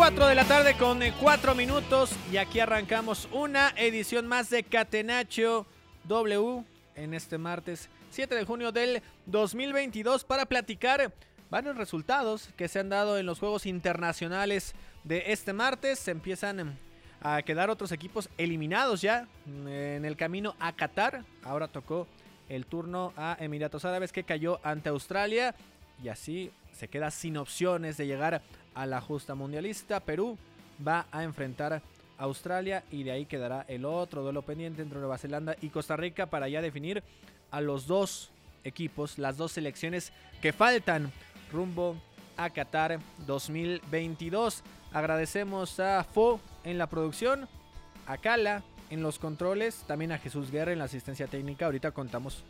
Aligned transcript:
4 0.00 0.28
de 0.28 0.34
la 0.34 0.46
tarde 0.46 0.78
con 0.78 0.98
4 1.20 1.54
minutos 1.54 2.12
y 2.32 2.38
aquí 2.38 2.58
arrancamos 2.58 3.28
una 3.32 3.74
edición 3.76 4.26
más 4.26 4.48
de 4.48 4.62
Catenacho 4.62 5.66
W 6.04 6.64
en 6.94 7.12
este 7.12 7.36
martes 7.36 7.90
7 8.08 8.34
de 8.34 8.46
junio 8.46 8.72
del 8.72 9.02
2022 9.26 10.24
para 10.24 10.46
platicar 10.46 11.12
varios 11.50 11.76
resultados 11.76 12.48
que 12.56 12.66
se 12.66 12.78
han 12.78 12.88
dado 12.88 13.18
en 13.18 13.26
los 13.26 13.40
Juegos 13.40 13.66
Internacionales 13.66 14.74
de 15.04 15.24
este 15.32 15.52
martes. 15.52 15.98
Se 15.98 16.12
empiezan 16.12 16.78
a 17.20 17.42
quedar 17.42 17.68
otros 17.68 17.92
equipos 17.92 18.30
eliminados 18.38 19.02
ya 19.02 19.28
en 19.46 20.06
el 20.06 20.16
camino 20.16 20.56
a 20.60 20.72
Qatar. 20.72 21.24
Ahora 21.44 21.68
tocó 21.68 22.06
el 22.48 22.64
turno 22.64 23.12
a 23.18 23.36
Emiratos 23.38 23.84
Árabes 23.84 24.12
que 24.12 24.24
cayó 24.24 24.60
ante 24.62 24.88
Australia 24.88 25.54
y 26.02 26.08
así 26.08 26.52
se 26.72 26.88
queda 26.88 27.10
sin 27.10 27.36
opciones 27.36 27.98
de 27.98 28.06
llegar 28.06 28.40
a 28.74 28.86
la 28.86 29.00
justa 29.00 29.34
mundialista. 29.34 30.00
Perú 30.00 30.38
va 30.86 31.06
a 31.10 31.24
enfrentar 31.24 31.72
a 31.72 31.82
Australia 32.18 32.84
y 32.90 33.02
de 33.02 33.12
ahí 33.12 33.26
quedará 33.26 33.64
el 33.68 33.84
otro 33.84 34.22
duelo 34.22 34.42
pendiente 34.42 34.82
entre 34.82 34.98
Nueva 34.98 35.18
Zelanda 35.18 35.56
y 35.60 35.70
Costa 35.70 35.96
Rica 35.96 36.26
para 36.26 36.48
ya 36.48 36.62
definir 36.62 37.02
a 37.50 37.60
los 37.60 37.86
dos 37.86 38.30
equipos, 38.64 39.18
las 39.18 39.36
dos 39.36 39.52
selecciones 39.52 40.12
que 40.42 40.52
faltan 40.52 41.12
rumbo 41.52 41.96
a 42.36 42.50
Qatar 42.50 43.00
2022. 43.26 44.62
Agradecemos 44.92 45.80
a 45.80 46.04
Fo 46.04 46.40
en 46.64 46.78
la 46.78 46.88
producción, 46.88 47.48
a 48.06 48.18
Kala 48.18 48.62
en 48.90 49.02
los 49.02 49.18
controles, 49.18 49.84
también 49.86 50.12
a 50.12 50.18
Jesús 50.18 50.50
Guerra 50.50 50.72
en 50.72 50.78
la 50.78 50.84
asistencia 50.84 51.26
técnica. 51.26 51.66
Ahorita 51.66 51.92
contamos 51.92 52.44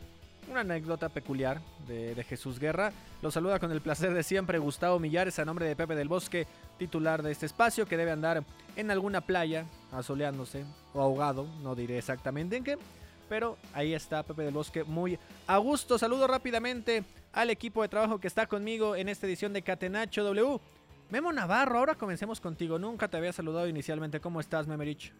una 0.49 0.61
anécdota 0.61 1.09
peculiar 1.09 1.61
de, 1.87 2.23
Jesús 2.23 2.59
Guerra. 2.59 2.91
Lo 3.21 3.31
saluda 3.31 3.59
con 3.59 3.71
el 3.71 3.81
placer 3.81 4.13
de 4.13 4.23
siempre 4.23 4.59
Gustavo 4.59 4.99
Millares 4.99 5.39
a 5.39 5.45
nombre 5.45 5.65
de 5.65 5.75
Pepe 5.75 5.95
del 5.95 6.07
Bosque, 6.07 6.47
titular 6.77 7.23
de 7.23 7.31
este 7.31 7.45
espacio 7.45 7.85
que 7.85 7.97
debe 7.97 8.11
andar 8.11 8.43
en 8.75 8.91
alguna 8.91 9.21
playa 9.21 9.65
asoleándose 9.91 10.65
o 10.93 11.01
ahogado, 11.01 11.47
no 11.61 11.75
diré 11.75 11.97
exactamente 11.97 12.57
en 12.57 12.63
qué, 12.63 12.77
pero 13.29 13.57
ahí 13.73 13.93
está 13.93 14.23
Pepe 14.23 14.43
del 14.43 14.53
Bosque 14.53 14.83
muy 14.83 15.19
a 15.47 15.57
gusto. 15.57 15.97
Saludo 15.97 16.27
rápidamente 16.27 17.03
al 17.33 17.49
equipo 17.49 17.81
de 17.81 17.89
trabajo 17.89 18.19
que 18.19 18.27
está 18.27 18.47
conmigo 18.47 18.95
en 18.95 19.09
esta 19.09 19.27
edición 19.27 19.53
de 19.53 19.61
Catenacho 19.61 20.23
W. 20.23 20.59
Memo 21.09 21.33
Navarro, 21.33 21.79
ahora 21.79 21.95
comencemos 21.95 22.39
contigo. 22.39 22.79
Nunca 22.79 23.09
te 23.09 23.17
había 23.17 23.33
saludado 23.33 23.67
inicialmente. 23.67 24.21
¿Cómo 24.21 24.39
estás, 24.39 24.65
Memerich? 24.65 25.11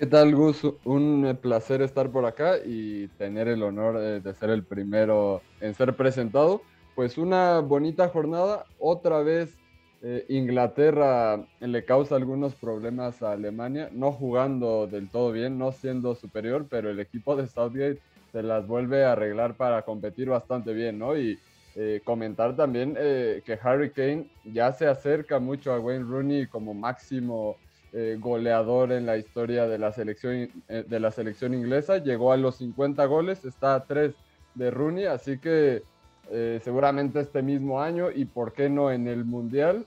¿Qué 0.00 0.06
tal, 0.06 0.34
Gus? 0.34 0.62
Un 0.86 1.38
placer 1.42 1.82
estar 1.82 2.10
por 2.10 2.24
acá 2.24 2.54
y 2.64 3.08
tener 3.18 3.48
el 3.48 3.62
honor 3.62 3.98
eh, 3.98 4.20
de 4.20 4.32
ser 4.32 4.48
el 4.48 4.64
primero 4.64 5.42
en 5.60 5.74
ser 5.74 5.94
presentado. 5.94 6.62
Pues 6.94 7.18
una 7.18 7.58
bonita 7.58 8.08
jornada. 8.08 8.64
Otra 8.78 9.18
vez 9.18 9.58
eh, 10.00 10.24
Inglaterra 10.30 11.44
le 11.60 11.84
causa 11.84 12.16
algunos 12.16 12.54
problemas 12.54 13.22
a 13.22 13.32
Alemania, 13.32 13.90
no 13.92 14.10
jugando 14.10 14.86
del 14.86 15.10
todo 15.10 15.32
bien, 15.32 15.58
no 15.58 15.70
siendo 15.70 16.14
superior, 16.14 16.66
pero 16.70 16.88
el 16.88 16.98
equipo 16.98 17.36
de 17.36 17.46
Southgate 17.46 18.00
se 18.32 18.42
las 18.42 18.66
vuelve 18.66 19.04
a 19.04 19.12
arreglar 19.12 19.54
para 19.54 19.82
competir 19.82 20.30
bastante 20.30 20.72
bien, 20.72 20.98
¿no? 20.98 21.14
Y 21.14 21.38
eh, 21.76 22.00
comentar 22.04 22.56
también 22.56 22.94
que 22.94 23.58
Harry 23.62 23.90
Kane 23.90 24.28
ya 24.46 24.72
se 24.72 24.86
acerca 24.86 25.38
mucho 25.40 25.74
a 25.74 25.78
Wayne 25.78 26.06
Rooney 26.06 26.46
como 26.46 26.72
máximo 26.72 27.58
eh, 27.92 28.16
goleador 28.20 28.92
en 28.92 29.04
la 29.04 29.16
historia 29.16 29.66
de 29.66 29.76
la, 29.76 29.92
selección, 29.92 30.48
eh, 30.68 30.84
de 30.86 31.00
la 31.00 31.10
selección 31.10 31.54
inglesa. 31.54 31.98
Llegó 31.98 32.32
a 32.32 32.36
los 32.36 32.56
50 32.58 33.04
goles, 33.06 33.44
está 33.44 33.74
a 33.74 33.84
3 33.84 34.14
de 34.54 34.70
Rooney, 34.70 35.06
así 35.06 35.38
que 35.38 35.82
eh, 36.30 36.60
seguramente 36.62 37.18
este 37.18 37.42
mismo 37.42 37.82
año 37.82 38.10
y 38.12 38.26
por 38.26 38.52
qué 38.52 38.68
no 38.68 38.92
en 38.92 39.08
el 39.08 39.24
Mundial, 39.24 39.86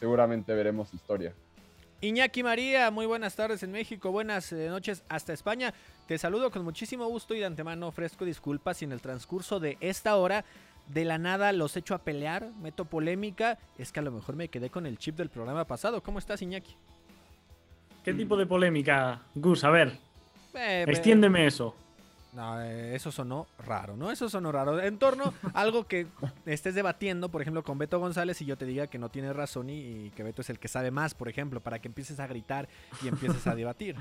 seguramente 0.00 0.54
veremos 0.54 0.94
historia. 0.94 1.34
Iñaki 2.00 2.42
María, 2.42 2.90
muy 2.90 3.06
buenas 3.06 3.36
tardes 3.36 3.62
en 3.62 3.70
México, 3.70 4.10
buenas 4.10 4.50
noches 4.52 5.04
hasta 5.08 5.34
España. 5.34 5.74
Te 6.08 6.16
saludo 6.18 6.50
con 6.50 6.64
muchísimo 6.64 7.06
gusto 7.06 7.34
y 7.34 7.40
de 7.40 7.44
antemano 7.44 7.86
ofrezco 7.86 8.24
disculpas 8.24 8.78
si 8.78 8.86
en 8.86 8.92
el 8.92 9.00
transcurso 9.00 9.60
de 9.60 9.76
esta 9.80 10.16
hora 10.16 10.44
de 10.88 11.04
la 11.04 11.18
nada 11.18 11.52
los 11.52 11.76
echo 11.76 11.94
a 11.94 11.98
pelear, 11.98 12.50
meto 12.60 12.84
polémica. 12.86 13.58
Es 13.78 13.92
que 13.92 14.00
a 14.00 14.02
lo 14.02 14.10
mejor 14.10 14.36
me 14.36 14.48
quedé 14.48 14.70
con 14.70 14.86
el 14.86 14.98
chip 14.98 15.16
del 15.16 15.28
programa 15.28 15.64
pasado. 15.66 16.02
¿Cómo 16.02 16.18
estás, 16.18 16.42
Iñaki? 16.42 16.76
¿Qué 18.04 18.14
tipo 18.14 18.36
de 18.36 18.46
polémica, 18.46 19.20
Gus? 19.34 19.62
A 19.64 19.70
ver, 19.70 19.92
eh, 20.54 20.84
extiéndeme 20.88 21.46
eso. 21.46 21.74
No, 22.32 22.62
eh, 22.62 22.94
eso 22.94 23.12
sonó 23.12 23.46
raro, 23.64 23.94
¿no? 23.94 24.10
Eso 24.10 24.28
sonó 24.28 24.50
raro. 24.50 24.80
En 24.80 24.98
torno 24.98 25.34
a 25.52 25.60
algo 25.60 25.84
que 25.84 26.06
estés 26.46 26.74
debatiendo, 26.74 27.28
por 27.28 27.42
ejemplo, 27.42 27.62
con 27.62 27.78
Beto 27.78 28.00
González 28.00 28.40
y 28.40 28.46
yo 28.46 28.56
te 28.56 28.64
diga 28.64 28.86
que 28.86 28.98
no 28.98 29.10
tienes 29.10 29.36
razón 29.36 29.68
y, 29.68 30.10
que 30.16 30.22
Beto 30.22 30.40
es 30.40 30.50
el 30.50 30.58
que 30.58 30.68
sabe 30.68 30.90
más, 30.90 31.14
por 31.14 31.28
ejemplo, 31.28 31.60
para 31.60 31.78
que 31.78 31.88
empieces 31.88 32.18
a 32.20 32.26
gritar 32.26 32.68
y 33.04 33.08
empieces 33.08 33.46
a 33.46 33.54
debatir. 33.54 33.96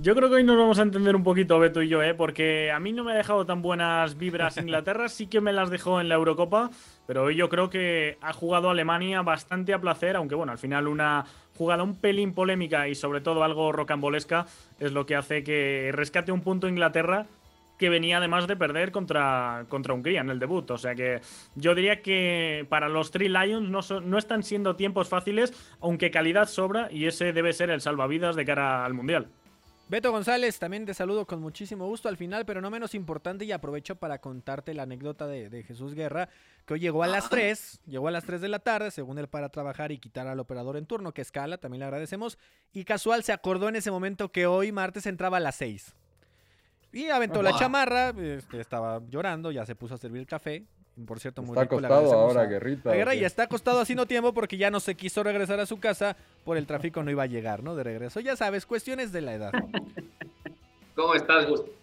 Yo 0.00 0.14
creo 0.14 0.28
que 0.28 0.36
hoy 0.36 0.44
nos 0.44 0.56
vamos 0.56 0.78
a 0.78 0.82
entender 0.82 1.16
un 1.16 1.24
poquito, 1.24 1.58
Beto 1.58 1.82
y 1.82 1.88
yo, 1.88 2.02
¿eh? 2.04 2.14
porque 2.14 2.70
a 2.70 2.78
mí 2.78 2.92
no 2.92 3.02
me 3.02 3.10
ha 3.10 3.16
dejado 3.16 3.44
tan 3.44 3.62
buenas 3.62 4.16
vibras 4.16 4.56
Inglaterra, 4.56 5.08
sí 5.08 5.26
que 5.26 5.40
me 5.40 5.52
las 5.52 5.70
dejó 5.70 6.00
en 6.00 6.08
la 6.08 6.14
Eurocopa, 6.14 6.70
pero 7.04 7.24
hoy 7.24 7.34
yo 7.34 7.48
creo 7.48 7.68
que 7.68 8.16
ha 8.20 8.32
jugado 8.32 8.70
Alemania 8.70 9.22
bastante 9.22 9.74
a 9.74 9.80
placer, 9.80 10.14
aunque 10.14 10.36
bueno, 10.36 10.52
al 10.52 10.58
final 10.58 10.86
una 10.86 11.24
jugada 11.58 11.82
un 11.82 11.96
pelín 11.96 12.34
polémica 12.34 12.88
y 12.88 12.94
sobre 12.94 13.20
todo 13.20 13.42
algo 13.42 13.72
rocambolesca 13.72 14.46
es 14.78 14.92
lo 14.92 15.06
que 15.06 15.16
hace 15.16 15.42
que 15.42 15.90
rescate 15.92 16.30
un 16.30 16.40
punto 16.40 16.68
Inglaterra 16.68 17.26
que 17.78 17.88
venía 17.88 18.18
además 18.18 18.46
de 18.46 18.56
perder 18.56 18.92
contra, 18.92 19.64
contra 19.68 19.94
Hungría 19.94 20.20
en 20.20 20.30
el 20.30 20.38
debut. 20.38 20.70
O 20.70 20.78
sea 20.78 20.94
que 20.94 21.20
yo 21.54 21.74
diría 21.74 22.02
que 22.02 22.66
para 22.68 22.88
los 22.88 23.10
Three 23.10 23.28
Lions 23.28 23.68
no, 23.68 24.00
no 24.00 24.18
están 24.18 24.42
siendo 24.42 24.76
tiempos 24.76 25.08
fáciles, 25.08 25.52
aunque 25.80 26.10
calidad 26.10 26.48
sobra 26.48 26.88
y 26.90 27.06
ese 27.06 27.32
debe 27.32 27.52
ser 27.52 27.70
el 27.70 27.80
salvavidas 27.80 28.36
de 28.36 28.44
cara 28.44 28.84
al 28.84 28.94
Mundial. 28.94 29.28
Beto 29.88 30.12
González, 30.12 30.58
también 30.58 30.84
te 30.84 30.92
saludo 30.92 31.26
con 31.26 31.40
muchísimo 31.40 31.86
gusto 31.86 32.10
al 32.10 32.18
final, 32.18 32.44
pero 32.44 32.60
no 32.60 32.68
menos 32.68 32.94
importante 32.94 33.46
y 33.46 33.52
aprovecho 33.52 33.96
para 33.96 34.20
contarte 34.20 34.74
la 34.74 34.82
anécdota 34.82 35.26
de, 35.26 35.62
Jesús 35.62 35.94
Guerra, 35.94 36.28
que 36.66 36.74
hoy 36.74 36.80
llegó 36.80 37.02
a 37.02 37.06
las 37.06 37.30
3, 37.30 37.80
llegó 37.86 38.08
a 38.08 38.10
las 38.10 38.24
3 38.24 38.42
de 38.42 38.48
la 38.48 38.58
tarde, 38.58 38.90
según 38.90 39.18
él 39.18 39.28
para 39.28 39.48
trabajar 39.48 39.90
y 39.90 39.98
quitar 39.98 40.26
al 40.26 40.40
operador 40.40 40.76
en 40.76 40.84
turno, 40.84 41.14
que 41.14 41.22
escala, 41.22 41.56
también 41.56 41.78
le 41.80 41.86
agradecemos, 41.86 42.36
y 42.74 42.84
casual 42.84 43.24
se 43.24 43.32
acordó 43.32 43.70
en 43.70 43.76
ese 43.76 43.90
momento 43.90 44.30
que 44.30 44.46
hoy 44.46 44.72
martes 44.72 45.06
entraba 45.06 45.38
a 45.38 45.40
las 45.40 45.54
6. 45.54 45.94
Y 46.92 47.08
aventó 47.08 47.40
la 47.42 47.56
chamarra, 47.56 48.10
este, 48.10 48.60
estaba 48.60 49.00
llorando, 49.08 49.50
ya 49.52 49.64
se 49.64 49.74
puso 49.74 49.94
a 49.94 49.98
servir 49.98 50.20
el 50.20 50.26
café, 50.26 50.66
por 51.06 51.20
cierto, 51.20 51.42
muy 51.42 51.50
está 51.50 51.62
acostado 51.62 52.12
ahora, 52.12 52.46
Guerrita. 52.46 52.92
Guerra 52.92 53.14
y 53.14 53.24
está 53.24 53.44
acostado 53.44 53.80
haciendo 53.80 54.06
tiempo 54.06 54.32
porque 54.32 54.56
ya 54.56 54.70
no 54.70 54.80
se 54.80 54.94
quiso 54.94 55.22
regresar 55.22 55.60
a 55.60 55.66
su 55.66 55.78
casa 55.78 56.16
por 56.44 56.56
el 56.56 56.66
tráfico 56.66 57.02
no 57.02 57.10
iba 57.10 57.22
a 57.22 57.26
llegar, 57.26 57.62
¿no? 57.62 57.76
De 57.76 57.84
regreso. 57.84 58.20
Ya 58.20 58.36
sabes, 58.36 58.66
cuestiones 58.66 59.12
de 59.12 59.20
la 59.20 59.34
edad. 59.34 59.52
¿Cómo 60.94 61.14
estás, 61.14 61.46
Gustavo? 61.46 61.78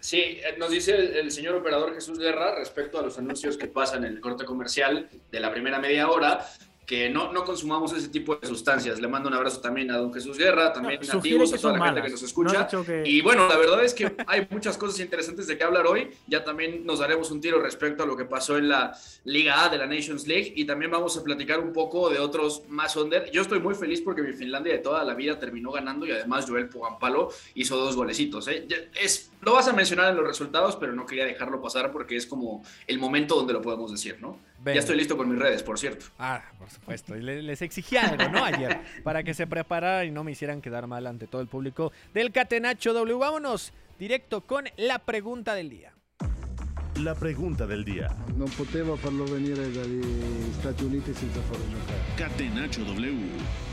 Sí, 0.00 0.18
eh, 0.18 0.56
nos 0.58 0.70
dice 0.70 1.20
el, 1.20 1.30
señor 1.30 1.54
operador 1.56 1.94
Jesús 1.94 2.18
Guerra 2.18 2.54
respecto 2.54 2.98
a 2.98 3.02
los 3.02 3.18
anuncios 3.18 3.58
que 3.58 3.66
pasan 3.66 4.04
en 4.04 4.14
el 4.14 4.20
corte 4.20 4.46
comercial 4.46 5.10
de 5.30 5.40
la 5.40 5.52
primera 5.52 5.78
media 5.78 6.08
hora 6.08 6.46
que 6.90 7.08
no, 7.08 7.32
no 7.32 7.44
consumamos 7.44 7.92
ese 7.92 8.08
tipo 8.08 8.34
de 8.34 8.44
sustancias. 8.48 9.00
Le 9.00 9.06
mando 9.06 9.28
un 9.28 9.34
abrazo 9.36 9.60
también 9.60 9.92
a 9.92 9.96
don 9.96 10.12
Jesús 10.12 10.36
Guerra, 10.36 10.72
también 10.72 10.96
a 10.96 11.20
ti, 11.20 11.36
a 11.36 11.56
toda 11.56 11.78
la 11.78 11.84
gente 11.84 12.02
que 12.02 12.10
nos 12.10 12.22
escucha. 12.24 12.68
Y 13.04 13.20
bueno, 13.20 13.46
la 13.46 13.56
verdad 13.56 13.84
es 13.84 13.94
que 13.94 14.12
hay 14.26 14.48
muchas 14.50 14.76
cosas 14.76 14.98
interesantes 14.98 15.46
de 15.46 15.56
qué 15.56 15.62
hablar 15.62 15.86
hoy. 15.86 16.10
Ya 16.26 16.42
también 16.42 16.84
nos 16.84 16.98
daremos 16.98 17.30
un 17.30 17.40
tiro 17.40 17.62
respecto 17.62 18.02
a 18.02 18.06
lo 18.06 18.16
que 18.16 18.24
pasó 18.24 18.58
en 18.58 18.70
la 18.70 18.92
Liga 19.22 19.64
A 19.64 19.68
de 19.68 19.78
la 19.78 19.86
Nations 19.86 20.26
League 20.26 20.52
y 20.56 20.64
también 20.64 20.90
vamos 20.90 21.16
a 21.16 21.22
platicar 21.22 21.60
un 21.60 21.72
poco 21.72 22.10
de 22.10 22.18
otros 22.18 22.64
más 22.68 22.96
under. 22.96 23.30
Yo 23.30 23.42
estoy 23.42 23.60
muy 23.60 23.76
feliz 23.76 24.00
porque 24.00 24.22
mi 24.22 24.32
Finlandia 24.32 24.72
de 24.72 24.80
toda 24.80 25.04
la 25.04 25.14
vida 25.14 25.38
terminó 25.38 25.70
ganando 25.70 26.06
y 26.06 26.10
además 26.10 26.46
Joel 26.48 26.68
Pogampalo 26.68 27.28
hizo 27.54 27.76
dos 27.76 27.94
golecitos. 27.94 28.48
¿eh? 28.48 28.66
Es, 29.00 29.30
lo 29.42 29.52
vas 29.52 29.68
a 29.68 29.72
mencionar 29.72 30.10
en 30.10 30.16
los 30.16 30.26
resultados, 30.26 30.74
pero 30.74 30.92
no 30.92 31.06
quería 31.06 31.24
dejarlo 31.24 31.62
pasar 31.62 31.92
porque 31.92 32.16
es 32.16 32.26
como 32.26 32.64
el 32.88 32.98
momento 32.98 33.36
donde 33.36 33.52
lo 33.52 33.62
podemos 33.62 33.92
decir, 33.92 34.16
¿no? 34.20 34.40
Ya 34.64 34.72
estoy 34.72 34.96
listo 34.96 35.16
con 35.16 35.28
mis 35.28 35.38
redes, 35.38 35.62
por 35.62 35.78
cierto. 35.78 36.06
Ah, 36.18 36.42
por 36.58 36.70
supuesto. 36.70 37.16
Y 37.16 37.22
les 37.22 37.62
exigí 37.62 37.96
algo, 37.96 38.28
¿no? 38.28 38.44
Ayer, 38.44 38.80
para 39.04 39.22
que 39.22 39.32
se 39.32 39.46
prepararan 39.46 40.06
y 40.06 40.10
no 40.10 40.22
me 40.24 40.32
hicieran 40.32 40.60
quedar 40.60 40.86
mal 40.86 41.06
ante 41.06 41.26
todo 41.26 41.40
el 41.40 41.48
público 41.48 41.92
del 42.12 42.30
Catenacho 42.32 42.92
W. 42.92 43.18
Vámonos 43.18 43.72
directo 43.98 44.42
con 44.42 44.64
la 44.76 44.98
pregunta 44.98 45.54
del 45.54 45.70
día. 45.70 45.94
La 46.96 47.14
pregunta 47.14 47.66
del 47.66 47.84
día. 47.84 48.08
No 48.36 48.44
poteva 48.44 48.96
farlo 48.96 49.24
venire 49.24 49.70
dagli 49.72 50.02
Stati 50.58 50.84
Uniti 50.84 51.14
senza 51.14 51.40
farlo 51.40 51.64
giocare. 51.70 52.00
Catenaccio 52.16 52.84
W. 52.84 53.69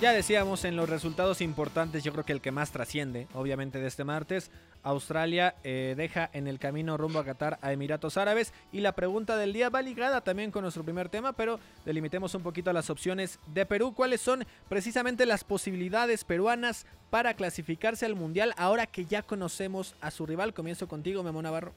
Ya 0.00 0.14
decíamos 0.14 0.64
en 0.64 0.76
los 0.76 0.88
resultados 0.88 1.42
importantes, 1.42 2.02
yo 2.02 2.12
creo 2.12 2.24
que 2.24 2.32
el 2.32 2.40
que 2.40 2.52
más 2.52 2.72
trasciende, 2.72 3.28
obviamente, 3.34 3.78
de 3.80 3.86
este 3.86 4.02
martes, 4.02 4.50
Australia 4.82 5.56
eh, 5.62 5.92
deja 5.94 6.30
en 6.32 6.46
el 6.46 6.58
camino 6.58 6.96
rumbo 6.96 7.18
a 7.18 7.24
Qatar 7.26 7.58
a 7.60 7.70
Emiratos 7.74 8.16
Árabes. 8.16 8.54
Y 8.72 8.80
la 8.80 8.92
pregunta 8.92 9.36
del 9.36 9.52
día 9.52 9.68
va 9.68 9.82
ligada 9.82 10.22
también 10.22 10.52
con 10.52 10.62
nuestro 10.62 10.84
primer 10.84 11.10
tema, 11.10 11.34
pero 11.34 11.60
delimitemos 11.84 12.34
un 12.34 12.42
poquito 12.42 12.72
las 12.72 12.88
opciones 12.88 13.38
de 13.48 13.66
Perú. 13.66 13.92
¿Cuáles 13.94 14.22
son 14.22 14.46
precisamente 14.70 15.26
las 15.26 15.44
posibilidades 15.44 16.24
peruanas 16.24 16.86
para 17.10 17.34
clasificarse 17.34 18.06
al 18.06 18.14
Mundial 18.14 18.54
ahora 18.56 18.86
que 18.86 19.04
ya 19.04 19.20
conocemos 19.20 19.94
a 20.00 20.10
su 20.10 20.24
rival? 20.24 20.54
Comienzo 20.54 20.88
contigo, 20.88 21.22
Memo 21.22 21.42
Navarro. 21.42 21.74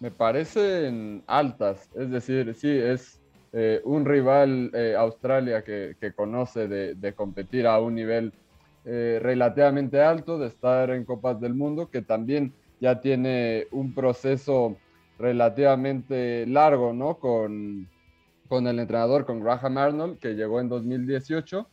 me 0.00 0.10
parecen 0.10 1.22
altas. 1.28 1.88
Es 1.94 2.10
decir, 2.10 2.52
sí, 2.56 2.68
es 2.68 3.19
eh, 3.52 3.80
un 3.82 4.04
rival 4.04 4.70
eh, 4.72 4.94
Australia 4.96 5.64
que, 5.64 5.96
conoce 6.14 6.68
de, 6.68 7.12
competir 7.14 7.66
a 7.66 7.80
un 7.80 7.96
nivel 7.96 8.32
eh, 8.84 9.18
relativamente 9.20 10.00
alto, 10.00 10.38
de 10.38 10.46
estar 10.46 10.90
en 10.90 11.04
Copas 11.04 11.40
del 11.40 11.54
Mundo, 11.54 11.90
que 11.90 12.02
también 12.02 12.52
ya 12.80 13.00
tiene 13.00 13.66
un 13.72 13.92
proceso 13.92 14.76
relativamente 15.18 16.46
largo, 16.46 16.92
¿no? 16.92 17.16
Con, 17.16 17.88
con 18.48 18.68
el 18.68 18.78
entrenador, 18.78 19.26
con 19.26 19.40
Graham 19.40 19.78
Arnold, 19.78 20.18
que 20.20 20.34
llegó 20.34 20.60
en 20.60 20.68
2018. 20.68 21.66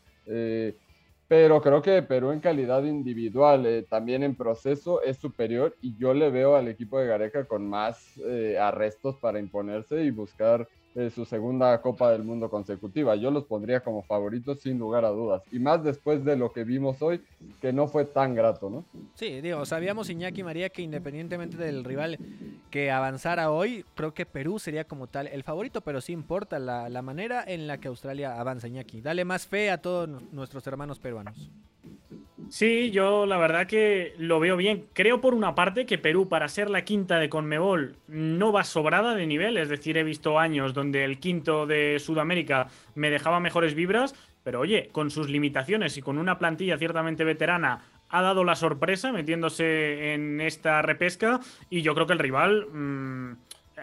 pero 1.27 1.61
creo 1.61 1.81
que 1.81 2.01
Perú 2.01 2.31
en 2.31 2.39
calidad 2.39 2.83
individual, 2.85 3.85
también 3.87 4.23
en 4.23 4.35
proceso, 4.35 5.01
es 5.03 5.17
superior 5.17 5.75
y 5.81 5.95
yo 5.97 6.13
le 6.13 6.31
veo 6.31 6.55
al 6.55 6.67
equipo 6.69 6.99
de 6.99 7.07
Gareca 7.07 7.45
con 7.45 7.69
más 7.69 8.19
arrestos 8.59 9.17
para 9.17 9.39
imponerse 9.39 10.03
y 10.03 10.11
buscar 10.11 10.67
su 11.13 11.25
segunda 11.25 11.79
Copa 11.81 12.11
del 12.11 12.23
Mundo 12.23 12.49
consecutiva. 12.49 13.15
Yo 13.15 13.29
los 13.29 13.45
pondría 13.45 13.81
como 13.81 14.01
favoritos 14.03 14.61
sin 14.61 14.79
lugar 14.79 15.05
a 15.05 15.09
dudas. 15.09 15.43
Y 15.51 15.59
más 15.59 15.83
después 15.83 16.25
de 16.25 16.35
lo 16.35 16.51
que 16.51 16.63
vimos 16.63 17.01
hoy, 17.01 17.21
que 17.61 17.71
no 17.71 17.87
fue 17.87 18.05
tan 18.05 18.33
grato, 18.33 18.69
¿no? 18.69 18.83
Sí, 19.13 19.41
digo, 19.41 19.65
sabíamos 19.65 20.09
Iñaki 20.09 20.43
María 20.43 20.69
que 20.69 20.81
independientemente 20.81 21.57
del 21.57 21.83
rival 21.83 22.17
que 22.71 22.89
avanzara 22.91 23.51
hoy, 23.51 23.85
creo 23.95 24.13
que 24.13 24.25
Perú 24.25 24.59
sería 24.59 24.85
como 24.85 25.07
tal 25.07 25.27
el 25.27 25.43
favorito, 25.43 25.81
pero 25.81 26.01
sí 26.01 26.13
importa 26.13 26.57
la, 26.59 26.89
la 26.89 27.01
manera 27.01 27.43
en 27.45 27.67
la 27.67 27.77
que 27.77 27.87
Australia 27.87 28.39
avanza, 28.39 28.67
Iñaki. 28.67 29.01
Dale 29.01 29.23
más 29.23 29.47
fe 29.47 29.69
a 29.69 29.81
todos 29.81 30.09
nuestros 30.31 30.65
hermanos 30.65 30.99
peruanos. 30.99 31.51
Sí, 32.49 32.91
yo 32.91 33.25
la 33.25 33.37
verdad 33.37 33.67
que 33.67 34.13
lo 34.17 34.39
veo 34.39 34.57
bien. 34.57 34.85
Creo 34.93 35.21
por 35.21 35.33
una 35.33 35.55
parte 35.55 35.85
que 35.85 35.97
Perú, 35.97 36.29
para 36.29 36.47
ser 36.47 36.69
la 36.69 36.83
quinta 36.83 37.19
de 37.19 37.29
Conmebol, 37.29 37.95
no 38.07 38.51
va 38.51 38.63
sobrada 38.63 39.15
de 39.15 39.27
nivel. 39.27 39.57
Es 39.57 39.69
decir, 39.69 39.97
he 39.97 40.03
visto 40.03 40.39
años 40.39 40.73
donde 40.73 41.03
el 41.03 41.19
quinto 41.19 41.65
de 41.65 41.99
Sudamérica 41.99 42.67
me 42.95 43.09
dejaba 43.09 43.39
mejores 43.39 43.73
vibras. 43.73 44.15
Pero 44.43 44.61
oye, 44.61 44.89
con 44.91 45.11
sus 45.11 45.29
limitaciones 45.29 45.97
y 45.97 46.01
con 46.01 46.17
una 46.17 46.39
plantilla 46.39 46.77
ciertamente 46.77 47.23
veterana, 47.23 47.81
ha 48.09 48.21
dado 48.21 48.43
la 48.43 48.55
sorpresa 48.55 49.11
metiéndose 49.11 50.13
en 50.13 50.39
esta 50.39 50.81
repesca. 50.81 51.39
Y 51.69 51.81
yo 51.81 51.93
creo 51.93 52.07
que 52.07 52.13
el 52.13 52.19
rival. 52.19 52.67
Mm, 52.71 53.33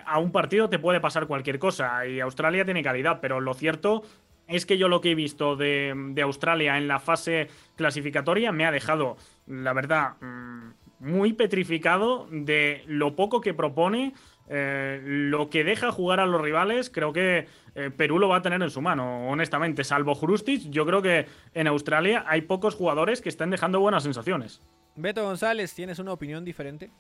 a 0.07 0.19
un 0.19 0.33
partido 0.33 0.69
te 0.69 0.79
puede 0.79 1.01
pasar 1.01 1.27
cualquier 1.27 1.59
cosa 1.59 2.07
y 2.07 2.21
Australia 2.21 2.65
tiene 2.65 2.83
calidad, 2.83 3.21
pero 3.21 3.41
lo 3.41 3.55
cierto 3.55 4.03
es 4.49 4.67
que 4.67 4.79
yo 4.79 4.89
lo 4.89 5.01
que 5.01 5.13
he 5.13 5.15
visto 5.15 5.57
de, 5.57 6.15
Australia 6.23 6.77
en 6.79 6.89
la 6.89 7.01
fase 7.01 7.49
clasificatoria 7.77 8.53
me 8.53 8.67
ha 8.67 8.71
dejado, 8.71 9.17
la 9.47 9.73
verdad, 9.73 10.17
mm, 10.21 10.73
muy 11.01 11.33
petrificado 11.33 12.27
de 12.31 12.83
lo 12.87 13.15
poco 13.15 13.41
que 13.41 13.55
propone, 13.55 14.15
eh, 14.49 15.01
lo 15.05 15.49
que 15.49 15.65
deja 15.65 15.91
jugar 15.91 16.21
a 16.21 16.27
los 16.27 16.41
rivales. 16.41 16.91
Creo 16.91 17.13
que 17.13 17.47
eh, 17.75 17.91
Perú 17.91 18.19
lo 18.19 18.29
va 18.29 18.37
a 18.37 18.43
tener 18.43 18.63
en 18.63 18.71
su 18.71 18.81
mano, 18.81 19.29
honestamente. 19.29 19.85
Salvo 19.85 20.15
Jurustic, 20.15 20.71
yo 20.71 20.87
creo 20.87 21.03
que 21.03 21.27
en 21.55 21.67
Australia 21.67 22.25
hay 22.27 22.43
pocos 22.43 22.75
jugadores 22.75 23.21
que 23.21 23.29
estén 23.29 23.51
dejando 23.51 23.81
buenas 23.81 24.03
sensaciones. 24.03 24.63
Beto 24.97 25.25
González, 25.25 25.75
¿tienes 25.75 25.99
una 25.99 26.13
opinión 26.13 26.45
diferente? 26.45 26.91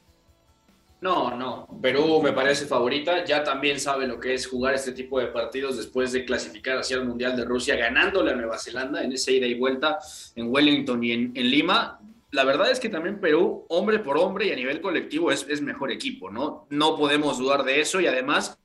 No, 1.05 1.37
no. 1.37 1.69
Perú 1.83 2.23
me 2.23 2.33
parece 2.33 2.65
favorita. 2.65 3.27
Ya 3.27 3.45
también 3.45 3.79
sabe 3.79 4.07
lo 4.07 4.19
que 4.19 4.33
es 4.33 4.47
jugar 4.47 4.73
este 4.73 4.93
tipo 4.93 5.21
de 5.21 5.27
partidos 5.27 5.77
después 5.77 6.13
de 6.13 6.25
clasificar 6.25 6.79
hacia 6.79 6.97
el 6.97 7.05
Mundial 7.05 7.37
de 7.37 7.45
Rusia, 7.45 7.77
ganándole 7.77 8.31
a 8.31 8.35
Nueva 8.35 8.57
Zelanda 8.59 9.05
en 9.05 9.13
esa 9.13 9.31
ida 9.31 9.47
y 9.47 9.53
vuelta 9.53 9.99
en 10.35 10.51
Wellington 10.51 11.05
y 11.05 11.13
en, 11.13 11.35
Lima. 11.35 12.01
La 12.31 12.45
verdad 12.45 12.71
es 12.71 12.81
que 12.81 12.89
también 12.89 13.21
Perú, 13.21 13.67
hombre 13.69 13.99
por 13.99 14.17
hombre 14.17 14.47
y 14.47 14.53
a 14.53 14.57
nivel 14.57 14.81
colectivo, 14.81 15.31
es, 15.31 15.47
es 15.51 15.61
mejor 15.61 15.93
equipo, 15.93 16.31
¿no? 16.31 16.67
No 16.71 16.97
podemos 16.97 17.37
dudar 17.37 17.65
de 17.65 17.83
eso 17.83 18.01
y 18.01 18.07
además 18.07 18.59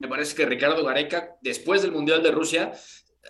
me 0.00 0.08
parece 0.08 0.34
que 0.34 0.46
Ricardo 0.46 0.84
Gareca, 0.84 1.36
después 1.42 1.82
del 1.82 1.92
Mundial 1.92 2.24
de 2.24 2.32
Rusia, 2.32 2.72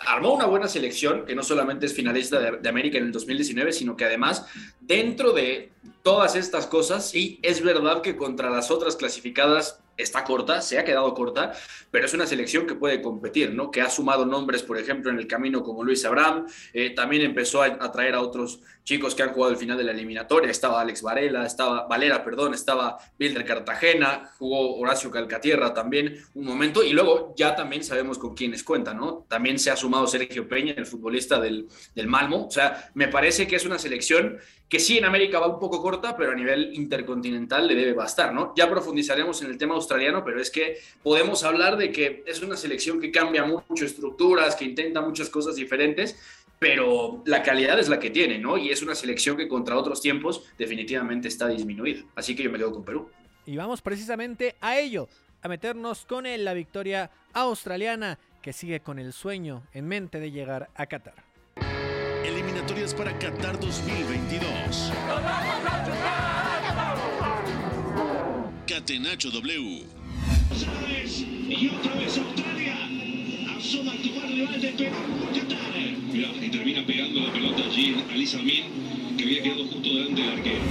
armó 0.00 0.35
una 0.35 0.46
buena 0.46 0.69
selección, 0.69 1.25
que 1.25 1.35
no 1.35 1.43
solamente 1.43 1.87
es 1.87 1.94
finalista 1.94 2.38
de, 2.41 2.69
América 2.69 2.99
en 2.99 3.05
el 3.05 3.12
2019, 3.12 3.73
sino 3.73 3.96
que 3.96 4.05
además, 4.05 4.46
dentro 4.81 5.32
de 5.32 5.73
todas 6.02 6.37
estas 6.37 6.67
cosas, 6.67 7.08
sí, 7.08 7.38
es 7.43 7.62
verdad 7.62 8.02
que 8.02 8.17
contra 8.17 8.50
las 8.50 8.70
otras 8.70 8.96
clasificadas 8.96 9.81
está 9.96 10.25
corta, 10.25 10.61
se 10.61 10.79
ha 10.79 10.85
quedado 10.85 11.12
corta, 11.14 11.52
pero 11.91 12.06
es 12.06 12.14
una 12.14 12.26
selección 12.26 12.67
que 12.67 12.75
puede 12.75 13.00
competir, 13.00 13.55
¿no? 13.55 13.70
Que 13.70 13.81
ha 13.81 13.91
sumado 13.91 14.26
nombres, 14.26 14.62
por 14.62 14.79
ejemplo, 14.79 15.11
en 15.11 15.19
el 15.19 15.26
camino 15.26 15.62
como 15.62 15.85
Luis 15.85 16.05
Abraham, 16.05 16.46
eh, 16.73 16.91
también 16.91 17.23
empezó 17.23 17.62
a, 17.62 17.93
traer 17.93 18.14
a 18.14 18.20
otros 18.20 18.61
chicos 18.82 19.14
que 19.14 19.23
han 19.23 19.31
jugado 19.31 19.52
el 19.52 19.58
final 19.58 19.79
de 19.79 19.85
la 19.85 19.93
eliminatoria, 19.93 20.50
estaba 20.50 20.81
Alex 20.81 21.02
Varela, 21.02 21.46
estaba 21.46 21.87
Valera, 21.87 22.23
perdón, 22.23 22.55
estaba 22.55 22.99
Bilder 23.19 23.44
Cartagena, 23.44 24.31
jugó 24.38 24.76
Horacio 24.76 25.11
Calcatierra 25.11 25.73
también 25.73 26.23
un 26.35 26.44
momento, 26.44 26.82
y 26.82 26.93
luego 26.93 27.35
ya 27.37 27.55
también 27.55 27.82
sabemos 27.85 28.19
con 28.19 28.35
quiénes 28.35 28.62
cuentan, 28.62 28.99
¿no? 28.99 29.25
También 29.29 29.58
se 29.58 29.70
ha 29.70 29.76
sumado 29.76 30.06
Sergio 30.06 30.49
Peña, 30.49 30.75
el 30.76 30.87
futbolista 30.87 31.40
del, 31.40 31.69
del 31.94 32.06
Malmo, 32.06 32.47
o 32.47 32.50
sea, 32.50 32.90
me 32.94 33.08
parece 33.08 33.47
que 33.47 33.56
es 33.56 33.64
una 33.64 33.79
selección 33.79 34.38
que 34.75 34.81
sí 34.81 34.99
en 34.99 35.05
América 35.05 35.38
va 35.38 35.47
un 35.47 35.61
poco 35.61 35.81
corta, 35.81 36.17
pero 36.17 36.32
a 36.32 36.35
nivel 36.35 36.75
intercontinental 36.75 37.69
le 37.69 37.76
debe 37.76 37.93
bastar, 37.93 38.35
¿no? 38.35 38.53
Ya 38.56 38.69
profundizaremos 38.69 39.41
en 39.41 39.53
el 39.53 39.56
tema 39.56 39.76
australiano, 39.76 40.25
pero 40.25 40.41
es 40.41 40.50
que 40.50 40.79
podemos 41.00 41.44
hablar 41.44 41.76
de 41.76 41.93
que 41.93 42.25
es 42.26 42.43
una 42.43 42.56
selección 42.56 43.00
que 43.00 43.12
cambia 43.12 43.44
mucho 43.44 43.85
estructuras, 43.85 44.56
que 44.56 44.65
intenta 44.65 45.00
muchas 45.00 45.31
cosas 45.31 45.55
diferentes, 45.55 46.19
pero 46.59 47.23
la 47.25 47.44
calidad 47.44 47.79
es 47.79 47.88
la 47.88 48.00
que 48.00 48.11
tiene, 48.11 48.41
¿no? 48.41 48.59
Y 48.59 48.71
es 48.71 48.82
una 48.82 48.97
selección 48.97 49.37
que 49.37 49.47
contra 49.47 49.76
otros 49.76 50.03
tiempos 50.03 50.43
definitivamente 50.59 51.29
está 51.29 51.47
disminuida. 51.47 52.03
Así 52.17 52.35
que 52.35 52.43
yo 52.43 52.50
me 52.50 52.59
quedo 52.59 52.73
con 52.73 52.85
Perú. 52.85 53.09
Y 53.47 53.56
vamos 53.56 53.81
precisamente 53.81 54.56
a 54.61 54.81
ello, 54.81 55.09
a 55.41 55.47
meternos 55.47 56.05
con 56.05 56.25
la 56.26 56.53
victoria 56.53 57.12
australiana 57.32 58.19
que 58.43 58.53
sigue 58.53 58.81
con 58.81 58.99
el 58.99 59.12
sueño 59.12 59.62
en 59.73 59.87
mente 59.87 60.19
de 60.19 60.32
llegar 60.32 60.69
a 60.75 60.87
Qatar 60.87 61.24
eliminatorias 62.25 62.95
para 62.95 63.16
Qatar 63.19 63.61
2022. 63.61 64.93
Catenacho 68.66 69.31
W. 69.31 69.85
Y 71.49 71.69
otra 71.69 71.95
vez 71.95 72.19
Australia. 72.19 72.76
Asoma 73.57 73.93
actual 73.93 74.28
rival 74.28 74.61
de 74.61 74.69
Perú 74.73 74.97
Qatar. 75.35 75.59
Mirá, 76.12 76.28
y 76.40 76.50
termina 76.50 76.87
pegando 76.87 77.21
la 77.21 77.33
pelota 77.33 77.62
allí 77.64 78.04
a 78.11 78.14
Lisa 78.14 78.38
Min, 78.38 79.16
que 79.16 79.25
había 79.25 79.43
quedado 79.43 79.64
justo 79.64 79.88
delante 79.88 80.23
del 80.23 80.33
arquero. 80.33 80.62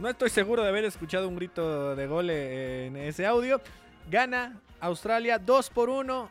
No 0.00 0.08
estoy 0.08 0.30
seguro 0.30 0.62
de 0.62 0.70
haber 0.70 0.84
escuchado 0.84 1.28
un 1.28 1.36
grito 1.36 1.94
de 1.94 2.06
gol 2.06 2.30
en 2.30 2.96
ese 2.96 3.26
audio. 3.26 3.60
Gana 4.10 4.60
Australia 4.80 5.38
2 5.38 5.70
por 5.70 5.88
1 5.88 6.30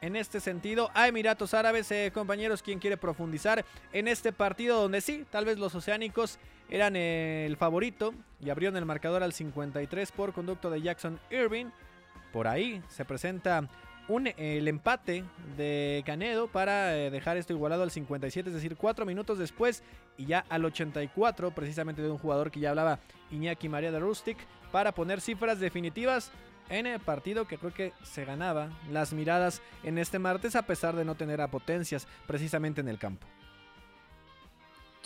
en 0.00 0.16
este 0.16 0.40
sentido 0.40 0.90
a 0.94 1.08
Emiratos 1.08 1.54
Árabes. 1.54 1.90
Eh, 1.90 2.10
compañeros, 2.12 2.62
¿quién 2.62 2.78
quiere 2.78 2.96
profundizar 2.96 3.64
en 3.92 4.08
este 4.08 4.32
partido 4.32 4.80
donde 4.80 5.00
sí, 5.00 5.24
tal 5.30 5.44
vez 5.44 5.58
los 5.58 5.74
oceánicos 5.74 6.38
eran 6.68 6.96
el 6.96 7.56
favorito 7.56 8.14
y 8.40 8.50
abrieron 8.50 8.76
el 8.76 8.84
marcador 8.84 9.22
al 9.22 9.32
53 9.32 10.12
por 10.12 10.32
conducto 10.32 10.70
de 10.70 10.82
Jackson 10.82 11.20
Irving? 11.30 11.66
Por 12.32 12.48
ahí 12.48 12.82
se 12.88 13.04
presenta 13.04 13.68
un, 14.08 14.28
el 14.36 14.68
empate 14.68 15.24
de 15.56 16.02
Canedo 16.06 16.48
para 16.48 16.96
eh, 16.96 17.10
dejar 17.10 17.36
esto 17.36 17.52
igualado 17.52 17.82
al 17.82 17.90
57, 17.90 18.48
es 18.50 18.54
decir, 18.54 18.76
cuatro 18.76 19.04
minutos 19.04 19.38
después 19.38 19.82
y 20.16 20.26
ya 20.26 20.44
al 20.48 20.64
84, 20.64 21.50
precisamente 21.50 22.02
de 22.02 22.10
un 22.10 22.18
jugador 22.18 22.50
que 22.50 22.60
ya 22.60 22.70
hablaba 22.70 23.00
Iñaki 23.30 23.68
María 23.68 23.90
de 23.90 23.98
Rustic, 23.98 24.38
para 24.70 24.92
poner 24.92 25.20
cifras 25.20 25.58
definitivas 25.58 26.30
en 26.68 26.86
el 26.86 27.00
partido 27.00 27.46
que 27.46 27.58
creo 27.58 27.72
que 27.72 27.92
se 28.02 28.24
ganaba 28.24 28.70
las 28.90 29.12
miradas 29.12 29.62
en 29.82 29.98
este 29.98 30.18
martes 30.18 30.56
a 30.56 30.62
pesar 30.62 30.96
de 30.96 31.04
no 31.04 31.14
tener 31.14 31.40
a 31.40 31.50
potencias 31.50 32.06
precisamente 32.26 32.80
en 32.80 32.88
el 32.88 32.98
campo. 32.98 33.26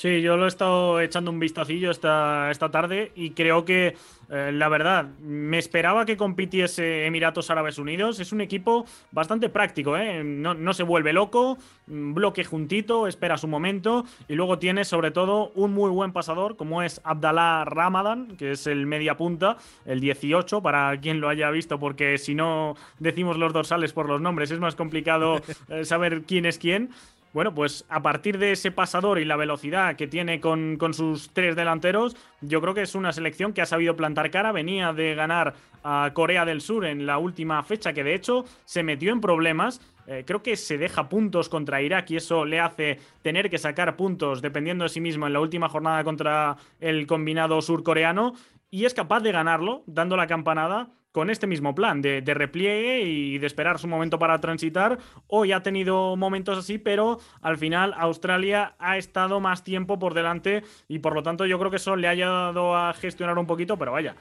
Sí, 0.00 0.22
yo 0.22 0.38
lo 0.38 0.46
he 0.46 0.48
estado 0.48 0.98
echando 1.02 1.30
un 1.30 1.38
vistacillo 1.38 1.90
esta, 1.90 2.50
esta 2.50 2.70
tarde 2.70 3.12
y 3.14 3.32
creo 3.32 3.66
que, 3.66 3.98
eh, 4.30 4.50
la 4.50 4.70
verdad, 4.70 5.04
me 5.20 5.58
esperaba 5.58 6.06
que 6.06 6.16
compitiese 6.16 7.04
Emiratos 7.04 7.50
Árabes 7.50 7.76
Unidos. 7.76 8.18
Es 8.18 8.32
un 8.32 8.40
equipo 8.40 8.86
bastante 9.12 9.50
práctico, 9.50 9.98
¿eh? 9.98 10.24
no, 10.24 10.72
se 10.72 10.84
vuelve 10.84 11.12
loco, 11.12 11.58
bloque 11.86 12.44
juntito, 12.44 13.08
espera 13.08 13.36
su 13.36 13.46
momento 13.46 14.06
y 14.26 14.36
luego 14.36 14.58
tiene 14.58 14.86
sobre 14.86 15.10
todo 15.10 15.52
un 15.54 15.74
muy 15.74 15.90
buen 15.90 16.14
pasador 16.14 16.56
como 16.56 16.82
es 16.82 17.02
Abdallah 17.04 17.66
Ramadan, 17.66 18.38
que 18.38 18.52
es 18.52 18.66
el 18.66 18.86
media 18.86 19.18
punta, 19.18 19.58
el 19.84 20.00
18, 20.00 20.62
para 20.62 20.98
quien 20.98 21.20
lo 21.20 21.28
haya 21.28 21.50
visto, 21.50 21.78
porque 21.78 22.16
si 22.16 22.34
no 22.34 22.74
decimos 23.00 23.36
los 23.36 23.52
dorsales 23.52 23.92
por 23.92 24.08
los 24.08 24.22
nombres 24.22 24.50
es 24.50 24.60
más 24.60 24.76
complicado 24.76 25.42
eh, 25.68 25.84
saber 25.84 26.22
quién 26.22 26.46
es 26.46 26.56
quién. 26.56 26.88
Bueno, 27.32 27.54
pues 27.54 27.84
a 27.88 28.02
partir 28.02 28.38
de 28.38 28.52
ese 28.52 28.72
pasador 28.72 29.20
y 29.20 29.24
la 29.24 29.36
velocidad 29.36 29.94
que 29.94 30.08
tiene 30.08 30.40
con, 30.40 30.76
con, 30.76 30.94
sus 30.94 31.30
tres 31.32 31.54
delanteros, 31.54 32.16
yo 32.40 32.60
creo 32.60 32.74
que 32.74 32.82
es 32.82 32.96
una 32.96 33.12
selección 33.12 33.52
que 33.52 33.62
ha 33.62 33.66
sabido 33.66 33.94
plantar 33.94 34.32
cara. 34.32 34.50
Venía 34.50 34.92
de 34.92 35.14
ganar 35.14 35.54
a 35.84 36.10
Corea 36.12 36.44
del 36.44 36.60
Sur 36.60 36.84
en 36.84 37.06
la 37.06 37.18
última 37.18 37.62
fecha, 37.62 37.92
que 37.92 38.02
de 38.02 38.14
hecho 38.14 38.44
se 38.64 38.82
metió 38.82 39.12
en 39.12 39.20
problemas. 39.20 39.80
Eh, 40.08 40.24
creo 40.26 40.42
que 40.42 40.56
se 40.56 40.76
deja 40.76 41.08
puntos 41.08 41.48
contra 41.48 41.80
Irak 41.80 42.10
y 42.10 42.16
eso 42.16 42.44
le 42.44 42.58
hace 42.58 42.98
tener 43.22 43.48
que 43.48 43.58
sacar 43.58 43.94
puntos 43.94 44.42
dependiendo 44.42 44.82
de 44.82 44.88
sí 44.88 45.00
mismo 45.00 45.28
en 45.28 45.32
la 45.32 45.40
última 45.40 45.68
jornada 45.68 46.02
contra 46.02 46.56
el 46.80 47.06
combinado 47.06 47.62
surcoreano. 47.62 48.34
Y 48.72 48.86
es 48.86 48.94
capaz 48.94 49.20
de 49.20 49.30
ganarlo, 49.30 49.84
dando 49.86 50.16
la 50.16 50.26
campanada 50.26 50.90
con 51.12 51.30
este 51.30 51.46
mismo 51.46 51.74
plan 51.74 52.02
de, 52.02 52.22
de, 52.22 52.34
repliegue 52.34 53.02
y 53.02 53.38
de 53.38 53.46
esperar 53.46 53.78
su 53.78 53.88
momento 53.88 54.18
para 54.18 54.40
transitar. 54.40 54.98
Hoy 55.26 55.52
ha 55.52 55.62
tenido 55.62 56.16
momentos 56.16 56.58
así, 56.58 56.78
pero 56.78 57.18
al 57.42 57.56
final 57.56 57.94
Australia 57.96 58.74
ha 58.78 58.96
estado 58.96 59.40
más 59.40 59.64
tiempo 59.64 59.98
por 59.98 60.14
delante 60.14 60.62
y 60.88 61.00
por 61.00 61.14
lo 61.14 61.22
tanto 61.22 61.46
yo 61.46 61.58
creo 61.58 61.70
que 61.70 61.78
eso 61.78 61.96
le 61.96 62.08
ha 62.08 62.10
ayudado 62.10 62.76
a 62.76 62.92
gestionar 62.94 63.38
un 63.38 63.46
poquito, 63.46 63.76
pero 63.76 63.92
vaya, 63.92 64.14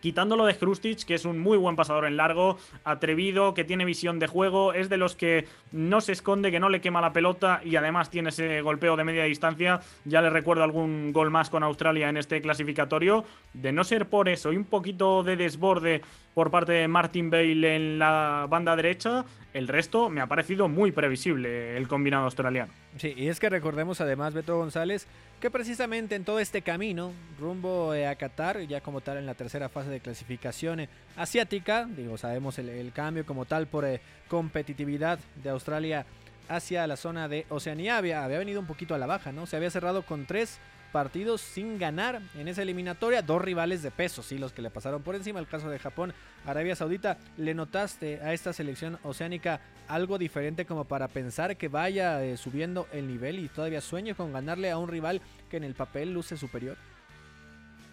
quitándolo 0.00 0.44
de 0.44 0.56
Krustic, 0.56 1.04
que 1.04 1.14
es 1.14 1.24
un 1.24 1.38
muy 1.38 1.56
buen 1.56 1.76
pasador 1.76 2.04
en 2.06 2.16
largo, 2.16 2.58
atrevido, 2.84 3.54
que 3.54 3.64
tiene 3.64 3.84
visión 3.84 4.18
de 4.18 4.26
juego, 4.26 4.72
es 4.72 4.88
de 4.88 4.96
los 4.96 5.14
que 5.14 5.46
no 5.70 6.00
se 6.00 6.12
esconde, 6.12 6.50
que 6.50 6.60
no 6.60 6.68
le 6.68 6.80
quema 6.80 7.00
la 7.00 7.12
pelota 7.12 7.60
y 7.64 7.76
además 7.76 8.10
tiene 8.10 8.30
ese 8.30 8.60
golpeo 8.62 8.96
de 8.96 9.04
media 9.04 9.24
distancia. 9.24 9.80
Ya 10.04 10.20
le 10.20 10.30
recuerdo 10.30 10.64
algún 10.64 11.12
gol 11.12 11.30
más 11.30 11.50
con 11.50 11.62
Australia 11.62 12.08
en 12.08 12.16
este 12.16 12.42
clasificatorio. 12.42 13.24
De 13.54 13.72
no 13.72 13.84
ser 13.84 14.06
por 14.06 14.28
eso 14.28 14.52
y 14.52 14.56
un 14.56 14.64
poquito 14.64 15.22
de 15.22 15.36
desborde 15.36 16.02
por 16.34 16.50
parte 16.50 16.72
de 16.72 16.88
Martin 16.88 17.30
Bale 17.30 17.76
en 17.76 17.98
la 17.98 18.46
banda 18.48 18.74
derecha, 18.74 19.24
el 19.54 19.68
resto 19.68 20.08
me 20.08 20.20
ha 20.20 20.26
parecido 20.26 20.68
muy 20.68 20.92
previsible 20.92 21.76
el 21.76 21.88
combinado 21.88 22.24
australiano. 22.24 22.72
Sí, 22.96 23.14
y 23.16 23.28
es 23.28 23.40
que 23.40 23.48
recordemos 23.48 24.00
además, 24.00 24.34
Beto 24.34 24.56
González, 24.56 25.06
que 25.40 25.50
precisamente 25.50 26.14
en 26.14 26.24
todo 26.24 26.38
este 26.38 26.62
camino, 26.62 27.12
rumbo 27.38 27.92
a 27.92 28.14
Qatar, 28.14 28.60
ya 28.62 28.80
como 28.80 29.00
tal 29.00 29.18
en 29.18 29.26
la 29.26 29.34
tercera 29.34 29.68
fase 29.68 29.90
de 29.90 30.00
clasificación 30.00 30.88
asiática, 31.16 31.86
digo, 31.86 32.16
sabemos 32.16 32.58
el, 32.58 32.68
el 32.68 32.92
cambio 32.92 33.26
como 33.26 33.44
tal 33.44 33.66
por 33.66 33.84
eh, 33.84 34.00
competitividad 34.28 35.18
de 35.42 35.50
Australia 35.50 36.06
hacia 36.48 36.86
la 36.86 36.96
zona 36.96 37.28
de 37.28 37.46
Oceanía, 37.48 37.96
había, 37.96 38.24
había 38.24 38.38
venido 38.38 38.60
un 38.60 38.66
poquito 38.66 38.94
a 38.94 38.98
la 38.98 39.06
baja, 39.06 39.32
¿no? 39.32 39.46
Se 39.46 39.56
había 39.56 39.70
cerrado 39.70 40.02
con 40.02 40.26
tres 40.26 40.58
partidos 40.92 41.40
sin 41.40 41.78
ganar 41.78 42.20
en 42.38 42.46
esa 42.46 42.62
eliminatoria. 42.62 43.22
Dos 43.22 43.42
rivales 43.42 43.82
de 43.82 43.90
peso, 43.90 44.22
sí, 44.22 44.38
los 44.38 44.52
que 44.52 44.62
le 44.62 44.70
pasaron 44.70 45.02
por 45.02 45.16
encima. 45.16 45.40
El 45.40 45.48
caso 45.48 45.68
de 45.70 45.78
Japón, 45.78 46.12
Arabia 46.46 46.76
Saudita. 46.76 47.18
¿Le 47.36 47.54
notaste 47.54 48.20
a 48.20 48.32
esta 48.32 48.52
selección 48.52 48.98
oceánica 49.02 49.60
algo 49.88 50.18
diferente 50.18 50.66
como 50.66 50.84
para 50.84 51.08
pensar 51.08 51.56
que 51.56 51.68
vaya 51.68 52.22
eh, 52.22 52.36
subiendo 52.36 52.86
el 52.92 53.08
nivel 53.08 53.38
y 53.38 53.48
todavía 53.48 53.80
sueño 53.80 54.14
con 54.14 54.32
ganarle 54.32 54.70
a 54.70 54.78
un 54.78 54.88
rival 54.88 55.20
que 55.50 55.56
en 55.56 55.64
el 55.64 55.74
papel 55.74 56.12
luce 56.12 56.36
superior? 56.36 56.76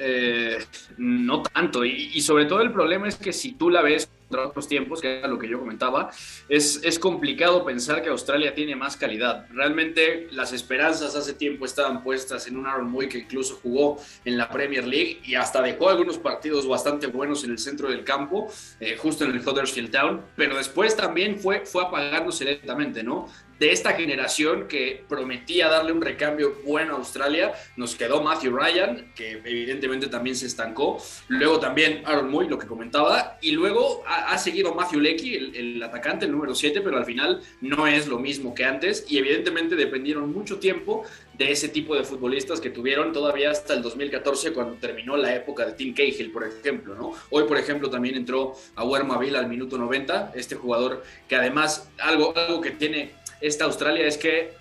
Eh, 0.02 0.58
no 0.98 1.44
tanto. 1.44 1.84
Y, 1.84 2.22
sobre 2.22 2.46
todo 2.46 2.62
el 2.62 2.72
problema 2.72 3.08
es 3.08 3.16
que 3.16 3.34
si 3.34 3.52
tú 3.52 3.70
la 3.70 3.82
ves 3.82 4.10
contra 4.30 4.48
otros 4.48 4.68
tiempos, 4.68 5.02
que 5.02 5.20
era 5.20 5.28
lo 5.28 5.38
que 5.38 5.50
yo 5.50 5.60
comentaba, 5.60 6.10
es, 6.48 6.82
es 6.84 7.00
complicado 7.00 7.66
pensar 7.66 8.02
que 8.02 8.10
Australia 8.10 8.56
tiene 8.56 8.76
más 8.76 8.96
calidad. 8.96 9.48
Realmente 9.52 10.28
las 10.32 10.54
esperanzas 10.54 11.16
hace 11.16 11.34
tiempo 11.34 11.66
estaban 11.66 12.02
puestas 12.02 12.48
en 12.48 12.56
un 12.56 12.66
Aaron 12.66 12.90
Moy 12.90 13.10
que 13.10 13.20
incluso 13.20 13.60
jugó 13.62 13.98
en 14.24 14.38
la 14.38 14.50
Premier 14.50 14.88
League 14.88 15.20
y 15.26 15.36
hasta 15.36 15.62
dejó 15.62 15.90
algunos 15.90 16.18
partidos 16.18 16.68
bastante 16.68 17.08
buenos 17.08 17.44
en 17.44 17.52
el 17.52 17.60
centro 17.60 17.90
del 17.90 18.04
campo, 18.04 18.48
eh, 18.80 18.96
justo 18.98 19.26
en 19.26 19.32
el 19.32 19.46
Huddersfield 19.46 19.92
Town, 19.92 20.22
pero 20.36 20.56
después 20.56 20.96
también 20.96 21.40
fue, 21.40 21.66
fue 21.66 21.84
apagándose 21.84 22.46
lentamente, 22.46 23.04
¿no? 23.04 23.28
De 23.60 23.72
esta 23.72 23.94
generación 23.94 24.68
que 24.68 25.04
prometía 25.08 25.68
darle 25.68 25.92
un 25.92 26.02
recambio 26.02 26.56
bueno 26.66 26.94
a 26.94 26.98
Australia, 26.98 27.54
nos 27.76 27.96
quedó 27.96 28.24
Matthew 28.24 28.56
Ryan, 28.56 29.12
que 29.14 29.32
evidentemente 29.32 30.08
también 30.08 30.36
se 30.36 30.48
estancó, 30.48 30.98
luego 31.28 31.60
también 31.60 32.02
Aaron 32.06 32.32
Moy, 32.32 32.48
lo 32.48 32.58
que 32.58 32.68
comentaba, 32.68 33.38
y 33.42 33.52
luego 33.52 34.04
ha, 34.08 34.38
seguido 34.38 34.74
Matthew 34.74 35.02
Lecky, 35.02 35.36
el, 35.36 35.84
atacante, 35.84 36.26
el 36.26 36.32
número 36.32 36.56
7, 36.56 36.80
pero 36.82 36.98
al 36.98 37.06
final 37.06 37.42
no 37.60 37.86
es 37.86 38.08
lo 38.08 38.18
mismo 38.18 38.56
que 38.56 38.64
antes, 38.64 39.06
y 39.10 39.18
evidentemente 39.18 39.76
dependieron 39.76 40.32
mucho 40.32 40.58
tiempo 40.60 41.04
de 41.34 41.52
ese 41.52 41.70
tipo 41.70 41.96
de 41.96 42.04
futbolistas 42.04 42.60
que 42.60 42.70
tuvieron 42.70 43.14
todavía 43.14 43.52
hasta 43.52 43.74
el 43.74 43.82
2014 43.82 44.52
cuando 44.52 44.76
terminó 44.76 45.16
la 45.16 45.34
época 45.34 45.66
de 45.66 45.74
Tim 45.74 45.94
Cahill, 45.94 46.32
por 46.32 46.46
ejemplo, 46.46 46.96
¿no? 46.96 47.14
Hoy, 47.30 47.46
por 47.46 47.58
ejemplo, 47.58 47.90
también 47.90 48.16
entró 48.16 48.56
a 48.76 48.84
Wermaville 48.84 49.38
al 49.38 49.48
minuto 49.48 49.78
90, 49.78 50.34
este 50.36 50.56
jugador 50.56 51.04
que 51.30 51.36
además 51.36 51.90
algo, 51.98 52.34
algo 52.36 52.60
que 52.60 52.72
tiene 52.72 53.14
esta 53.42 53.66
Australia 53.66 54.06
es 54.06 54.18
que 54.18 54.60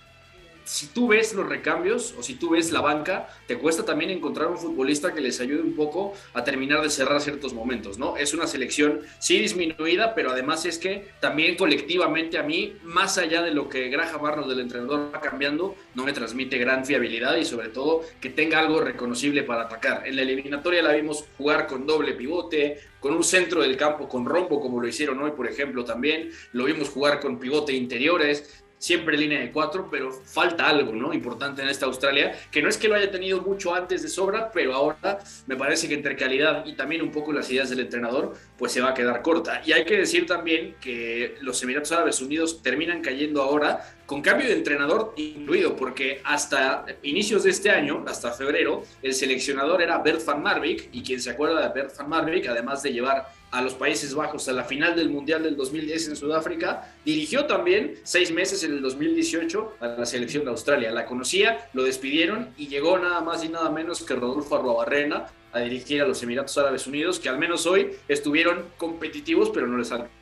si 0.69 0.89
tú 0.89 1.09
ves 1.09 1.33
los 1.33 1.49
recambios 1.49 2.15
o 2.19 2.23
si 2.23 2.35
tú 2.35 2.51
ves 2.51 2.71
la 2.73 2.83
banca, 2.83 3.27
te 3.47 3.57
cuesta 3.57 3.87
también 3.87 4.11
encontrar 4.11 4.49
un 4.49 4.59
futbolista 4.59 5.15
que 5.15 5.23
les 5.23 5.41
ayude 5.41 5.63
un 5.63 5.75
poco 5.75 6.13
a 6.35 6.45
terminar 6.45 6.83
de 6.83 6.91
cerrar 6.91 7.23
ciertos 7.23 7.55
momentos, 7.55 7.97
¿no? 7.97 8.19
Es 8.19 8.35
una 8.35 8.47
selección 8.47 9.01
sí 9.19 9.39
disminuida, 9.39 10.15
pero 10.15 10.31
además 10.31 10.67
es 10.67 10.77
que 10.77 11.09
también 11.21 11.57
colectivamente 11.57 12.37
a 12.37 12.43
mí, 12.43 12.75
más 12.83 13.17
allá 13.17 13.41
de 13.41 13.53
lo 13.53 13.71
que 13.71 13.89
Graham 13.89 14.23
Arnold 14.23 14.51
del 14.51 14.61
entrenador 14.61 15.11
va 15.15 15.23
cambiando, 15.23 15.75
no 15.95 16.05
me 16.05 16.13
transmite 16.13 16.59
gran 16.59 16.85
fiabilidad 16.85 17.37
y 17.37 17.47
sobre 17.47 17.71
todo 17.71 18.03
que 18.21 18.29
tenga 18.29 18.59
algo 18.59 18.83
reconocible 18.83 19.45
para 19.45 19.63
atacar. 19.63 20.07
En 20.07 20.17
la 20.17 20.23
eliminatoria 20.23 20.83
la 20.83 20.93
vimos 20.93 21.25
jugar 21.39 21.67
con 21.67 21.87
doble 21.87 22.13
pivote, 22.13 22.79
con 23.01 23.15
un 23.15 23.25
centro 23.25 23.63
del 23.63 23.79
campo 23.79 24.07
con 24.07 24.27
rombo 24.27 24.61
como 24.61 24.83
lo 24.83 24.87
hicieron 24.87 25.19
hoy, 25.23 25.31
por 25.31 25.49
ejemplo, 25.49 25.83
también. 25.83 26.31
Lo 26.53 26.65
vimos 26.65 26.91
jugar 26.91 27.21
con 27.21 27.39
pivote 27.39 27.73
interiores 27.73 28.65
siempre 28.79 29.17
línea 29.17 29.41
de 29.41 29.51
cuatro, 29.51 29.89
pero 29.91 30.13
falta 30.13 30.69
algo, 30.69 30.93
¿no? 30.93 31.13
Importante 31.13 31.63
en 31.63 31.69
esta 31.69 31.87
Australia, 31.87 32.39
que 32.51 32.63
no 32.63 32.69
es 32.69 32.79
que 32.79 32.89
lo 32.89 32.95
haya 32.95 33.11
tenido 33.11 33.41
mucho 33.43 33.75
antes 33.75 34.03
de 34.03 34.09
sobra, 34.09 34.51
pero 34.53 34.75
ahora 34.75 35.19
me 35.47 35.57
parece 35.57 35.89
que 35.89 35.95
entre 35.95 36.17
calidad 36.17 36.65
y 36.65 36.75
también 36.75 37.03
un 37.03 37.11
poco 37.11 37.33
las 37.33 37.51
ideas 37.51 37.71
del 37.71 37.81
entrenador, 37.81 38.35
pues 38.57 38.73
se 38.73 38.81
va 38.81 38.91
a 38.91 38.95
quedar 38.95 39.23
corta. 39.23 39.63
Y 39.65 39.73
hay 39.73 39.85
que 39.85 39.97
decir 39.97 40.27
también 40.27 40.77
que 40.81 41.37
los 41.41 41.63
Emiratos 41.63 41.93
Árabes 41.93 42.21
Unidos 42.21 42.63
terminan 42.63 43.03
cayendo 43.03 43.43
ahora 43.43 43.95
con 44.07 44.23
cambio 44.23 44.47
de 44.47 44.55
entrenador 44.55 45.13
incluido, 45.17 45.77
porque 45.77 46.23
hasta 46.25 46.87
inicios 47.03 47.43
de 47.45 47.51
este 47.51 47.71
año, 47.71 48.05
hasta 48.07 48.33
febrero, 48.33 48.83
el 49.03 49.13
seleccionador 49.13 49.83
era 49.83 49.99
Bert 49.99 50.25
van 50.25 50.43
Marwijk, 50.43 50.89
y 50.93 51.03
quien 51.03 51.21
se 51.21 51.31
acuerda 51.31 51.69
de 51.69 51.75
Bert 51.75 51.97
van 51.97 52.09
Marwijk, 52.09 52.49
además 52.49 52.83
de 52.83 52.93
llevar 52.93 53.27
a 53.51 53.63
los 53.63 53.75
Países 53.75 54.15
Bajos 54.15 54.49
a 54.49 54.53
la 54.53 54.65
final 54.65 54.95
del 54.95 55.11
Mundial 55.11 55.43
del 55.43 55.57
2010 55.57 56.09
en 56.09 56.17
Sudáfrica, 56.17 56.95
dirigió 57.05 57.47
también 57.47 57.95
seis 58.03 58.31
meses 58.31 58.63
en 58.65 58.73
el 58.73 58.83
2018 58.83 59.77
a 59.81 59.87
la 59.89 60.07
selección 60.07 60.45
de 60.45 60.51
Australia. 60.51 60.91
La 60.91 61.07
conocía, 61.07 61.69
lo 61.73 61.85
despidieron 61.85 62.49
y 62.57 62.69
llegó 62.69 62.99
nada 62.99 63.21
más 63.21 63.45
y 63.45 63.49
nada 63.49 63.71
menos 63.71 64.03
que 64.03 64.15
Rodolfo 64.15 64.57
Arruabarrena 64.57 65.27
a 65.53 65.61
dirigir 65.61 66.03
a 66.03 66.07
los 66.07 66.23
Emiratos 66.23 66.57
Árabes 66.59 66.87
Unidos, 66.87 67.19
que 67.19 67.29
al 67.29 67.39
menos 67.39 67.67
hoy 67.67 67.93
estuvieron 68.07 68.65
competitivos, 68.77 69.51
pero 69.51 69.67
no 69.67 69.79
les 69.79 69.91
alcanzó. 69.91 70.13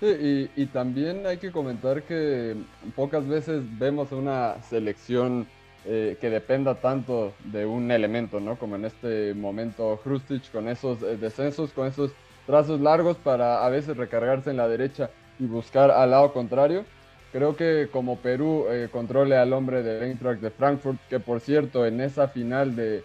Sí, 0.00 0.06
y, 0.06 0.62
y, 0.62 0.66
también 0.66 1.26
hay 1.26 1.38
que 1.38 1.50
comentar 1.50 2.04
que 2.04 2.54
pocas 2.94 3.26
veces 3.26 3.62
vemos 3.80 4.12
una 4.12 4.62
selección 4.62 5.48
eh, 5.90 6.18
que 6.20 6.28
dependa 6.28 6.74
tanto 6.74 7.32
de 7.44 7.64
un 7.64 7.90
elemento, 7.90 8.40
¿no? 8.40 8.58
Como 8.58 8.76
en 8.76 8.84
este 8.84 9.32
momento 9.32 9.98
Hrustic 10.04 10.52
con 10.52 10.68
esos 10.68 11.02
eh, 11.02 11.16
descensos, 11.16 11.72
con 11.72 11.86
esos 11.86 12.10
trazos 12.46 12.78
largos 12.80 13.16
para 13.16 13.64
a 13.64 13.70
veces 13.70 13.96
recargarse 13.96 14.50
en 14.50 14.58
la 14.58 14.68
derecha 14.68 15.08
y 15.38 15.46
buscar 15.46 15.90
al 15.90 16.10
lado 16.10 16.34
contrario. 16.34 16.84
Creo 17.32 17.56
que 17.56 17.88
como 17.90 18.18
Perú 18.18 18.66
eh, 18.68 18.88
controle 18.92 19.36
al 19.36 19.54
hombre 19.54 19.82
de 19.82 20.06
Eintracht 20.06 20.42
de 20.42 20.50
Frankfurt, 20.50 20.98
que 21.08 21.20
por 21.20 21.40
cierto 21.40 21.86
en 21.86 22.02
esa 22.02 22.28
final 22.28 22.76
de, 22.76 23.02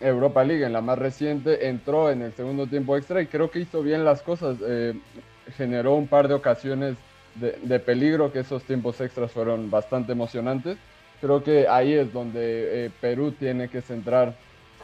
Europa 0.00 0.44
League, 0.44 0.64
en 0.64 0.72
la 0.72 0.80
más 0.80 0.96
reciente, 0.96 1.66
entró 1.68 2.08
en 2.12 2.22
el 2.22 2.32
segundo 2.34 2.68
tiempo 2.68 2.96
extra 2.96 3.20
y 3.20 3.26
creo 3.26 3.50
que 3.50 3.58
hizo 3.58 3.82
bien 3.82 4.04
las 4.04 4.22
cosas. 4.22 4.58
Eh, 4.64 4.94
generó 5.56 5.94
un 5.94 6.06
par 6.06 6.28
de 6.28 6.34
ocasiones 6.34 6.94
de, 7.34 7.80
peligro, 7.80 8.32
que 8.32 8.40
esos 8.40 8.62
tiempos 8.62 9.00
extras 9.00 9.32
fueron 9.32 9.70
bastante 9.70 10.12
emocionantes. 10.12 10.78
Creo 11.24 11.42
que 11.42 11.66
ahí 11.68 11.94
es 11.94 12.12
donde 12.12 12.84
eh, 12.84 12.90
Perú 13.00 13.32
tiene 13.32 13.70
que 13.70 13.80
centrar 13.80 14.34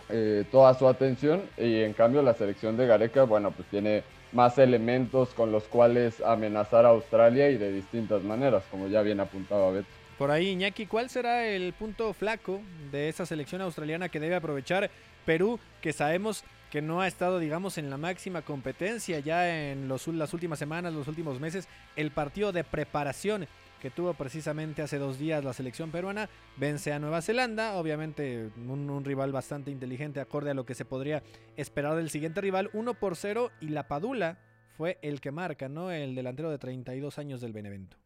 eh, 0.09 0.47
toda 0.51 0.73
su 0.73 0.89
atención 0.89 1.43
y 1.59 1.83
en 1.83 1.93
cambio 1.93 2.23
la 2.23 2.33
selección 2.33 2.79
de 2.79 2.87
Gareca, 2.87 3.25
bueno, 3.25 3.51
pues 3.51 3.69
tiene 3.69 4.05
más 4.33 4.57
elementos 4.57 5.35
con 5.35 5.53
los 5.53 5.65
cuales 5.65 6.23
amenazar 6.23 6.87
a 6.87 6.89
Australia 6.89 7.51
y 7.51 7.59
de 7.59 7.71
distintas 7.71 8.23
maneras, 8.23 8.65
como 8.71 8.89
ya 8.89 9.03
bien 9.03 9.21
apuntaba 9.21 9.71
Beto. 9.71 9.89
Por 10.17 10.31
ahí, 10.31 10.49
Iñaki, 10.49 10.87
¿cuál 10.87 11.11
será 11.11 11.47
el 11.47 11.75
punto 11.75 12.15
flaco 12.15 12.63
de 12.91 13.11
esa 13.11 13.27
selección 13.27 13.61
australiana 13.61 14.09
que 14.09 14.19
debe 14.19 14.37
aprovechar 14.37 14.91
Perú, 15.27 15.61
que 15.83 15.93
sabemos 15.93 16.43
que 16.71 16.81
no 16.81 17.03
ha 17.03 17.07
estado, 17.07 17.39
digamos, 17.39 17.77
en 17.77 17.91
la 17.91 17.99
máxima 17.99 18.41
competencia 18.41 19.19
ya 19.19 19.71
en 19.71 19.89
los, 19.89 20.09
las 20.09 20.33
últimas 20.33 20.59
semanas, 20.59 20.95
los 20.95 21.07
últimos 21.07 21.39
meses, 21.39 21.69
el 21.97 22.11
partido 22.13 22.51
de 22.51 22.65
preparación 22.65 23.47
que 23.81 23.91
tuvo 23.91 24.15
precisamente 24.15 24.83
hace 24.83 24.99
dos 24.99 25.19
días 25.19 25.43
la 25.45 25.53
selección 25.53 25.91
peruana, 25.91 26.29
vence 26.57 26.93
a 26.93 26.99
Nueva 26.99 27.23
Zelanda, 27.23 27.75
obviamente 27.75 28.51
un, 28.57 29.05
rival 29.05 29.33
bastante 29.33 29.71
inteligente 29.71 30.21
acorde 30.21 30.51
a 30.51 30.55
lo 30.55 30.65
que 30.65 30.75
se 30.75 30.85
podría 30.85 31.23
esperar 31.57 31.97
del 31.97 32.11
siguiente 32.11 32.41
rival, 32.41 32.71
1 32.73 32.95
por 32.95 33.17
0 33.17 33.51
y 33.61 33.69
la 33.69 33.89
Padula 33.89 34.39
fue 34.77 34.99
el 35.03 35.21
que 35.21 35.33
marca, 35.33 35.69
¿no? 35.69 35.91
El 35.91 36.15
delantero 36.15 36.51
de 36.51 36.59
32 36.59 37.19
años 37.19 37.41
del 37.41 37.53
Benevento. 37.53 37.97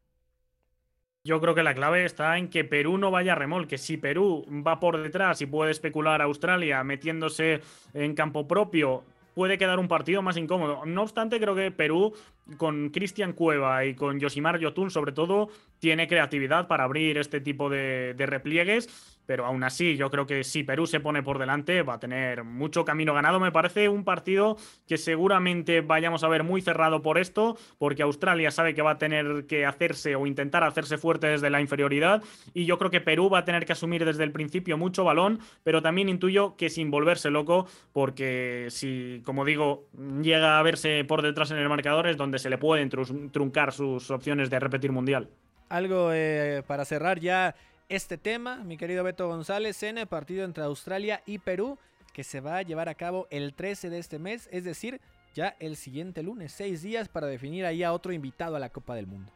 Yo 1.27 1.41
creo 1.41 1.55
que 1.55 1.63
la 1.63 1.75
clave 1.75 2.05
está 2.05 2.37
en 2.37 2.49
que 2.49 2.65
Perú 2.65 2.99
no 2.99 3.11
vaya 3.11 3.33
a 3.33 3.37
remolque. 3.37 3.79
Si 3.79 3.97
Perú 3.97 4.45
va 4.67 4.79
por 4.79 5.03
detrás 5.03 5.41
y 5.41 5.47
puede 5.47 5.71
especular 5.71 6.21
a 6.21 6.25
Australia 6.25 6.85
metiéndose 6.85 7.63
en 7.95 8.15
campo 8.15 8.47
propio, 8.47 9.05
puede 9.35 9.59
quedar 9.59 9.79
un 9.79 9.89
partido 9.89 10.23
más 10.23 10.37
incómodo. 10.37 10.85
No 10.87 11.03
obstante, 11.03 11.41
creo 11.41 11.55
que 11.55 11.71
Perú, 11.71 12.15
con 12.57 12.91
Cristian 12.91 13.33
Cueva 13.33 13.85
y 13.85 13.95
con 13.95 14.21
Yosimar 14.21 14.59
Yotun, 14.59 14.91
sobre 14.91 15.13
todo, 15.13 15.49
tiene 15.79 16.09
creatividad 16.09 16.67
para 16.69 16.85
abrir 16.85 17.19
este 17.19 17.41
tipo 17.41 17.69
de, 17.69 18.15
de 18.15 18.27
repliegues 18.27 19.14
pero 19.27 19.47
aún 19.47 19.65
así 19.65 19.97
yo 19.97 20.11
creo 20.11 20.27
que 20.27 20.45
si 20.45 20.63
Perú 20.65 20.87
se 20.87 21.01
pone 21.01 21.23
por 21.23 21.39
delante 21.39 21.83
va 21.83 21.95
a 21.95 22.01
tener 22.01 22.45
mucho 22.45 22.85
camino 22.85 23.15
ganado. 23.15 23.41
Me 23.41 23.53
parece 23.53 23.89
un 23.89 24.05
partido 24.05 24.57
que 24.87 24.99
seguramente 24.99 25.81
vayamos 25.81 26.25
a 26.25 26.29
ver 26.29 26.45
muy 26.45 26.61
cerrado 26.61 27.03
por 27.03 27.19
esto, 27.19 27.57
porque 27.79 28.03
Australia 28.03 28.51
sabe 28.51 28.75
que 28.75 28.83
va 28.83 28.93
a 28.93 28.99
tener 28.99 29.47
que 29.47 29.67
hacerse 29.67 30.17
o 30.17 30.27
intentar 30.27 30.65
hacerse 30.65 30.99
fuerte 30.99 31.27
desde 31.27 31.51
la 31.51 31.61
inferioridad 31.61 32.23
y 32.53 32.65
yo 32.65 32.79
creo 32.79 32.91
que 32.91 33.01
Perú 33.01 33.29
va 33.31 33.41
a 33.41 33.45
tener 33.45 33.65
que 33.67 33.73
asumir 33.73 34.05
desde 34.05 34.25
el 34.25 34.33
principio 34.33 34.79
mucho 34.79 35.05
balón, 35.05 35.41
pero 35.63 35.83
también 35.83 36.09
intuyo 36.09 36.57
que 36.57 36.71
sin 36.71 36.91
volverse 36.91 37.31
loco, 37.31 37.67
porque 37.93 38.67
si, 38.71 39.23
como 39.25 39.45
digo, 39.45 39.89
llega 40.23 40.59
a 40.59 40.63
verse 40.63 41.05
por 41.05 41.23
detrás 41.23 41.51
en 41.51 41.59
el 41.59 41.69
marcador 41.69 42.07
es 42.07 42.17
donde 42.17 42.39
se 42.39 42.51
le 42.51 42.59
pueden 42.59 42.89
truncar 42.89 43.73
sus 43.73 44.11
opciones 44.11 44.51
de 44.51 44.61
repetir 44.61 44.93
mundial. 44.93 45.29
Algo 45.69 46.11
eh, 46.13 46.63
para 46.67 46.85
cerrar 46.85 47.21
ya 47.21 47.55
este 47.89 48.19
tema, 48.19 48.57
mi 48.65 48.77
querido 48.77 49.05
Beto 49.05 49.29
González, 49.29 49.83
en 49.83 49.99
el 49.99 50.07
partido 50.07 50.45
entre 50.45 50.65
Australia 50.65 51.23
y 51.27 51.39
Perú, 51.39 51.79
que 52.13 52.25
se 52.25 52.41
va 52.41 52.59
a 52.59 52.63
llevar 52.63 52.89
a 52.89 52.95
cabo 52.95 53.27
el 53.31 53.55
13 53.55 53.91
de 53.91 53.99
este 53.99 54.19
mes, 54.19 54.49
es 54.53 54.65
decir, 54.65 55.01
ya 55.35 55.57
el 55.59 55.77
siguiente 55.77 56.23
lunes, 56.23 56.53
seis 56.53 56.83
días 56.83 57.09
para 57.09 57.27
definir 57.27 57.67
ahí 57.67 57.83
a 57.83 57.93
otro 57.93 58.13
invitado 58.13 58.57
a 58.57 58.61
la 58.61 58.71
Copa 58.71 58.95
del 58.95 59.07
Mundo. 59.07 59.33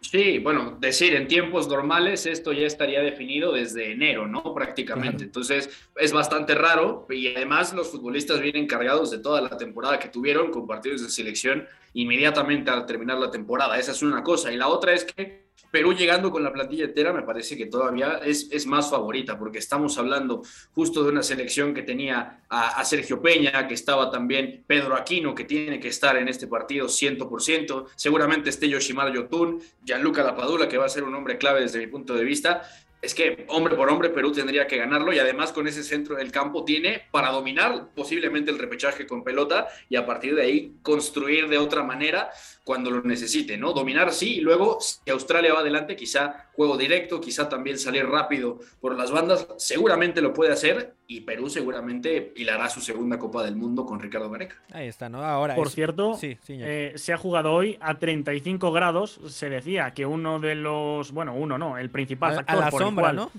Sí, 0.00 0.38
bueno, 0.38 0.76
decir, 0.78 1.14
en 1.14 1.26
tiempos 1.26 1.66
normales 1.66 2.26
esto 2.26 2.52
ya 2.52 2.66
estaría 2.66 3.00
definido 3.00 3.52
desde 3.52 3.92
enero, 3.92 4.26
¿no? 4.26 4.52
Prácticamente. 4.54 5.24
Entonces 5.24 5.70
es 5.96 6.12
bastante 6.12 6.54
raro 6.54 7.06
y 7.08 7.34
además 7.34 7.72
los 7.72 7.90
futbolistas 7.90 8.40
vienen 8.40 8.66
cargados 8.66 9.10
de 9.10 9.18
toda 9.18 9.40
la 9.40 9.56
temporada 9.56 9.98
que 9.98 10.08
tuvieron 10.08 10.50
con 10.50 10.66
partidos 10.66 11.02
de 11.02 11.08
selección 11.08 11.66
inmediatamente 11.94 12.70
al 12.70 12.86
terminar 12.86 13.18
la 13.18 13.30
temporada. 13.30 13.78
Esa 13.78 13.92
es 13.92 14.02
una 14.02 14.22
cosa. 14.22 14.52
Y 14.52 14.56
la 14.56 14.68
otra 14.68 14.92
es 14.92 15.04
que 15.04 15.44
Perú 15.70 15.92
llegando 15.92 16.30
con 16.30 16.44
la 16.44 16.52
plantilla 16.52 16.84
entera 16.84 17.12
me 17.12 17.22
parece 17.22 17.56
que 17.56 17.66
todavía 17.66 18.20
es, 18.24 18.48
es 18.52 18.64
más 18.64 18.90
favorita, 18.90 19.36
porque 19.36 19.58
estamos 19.58 19.98
hablando 19.98 20.42
justo 20.72 21.02
de 21.02 21.10
una 21.10 21.22
selección 21.22 21.74
que 21.74 21.82
tenía 21.82 22.44
a, 22.48 22.84
Sergio 22.84 23.20
Peña, 23.20 23.66
que 23.66 23.74
estaba 23.74 24.08
también 24.08 24.62
Pedro 24.66 24.94
Aquino, 24.94 25.34
que 25.34 25.44
tiene 25.44 25.80
que 25.80 25.88
estar 25.88 26.16
en 26.16 26.28
este 26.28 26.46
partido 26.46 26.86
100%, 26.86 27.86
seguramente 27.96 28.50
esté 28.50 28.68
Yoshimar 28.68 29.12
Yotun, 29.12 29.60
Gianluca 29.84 30.22
Lapadula, 30.22 30.68
que 30.68 30.78
va 30.78 30.86
a 30.86 30.88
ser 30.88 31.02
un 31.02 31.14
hombre 31.14 31.38
clave 31.38 31.62
desde 31.62 31.80
mi 31.80 31.88
punto 31.88 32.14
de 32.14 32.22
vista, 32.22 32.62
es 33.04 33.14
que 33.14 33.44
hombre 33.48 33.76
por 33.76 33.90
hombre 33.90 34.08
Perú 34.08 34.32
tendría 34.32 34.66
que 34.66 34.78
ganarlo 34.78 35.12
y 35.12 35.18
además 35.18 35.52
con 35.52 35.68
ese 35.68 35.82
centro 35.82 36.16
del 36.16 36.32
campo 36.32 36.64
tiene 36.64 37.02
para 37.10 37.30
dominar 37.30 37.90
posiblemente 37.94 38.50
el 38.50 38.58
repechaje 38.58 39.06
con 39.06 39.22
pelota 39.22 39.68
y 39.90 39.96
a 39.96 40.06
partir 40.06 40.34
de 40.34 40.42
ahí 40.42 40.74
construir 40.82 41.48
de 41.48 41.58
otra 41.58 41.82
manera 41.82 42.30
cuando 42.64 42.90
lo 42.90 43.02
necesite, 43.02 43.58
¿no? 43.58 43.72
Dominar 43.72 44.12
sí 44.12 44.38
y 44.38 44.40
luego 44.40 44.78
si 44.80 45.10
Australia 45.10 45.52
va 45.52 45.60
adelante 45.60 45.94
quizá 45.94 46.48
juego 46.54 46.78
directo, 46.78 47.20
quizá 47.20 47.48
también 47.48 47.78
salir 47.78 48.06
rápido 48.06 48.58
por 48.80 48.96
las 48.96 49.10
bandas, 49.10 49.46
seguramente 49.58 50.22
lo 50.22 50.32
puede 50.32 50.52
hacer 50.52 50.94
y 51.06 51.20
Perú 51.20 51.50
seguramente 51.50 52.32
hilará 52.36 52.70
su 52.70 52.80
segunda 52.80 53.18
Copa 53.18 53.42
del 53.42 53.56
Mundo 53.56 53.84
con 53.84 54.00
Ricardo 54.00 54.30
Gareca. 54.30 54.56
Ahí 54.72 54.88
está, 54.88 55.10
¿no? 55.10 55.22
Ahora. 55.22 55.54
Por 55.54 55.68
cierto, 55.68 56.18
eh, 56.22 56.92
se 56.96 57.12
ha 57.12 57.18
jugado 57.18 57.52
hoy 57.52 57.76
a 57.80 57.98
35 57.98 58.72
grados. 58.72 59.20
Se 59.28 59.50
decía 59.50 59.92
que 59.92 60.06
uno 60.06 60.40
de 60.40 60.54
los. 60.54 61.12
Bueno, 61.12 61.34
uno 61.34 61.58
no, 61.58 61.76
el 61.76 61.90
principal 61.90 62.36
factor. 62.36 62.56
A 62.56 62.60
la 62.60 62.70
sombra, 62.70 63.12
¿no? 63.12 63.30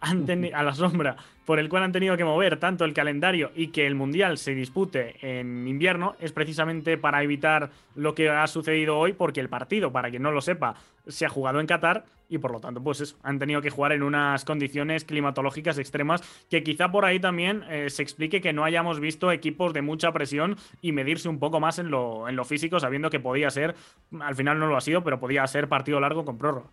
a 0.54 0.62
la 0.62 0.74
sombra, 0.74 1.16
por 1.44 1.58
el 1.58 1.68
cual 1.68 1.82
han 1.82 1.92
tenido 1.92 2.16
que 2.16 2.24
mover 2.24 2.58
tanto 2.58 2.84
el 2.84 2.94
calendario 2.94 3.50
y 3.54 3.68
que 3.68 3.86
el 3.86 3.94
Mundial 3.94 4.38
se 4.38 4.54
dispute 4.54 5.16
en 5.20 5.68
invierno, 5.68 6.16
es 6.20 6.32
precisamente 6.32 6.96
para 6.96 7.22
evitar 7.22 7.70
lo 7.94 8.14
que 8.14 8.30
ha 8.30 8.46
sucedido 8.46 8.98
hoy, 8.98 9.12
porque 9.12 9.40
el 9.40 9.48
partido, 9.48 9.92
para 9.92 10.10
quien 10.10 10.22
no 10.22 10.32
lo 10.32 10.40
sepa, 10.40 10.74
se 11.06 11.26
ha 11.26 11.28
jugado 11.28 11.60
en 11.60 11.66
Qatar 11.66 12.04
y 12.30 12.38
por 12.38 12.52
lo 12.52 12.60
tanto, 12.60 12.82
pues 12.82 13.16
han 13.22 13.38
tenido 13.38 13.60
que 13.60 13.70
jugar 13.70 13.92
en 13.92 14.02
unas 14.02 14.44
condiciones 14.44 15.04
climatológicas 15.04 15.78
extremas 15.78 16.22
que 16.48 16.62
quizá 16.62 16.90
por 16.90 17.04
ahí 17.04 17.18
también 17.18 17.64
eh, 17.68 17.90
se 17.90 18.02
explique 18.02 18.40
que 18.40 18.52
no 18.52 18.64
hayamos 18.64 19.00
visto 19.00 19.32
equipos 19.32 19.74
de 19.74 19.82
mucha 19.82 20.12
presión 20.12 20.56
y 20.80 20.92
medirse 20.92 21.28
un 21.28 21.40
poco 21.40 21.58
más 21.60 21.78
en 21.78 21.90
lo, 21.90 22.28
en 22.28 22.36
lo 22.36 22.44
físico, 22.44 22.78
sabiendo 22.78 23.10
que 23.10 23.20
podía 23.20 23.50
ser, 23.50 23.74
al 24.20 24.36
final 24.36 24.58
no 24.60 24.68
lo 24.68 24.76
ha 24.76 24.80
sido, 24.80 25.02
pero 25.02 25.18
podía 25.18 25.46
ser 25.48 25.68
partido 25.68 25.98
largo 25.98 26.24
con 26.24 26.38
prórroga. 26.38 26.70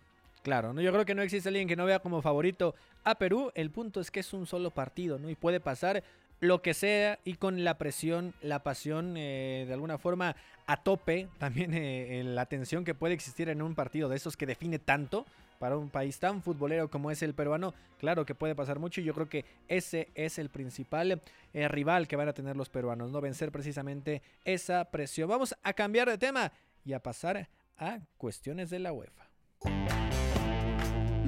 Claro, 0.48 0.72
¿no? 0.72 0.80
yo 0.80 0.90
creo 0.92 1.04
que 1.04 1.14
no 1.14 1.20
existe 1.20 1.50
alguien 1.50 1.68
que 1.68 1.76
no 1.76 1.84
vea 1.84 1.98
como 1.98 2.22
favorito 2.22 2.74
a 3.04 3.16
Perú. 3.16 3.52
El 3.54 3.70
punto 3.70 4.00
es 4.00 4.10
que 4.10 4.20
es 4.20 4.32
un 4.32 4.46
solo 4.46 4.70
partido, 4.70 5.18
¿no? 5.18 5.28
Y 5.28 5.34
puede 5.34 5.60
pasar 5.60 6.02
lo 6.40 6.62
que 6.62 6.72
sea 6.72 7.18
y 7.22 7.34
con 7.34 7.64
la 7.64 7.76
presión, 7.76 8.32
la 8.40 8.62
pasión, 8.62 9.18
eh, 9.18 9.66
de 9.68 9.74
alguna 9.74 9.98
forma 9.98 10.36
a 10.66 10.82
tope, 10.82 11.28
también 11.38 11.74
eh, 11.74 12.22
la 12.24 12.46
tensión 12.46 12.82
que 12.86 12.94
puede 12.94 13.12
existir 13.12 13.50
en 13.50 13.60
un 13.60 13.74
partido 13.74 14.08
de 14.08 14.16
esos 14.16 14.38
que 14.38 14.46
define 14.46 14.78
tanto 14.78 15.26
para 15.58 15.76
un 15.76 15.90
país 15.90 16.18
tan 16.18 16.42
futbolero 16.42 16.88
como 16.88 17.10
es 17.10 17.22
el 17.22 17.34
peruano, 17.34 17.74
claro 17.98 18.24
que 18.24 18.34
puede 18.34 18.54
pasar 18.54 18.78
mucho 18.78 19.02
y 19.02 19.04
yo 19.04 19.12
creo 19.12 19.28
que 19.28 19.44
ese 19.68 20.08
es 20.14 20.38
el 20.38 20.48
principal 20.48 21.20
eh, 21.52 21.68
rival 21.68 22.08
que 22.08 22.16
van 22.16 22.28
a 22.28 22.32
tener 22.32 22.56
los 22.56 22.70
peruanos, 22.70 23.10
no 23.10 23.20
vencer 23.20 23.52
precisamente 23.52 24.22
esa 24.46 24.86
presión. 24.86 25.28
Vamos 25.28 25.54
a 25.62 25.74
cambiar 25.74 26.08
de 26.08 26.16
tema 26.16 26.52
y 26.86 26.94
a 26.94 27.02
pasar 27.02 27.50
a 27.76 27.98
cuestiones 28.16 28.70
de 28.70 28.78
la 28.78 28.94
UEFA. 28.94 29.28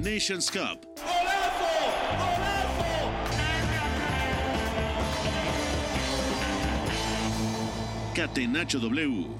Nations 0.01 0.49
Cup. 0.49 0.83
Catenacho 8.15 8.79
W. 8.79 9.39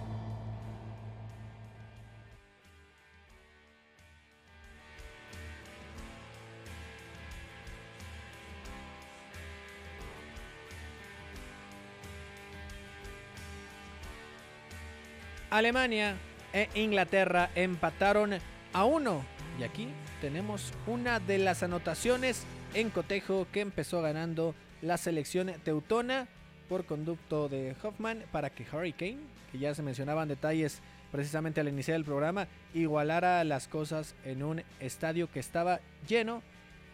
Alemania 15.50 16.16
e 16.54 16.70
Inglaterra 16.76 17.50
empataron 17.56 18.40
a 18.74 18.86
uno. 18.86 19.31
Y 19.60 19.64
aquí 19.64 19.88
tenemos 20.22 20.74
una 20.88 21.20
de 21.20 21.38
las 21.38 21.64
anotaciones 21.64 22.46
en 22.74 22.90
cotejo 22.90 23.48
que 23.52 23.62
empezó 23.62 24.02
ganando 24.02 24.56
la 24.82 24.98
selección 24.98 25.52
teutona 25.64 26.28
por 26.70 26.86
conducto 26.86 27.50
de 27.50 27.76
Hoffman 27.84 28.24
para 28.32 28.50
que 28.50 28.66
Hurricane, 28.72 29.20
que 29.52 29.60
ya 29.60 29.76
se 29.76 29.84
mencionaban 29.84 30.28
detalles 30.28 30.82
precisamente 31.12 31.60
al 31.60 31.68
iniciar 31.68 31.98
el 31.98 32.06
programa, 32.06 32.48
igualara 32.74 33.44
las 33.44 33.68
cosas 33.68 34.16
en 34.24 34.42
un 34.42 34.64
estadio 34.80 35.30
que 35.30 35.40
estaba 35.40 35.82
lleno 36.08 36.42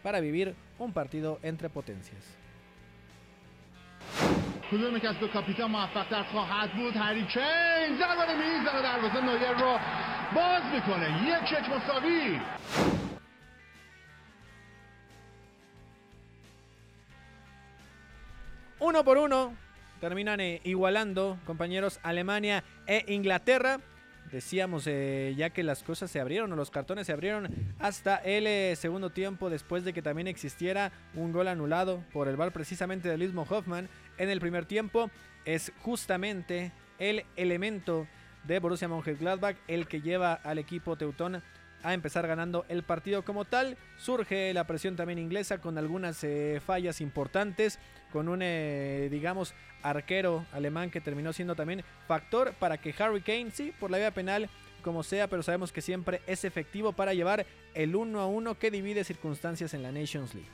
para 0.02 0.20
vivir 0.20 0.56
un 0.80 0.92
partido 0.94 1.40
entre 1.44 1.70
potencias. 1.70 2.24
Uno 18.80 19.04
por 19.04 19.18
uno, 19.18 19.56
terminan 20.00 20.40
eh, 20.40 20.62
igualando, 20.64 21.40
compañeros, 21.46 22.00
Alemania 22.04 22.64
e 22.86 23.04
Inglaterra. 23.08 23.80
Decíamos 24.32 24.86
eh, 24.86 25.34
ya 25.36 25.50
que 25.50 25.64
las 25.64 25.82
cosas 25.82 26.12
se 26.12 26.20
abrieron 26.20 26.52
o 26.54 26.56
los 26.56 26.70
cartones 26.70 27.08
se 27.08 27.14
abrieron 27.14 27.48
hasta 27.80 28.18
el 28.18 28.46
eh, 28.46 28.76
segundo 28.76 29.10
tiempo 29.10 29.50
después 29.50 29.86
de 29.86 29.94
que 29.94 30.02
también 30.02 30.28
existiera 30.28 30.92
un 31.16 31.32
gol 31.32 31.48
anulado 31.48 32.04
por 32.14 32.28
el 32.28 32.36
bar 32.36 32.52
precisamente 32.52 33.10
del 33.10 33.22
mismo 33.22 33.48
Hoffman 33.50 33.90
en 34.18 34.30
el 34.30 34.40
primer 34.40 34.66
tiempo. 34.66 35.10
Es 35.46 35.72
justamente 35.82 36.72
el 37.00 37.26
elemento 37.38 38.06
de 38.48 38.60
Borussia 38.60 38.88
Mönchengladbach 38.88 39.58
el 39.68 39.88
que 39.88 40.02
lleva 40.02 40.34
al 40.34 40.58
equipo 40.58 40.96
teutón 40.96 41.44
a 41.84 41.94
empezar 41.94 42.28
ganando 42.28 42.66
el 42.70 42.84
partido 42.84 43.24
como 43.24 43.46
tal. 43.46 43.78
Surge 43.98 44.54
la 44.54 44.66
presión 44.66 44.96
también 44.96 45.20
inglesa 45.20 45.60
con 45.60 45.78
algunas 45.78 46.24
eh, 46.24 46.60
fallas 46.66 47.02
importantes, 47.02 47.80
con 48.12 48.30
un, 48.30 48.40
eh, 48.42 49.10
digamos, 49.12 49.54
arquero 49.84 50.46
alemán 50.52 50.90
que 50.90 51.02
terminó 51.02 51.34
siendo 51.34 51.56
también 51.56 51.84
factor 52.08 52.54
para 52.54 52.78
que 52.78 52.96
Harry 52.98 53.22
Kane, 53.22 53.52
sí, 53.52 53.74
por 53.80 53.92
la 53.92 53.98
vía 53.98 54.12
penal, 54.12 54.50
como 54.82 55.04
sea, 55.04 55.28
pero 55.28 55.44
sabemos 55.44 55.72
que 55.72 55.82
siempre 55.82 56.22
es 56.28 56.46
efectivo 56.46 56.94
para 56.94 57.14
llevar 57.14 57.46
el 57.74 57.96
1 57.96 58.20
a 58.20 58.28
1 58.28 58.58
que 58.58 58.72
divide 58.72 59.04
circunstancias 59.04 59.74
en 59.74 59.84
la 59.84 59.92
Nations 59.92 60.34
League. 60.34 60.50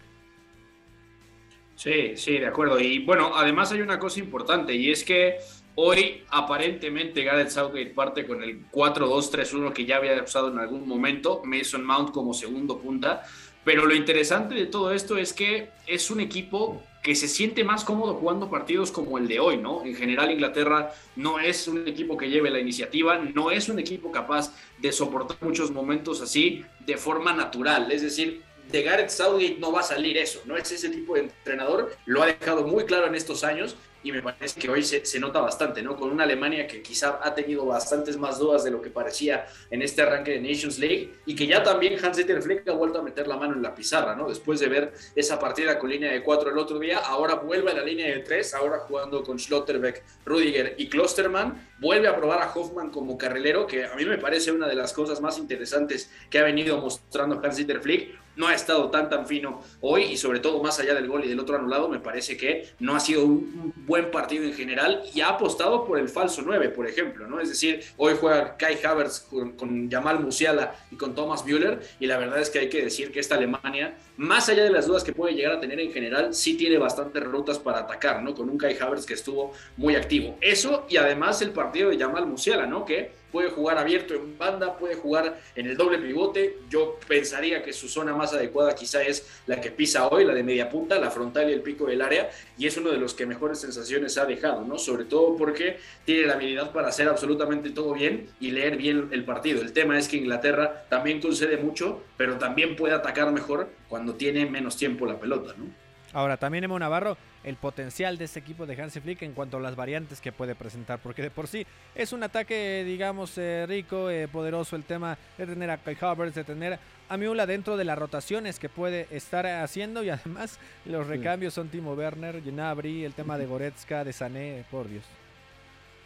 Sí, 1.76 2.16
sí, 2.16 2.38
de 2.38 2.48
acuerdo. 2.48 2.80
Y 2.80 3.00
bueno, 3.00 3.36
además 3.36 3.72
hay 3.72 3.82
una 3.82 4.00
cosa 4.00 4.20
importante 4.20 4.74
y 4.74 4.92
es 4.92 5.04
que 5.04 5.38
Hoy, 5.76 6.24
aparentemente, 6.30 7.24
Gareth 7.24 7.50
Southgate 7.50 7.88
parte 7.88 8.28
con 8.28 8.44
el 8.44 8.70
4-2-3-1 8.70 9.74
que 9.74 9.86
ya 9.86 9.98
había 9.98 10.22
usado 10.22 10.50
en 10.50 10.60
algún 10.60 10.88
momento, 10.88 11.42
Mason 11.44 11.84
Mount 11.84 12.12
como 12.12 12.34
segundo 12.34 12.78
punta. 12.78 13.24
Pero 13.64 13.86
lo 13.86 13.96
interesante 13.96 14.54
de 14.54 14.68
todo 14.68 14.94
esto 14.94 15.18
es 15.18 15.34
que 15.34 15.70
es 15.88 16.12
un 16.12 16.20
equipo 16.20 16.84
que 17.02 17.16
se 17.16 17.28
siente 17.28 17.64
más 17.64 17.84
cómodo 17.84 18.14
jugando 18.14 18.50
partidos 18.50 18.92
como 18.92 19.18
el 19.18 19.28
de 19.28 19.40
hoy, 19.40 19.58
¿no? 19.58 19.84
En 19.84 19.96
general, 19.96 20.32
Inglaterra 20.32 20.92
no 21.16 21.40
es 21.40 21.68
un 21.68 21.88
equipo 21.88 22.18
que 22.18 22.30
lleve 22.30 22.52
la 22.52 22.60
iniciativa, 22.60 23.18
no 23.18 23.50
es 23.50 23.68
un 23.68 23.80
equipo 23.80 24.12
capaz 24.12 24.54
de 24.80 24.92
soportar 24.92 25.38
muchos 25.42 25.72
momentos 25.72 26.22
así 26.22 26.64
de 26.86 26.98
forma 26.98 27.34
natural. 27.34 27.92
Es 27.92 28.04
decir, 28.04 28.42
de 28.72 28.84
Gareth 28.84 29.10
Southgate 29.10 29.58
no 29.60 29.72
va 29.72 29.80
a 29.80 29.84
salir 29.84 30.18
eso, 30.18 30.42
no 30.46 30.56
es 30.56 30.72
ese 30.72 30.90
tipo 30.90 31.16
de 31.16 31.22
entrenador, 31.22 31.96
lo 32.06 32.22
ha 32.22 32.28
dejado 32.28 32.66
muy 32.66 32.86
claro 32.86 33.08
en 33.08 33.16
estos 33.16 33.44
años 33.44 33.76
y 34.04 34.12
me 34.12 34.22
parece 34.22 34.60
que 34.60 34.70
hoy 34.70 34.84
se, 34.84 35.20
nota 35.20 35.40
bastante, 35.40 35.82
¿no? 35.82 35.96
Con 35.96 36.12
una 36.12 36.26
Alemania 36.26 36.68
que 36.68 36.82
quizá 36.82 37.20
ha 37.24 37.34
tenido 37.34 37.66
bastantes 37.66 38.18
más 38.18 38.38
dudas 38.38 38.64
de 38.64 38.72
lo 38.72 38.82
que 38.82 38.90
parecía 38.90 39.46
en 39.72 39.82
este 39.82 40.02
arranque 40.02 40.32
de 40.32 40.42
Nations 40.42 40.78
League 40.78 41.14
y 41.26 41.36
que 41.36 41.48
ya 41.48 41.64
también 41.64 41.98
Hans-Dieter 42.04 42.42
Flick 42.42 42.68
ha 42.68 42.74
vuelto 42.74 43.00
a 43.00 43.02
meter 43.02 43.28
la 43.28 43.38
mano 43.38 43.54
en 43.54 43.62
la 43.62 43.74
pizarra, 43.74 44.16
¿no? 44.16 44.28
Después 44.28 44.60
de 44.60 44.68
ver 44.68 44.94
esa 45.16 45.40
partida 45.40 45.80
con 45.80 45.90
línea 45.90 46.12
de 46.12 46.22
cuatro 46.22 46.50
el 46.50 46.58
otro 46.58 46.80
día, 46.80 47.00
ahora 47.00 47.36
vuelve 47.36 47.72
a 47.72 47.76
la 47.76 47.84
línea 47.84 48.08
de 48.08 48.20
tres, 48.20 48.54
ahora 48.54 48.80
jugando 48.80 49.24
con 49.24 49.40
Schlotterbeck, 49.40 50.04
Rudiger 50.26 50.76
y 50.78 50.90
Klosterman, 50.90 51.70
vuelve 51.80 52.08
a 52.08 52.16
probar 52.16 52.42
a 52.42 52.52
Hoffman 52.54 52.90
como 52.90 53.18
carrilero, 53.18 53.66
que 53.66 53.86
a 53.86 53.96
mí 53.96 54.06
me 54.06 54.18
parece 54.18 54.52
una 54.52 54.68
de 54.68 54.76
las 54.76 54.92
cosas 54.92 55.22
más 55.22 55.38
interesantes 55.38 56.12
que 56.30 56.40
ha 56.40 56.44
venido 56.44 56.78
mostrando 56.78 57.40
Hans-Dieter 57.42 57.82
Flick, 57.82 58.24
no 58.36 58.48
ha 58.48 58.56
estado 58.56 58.90
tan 58.90 59.10
tan 59.10 59.28
fino 59.28 59.62
hoy 59.82 60.04
y 60.04 60.18
sobre 60.18 60.40
todo 60.40 60.62
más 60.62 60.80
allá 60.80 60.96
del 60.96 61.08
gol 61.08 61.24
y 61.24 61.30
del 61.30 61.40
otro 61.40 61.56
anulado, 61.56 61.88
me 61.88 62.00
parece 62.00 62.38
que 62.38 62.70
no 62.80 62.96
ha 62.96 63.00
sido 63.00 63.26
un 63.26 63.74
buen 63.76 63.93
partido 64.02 64.44
en 64.44 64.54
general 64.54 65.04
y 65.14 65.22
ha 65.22 65.30
apostado 65.30 65.86
por 65.86 66.00
el 66.00 66.10
falso 66.10 66.42
9, 66.46 66.70
por 66.70 66.88
ejemplo, 66.88 67.28
¿no? 67.28 67.40
Es 67.40 67.50
decir, 67.50 67.84
hoy 67.98 68.16
juega 68.20 68.58
Kai 68.58 68.80
Havertz 68.84 69.20
con, 69.22 69.54
con 69.54 69.90
Jamal 69.90 70.20
Musiala 70.20 70.76
y 70.92 70.96
con 70.96 71.16
Thomas 71.16 71.46
Müller 71.46 71.82
y 72.00 72.08
la 72.08 72.18
verdad 72.18 72.40
es 72.40 72.50
que 72.50 72.60
hay 72.60 72.70
que 72.70 72.84
decir 72.84 73.12
que 73.12 73.20
esta 73.20 73.36
Alemania, 73.36 73.96
más 74.18 74.50
allá 74.50 74.64
de 74.64 74.70
las 74.70 74.88
dudas 74.88 75.04
que 75.04 75.14
puede 75.14 75.34
llegar 75.34 75.54
a 75.54 75.60
tener 75.60 75.80
en 75.80 75.92
general, 75.92 76.34
sí 76.34 76.56
tiene 76.56 76.78
bastantes 76.78 77.24
rutas 77.24 77.60
para 77.60 77.80
atacar, 77.80 78.22
¿no? 78.22 78.34
Con 78.34 78.50
un 78.50 78.58
Kai 78.58 78.78
Havertz 78.78 79.06
que 79.06 79.14
estuvo 79.14 79.54
muy 79.78 79.96
activo. 79.96 80.38
Eso 80.42 80.86
y 80.90 80.98
además 80.98 81.42
el 81.42 81.52
partido 81.52 81.90
de 81.90 81.98
Jamal 81.98 82.26
Musiala, 82.26 82.66
¿no? 82.66 82.86
Que 82.86 83.24
puede 83.34 83.50
jugar 83.50 83.80
abierto 83.80 84.14
en 84.14 84.38
banda, 84.38 84.78
puede 84.78 84.94
jugar 84.94 85.42
en 85.56 85.66
el 85.66 85.76
doble 85.76 85.98
pivote. 85.98 86.60
Yo 86.70 87.00
pensaría 87.08 87.64
que 87.64 87.74
su 87.74 87.90
zona 87.90 88.16
más 88.16 88.32
adecuada 88.32 88.76
quizá 88.76 89.02
es 89.02 89.28
la 89.48 89.60
que 89.60 89.72
pisa 89.72 90.08
hoy, 90.08 90.24
la 90.24 90.36
de 90.36 90.44
media 90.44 90.70
punta, 90.70 91.00
la 91.00 91.10
frontal 91.10 91.50
y 91.50 91.54
el 91.54 91.62
pico 91.62 91.88
del 91.88 92.04
área, 92.04 92.30
y 92.60 92.68
es 92.68 92.78
uno 92.78 92.92
de 92.92 92.98
los 92.98 93.16
que 93.16 93.26
mejores 93.26 93.60
sensaciones 93.60 94.20
ha 94.20 94.26
dejado, 94.26 94.64
¿no? 94.64 94.78
Sobre 94.78 95.06
todo 95.06 95.36
porque 95.36 95.80
tiene 96.06 96.28
la 96.28 96.34
habilidad 96.34 96.72
para 96.72 96.90
hacer 96.90 97.10
absolutamente 97.10 97.72
todo 97.72 97.94
bien 97.94 98.30
y 98.40 98.52
leer 98.52 98.78
bien 98.78 99.10
el 99.12 99.26
partido. 99.26 99.62
El 99.62 99.74
tema 99.74 99.98
es 99.98 100.08
que 100.08 100.18
Inglaterra 100.18 100.86
también 100.88 101.20
concede 101.20 101.58
mucho, 101.58 102.04
pero 102.18 102.38
también 102.38 102.76
puede 102.76 102.94
atacar 102.94 103.32
mejor 103.32 103.68
cuando 103.94 104.16
tiene 104.16 104.48
menos 104.48 104.76
tiempo 104.76 105.06
la 105.06 105.20
pelota, 105.20 105.54
¿no? 105.56 105.66
Ahora, 106.14 106.38
también 106.38 106.64
Emo 106.64 106.80
Navarro, 106.80 107.16
el 107.44 107.58
potencial 107.58 108.18
de 108.18 108.26
este 108.26 108.40
equipo 108.40 108.66
de 108.66 108.82
Hansi 108.82 109.00
Flick 109.02 109.22
en 109.22 109.34
cuanto 109.34 109.58
a 109.58 109.60
las 109.60 109.76
variantes 109.76 110.20
que 110.20 110.32
puede 110.32 110.56
presentar, 110.56 110.98
porque 110.98 111.22
de 111.22 111.30
por 111.30 111.48
sí 111.48 111.64
es 111.94 112.12
un 112.12 112.24
ataque, 112.24 112.84
digamos, 112.88 113.38
eh, 113.38 113.66
rico, 113.68 114.10
eh, 114.10 114.28
poderoso 114.28 114.76
el 114.76 114.84
tema 114.84 115.20
de 115.38 115.46
tener 115.46 115.70
a 115.70 115.78
Kai 115.78 115.96
Havertz, 116.02 116.34
de 116.34 116.44
tener 116.44 116.80
a 117.08 117.18
Miula 117.18 117.46
dentro 117.46 117.78
de 117.78 117.84
las 117.84 118.00
rotaciones 118.00 118.58
que 118.58 118.68
puede 118.68 119.06
estar 119.12 119.46
haciendo 119.46 120.04
y 120.04 120.10
además 120.10 120.58
los 120.86 121.06
recambios 121.06 121.54
son 121.54 121.70
Timo 121.70 121.94
Werner, 121.94 122.42
Gnabry, 122.42 123.06
el 123.06 123.14
tema 123.14 123.38
de 123.38 123.46
Goretzka, 123.46 124.04
de 124.04 124.12
Sané, 124.12 124.66
por 124.72 124.90
Dios. 124.90 125.04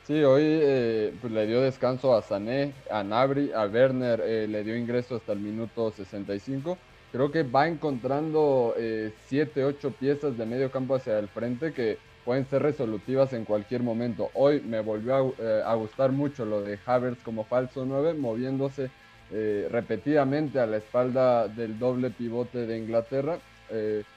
Sí, 0.08 0.22
hoy 0.26 0.44
eh, 0.46 1.14
pues, 1.22 1.32
le 1.32 1.48
dio 1.48 1.62
descanso 1.62 2.14
a 2.14 2.22
Sané, 2.22 2.74
a 2.92 3.02
Nabri, 3.02 3.54
a 3.54 3.64
Werner, 3.64 4.20
le 4.50 4.64
dio 4.66 4.76
ingreso 4.76 5.16
hasta 5.16 5.32
el 5.32 5.40
minuto 5.40 5.90
65 5.96 6.78
creo 7.12 7.32
que 7.32 7.44
va 7.44 7.68
encontrando 7.68 8.74
eh, 8.78 9.14
siete, 9.28 9.64
ocho 9.64 9.92
piezas 9.92 10.38
de 10.38 10.46
medio 10.46 10.72
campo 10.72 10.96
hacia 10.96 11.20
el 11.20 11.28
frente 11.28 11.74
que 11.74 11.98
pueden 12.26 12.46
ser 12.46 12.62
resolutivas 12.62 13.34
en 13.34 13.46
cualquier 13.46 13.84
momento. 13.84 14.30
Hoy 14.34 14.62
me 14.62 14.82
volvió 14.82 15.16
a, 15.16 15.74
eh, 15.74 15.78
gustar 15.78 16.12
mucho 16.12 16.46
lo 16.46 16.62
de 16.62 16.78
Havertz 16.86 17.24
como 17.24 17.46
falso 17.46 17.86
9, 17.86 18.14
moviéndose 18.14 18.90
eh, 19.32 19.68
repetidamente 19.72 20.60
a 20.60 20.66
la 20.66 20.78
espalda 20.78 21.48
del 21.48 21.80
doble 21.80 22.10
pivote 22.10 22.66
de 22.66 22.78
Inglaterra, 22.78 23.40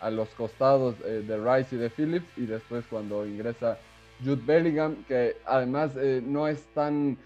a 0.00 0.11
los 0.11 0.29
costados 0.29 0.94
de 1.00 1.37
Rice 1.37 1.74
y 1.74 1.79
de 1.81 1.90
Phillips, 1.90 2.29
y 2.37 2.46
después 2.46 2.85
cuando 2.88 3.26
ingresa 3.26 3.79
Jude 4.24 4.42
Bellingham, 4.46 5.03
que 5.09 5.38
además 5.44 5.90
no 6.22 6.46
es 6.46 6.62
tan 6.72 7.18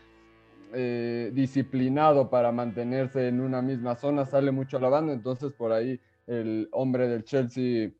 eh, 0.74 1.30
disciplinado 1.32 2.30
para 2.30 2.52
mantenerse 2.52 3.28
en 3.28 3.40
una 3.40 3.62
misma 3.62 3.94
zona, 3.94 4.26
sale 4.26 4.50
mucho 4.50 4.76
a 4.76 4.80
la 4.80 4.88
banda, 4.88 5.12
entonces 5.12 5.52
por 5.52 5.72
ahí 5.72 6.00
el 6.26 6.68
hombre 6.72 7.08
del 7.08 7.24
Chelsea 7.24 7.90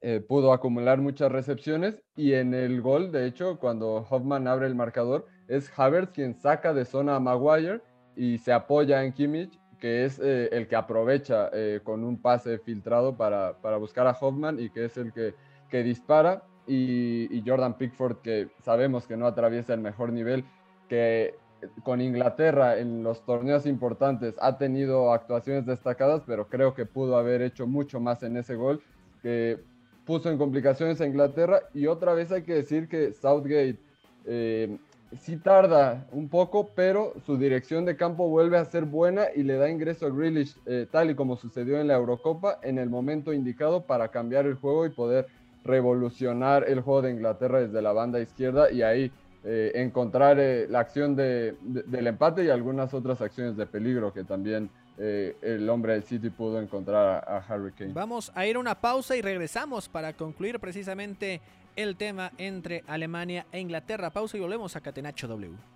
eh, 0.00 0.20
pudo 0.20 0.52
acumular 0.52 1.00
muchas 1.00 1.30
recepciones 1.30 2.02
y 2.16 2.32
en 2.32 2.54
el 2.54 2.80
gol, 2.80 3.12
de 3.12 3.26
hecho, 3.26 3.58
cuando 3.58 4.06
Hoffman 4.08 4.48
abre 4.48 4.66
el 4.66 4.74
marcador, 4.74 5.26
es 5.48 5.70
Havertz 5.76 6.12
quien 6.12 6.34
saca 6.34 6.74
de 6.74 6.84
zona 6.84 7.16
a 7.16 7.20
Maguire 7.20 7.80
y 8.16 8.38
se 8.38 8.52
apoya 8.52 9.04
en 9.04 9.12
Kimmich, 9.12 9.58
que 9.78 10.04
es 10.04 10.18
eh, 10.18 10.48
el 10.52 10.68
que 10.68 10.76
aprovecha 10.76 11.50
con 11.84 12.02
un 12.02 12.20
pase 12.20 12.58
filtrado 12.58 13.16
para, 13.16 13.60
para, 13.60 13.76
buscar 13.76 14.06
a 14.06 14.16
Hoffman 14.18 14.58
y 14.58 14.70
que 14.70 14.86
es 14.86 14.96
el 14.96 15.12
que, 15.12 15.34
que 15.68 15.82
dispara. 15.82 16.42
Y 16.68 17.42
Jordan 17.46 17.78
Pickford, 17.78 18.22
que 18.22 18.48
sabemos 18.60 19.06
que 19.06 19.16
no 19.16 19.26
atraviesa 19.26 19.74
el 19.74 19.80
mejor 19.80 20.12
nivel, 20.12 20.44
que 20.88 21.34
con 21.82 22.00
Inglaterra 22.00 22.78
en 22.78 23.02
los 23.02 23.24
torneos 23.24 23.66
importantes 23.66 24.34
ha 24.40 24.58
tenido 24.58 25.12
actuaciones 25.12 25.66
destacadas, 25.66 26.22
pero 26.26 26.48
creo 26.48 26.74
que 26.74 26.86
pudo 26.86 27.16
haber 27.16 27.42
hecho 27.42 27.66
mucho 27.66 28.00
más 28.00 28.22
en 28.22 28.36
ese 28.36 28.54
gol 28.54 28.82
que 29.22 29.58
puso 30.04 30.30
en 30.30 30.38
complicaciones 30.38 31.00
a 31.00 31.06
Inglaterra. 31.06 31.60
Y 31.74 31.86
otra 31.86 32.14
vez 32.14 32.30
hay 32.32 32.42
que 32.42 32.54
decir 32.54 32.88
que 32.88 33.12
Southgate 33.12 33.78
eh, 34.24 34.78
sí 35.20 35.36
tarda 35.36 36.06
un 36.12 36.28
poco, 36.28 36.70
pero 36.74 37.12
su 37.24 37.36
dirección 37.36 37.84
de 37.84 37.96
campo 37.96 38.28
vuelve 38.28 38.58
a 38.58 38.64
ser 38.64 38.84
buena 38.84 39.26
y 39.34 39.42
le 39.42 39.56
da 39.56 39.70
ingreso 39.70 40.06
a 40.06 40.10
Grealish, 40.10 40.56
eh, 40.66 40.86
tal 40.90 41.10
y 41.10 41.14
como 41.14 41.36
sucedió 41.36 41.80
en 41.80 41.88
la 41.88 41.94
Eurocopa, 41.94 42.58
en 42.62 42.78
el 42.78 42.88
momento 42.90 43.32
indicado 43.32 43.82
para 43.82 44.08
cambiar 44.08 44.46
el 44.46 44.54
juego 44.54 44.86
y 44.86 44.90
poder 44.90 45.26
revolucionar 45.64 46.64
el 46.68 46.80
juego 46.80 47.02
de 47.02 47.10
Inglaterra 47.10 47.60
desde 47.60 47.82
la 47.82 47.92
banda 47.92 48.20
izquierda. 48.20 48.70
Y 48.70 48.82
ahí 48.82 49.10
eh, 49.48 49.70
encontrar 49.76 50.40
eh, 50.40 50.66
la 50.68 50.80
acción 50.80 51.14
de, 51.14 51.54
del 51.62 52.08
empate 52.08 52.44
y 52.44 52.48
algunas 52.48 52.92
otras 52.92 53.20
acciones 53.20 53.56
de 53.56 53.64
peligro 53.64 54.12
que 54.12 54.24
también 54.24 54.68
eh, 54.98 55.36
el 55.40 55.70
hombre 55.70 55.92
del 55.92 56.02
City 56.02 56.30
pudo 56.30 56.60
encontrar 56.60 57.24
a, 57.24 57.36
a, 57.36 57.38
Harry 57.46 57.70
Kane. 57.70 57.92
Vamos 57.92 58.32
a 58.34 58.44
ir 58.44 58.56
a 58.56 58.58
una 58.58 58.74
pausa 58.74 59.14
y 59.14 59.22
regresamos 59.22 59.88
para 59.88 60.14
concluir 60.14 60.58
precisamente 60.58 61.40
el 61.76 61.94
tema 61.94 62.32
entre 62.38 62.82
Alemania 62.88 63.46
e 63.52 63.60
Inglaterra. 63.60 64.10
Pausa 64.10 64.36
y 64.36 64.40
volvemos 64.40 64.74
a 64.74 64.80
Catenacho 64.80 65.28
W. 65.28 65.75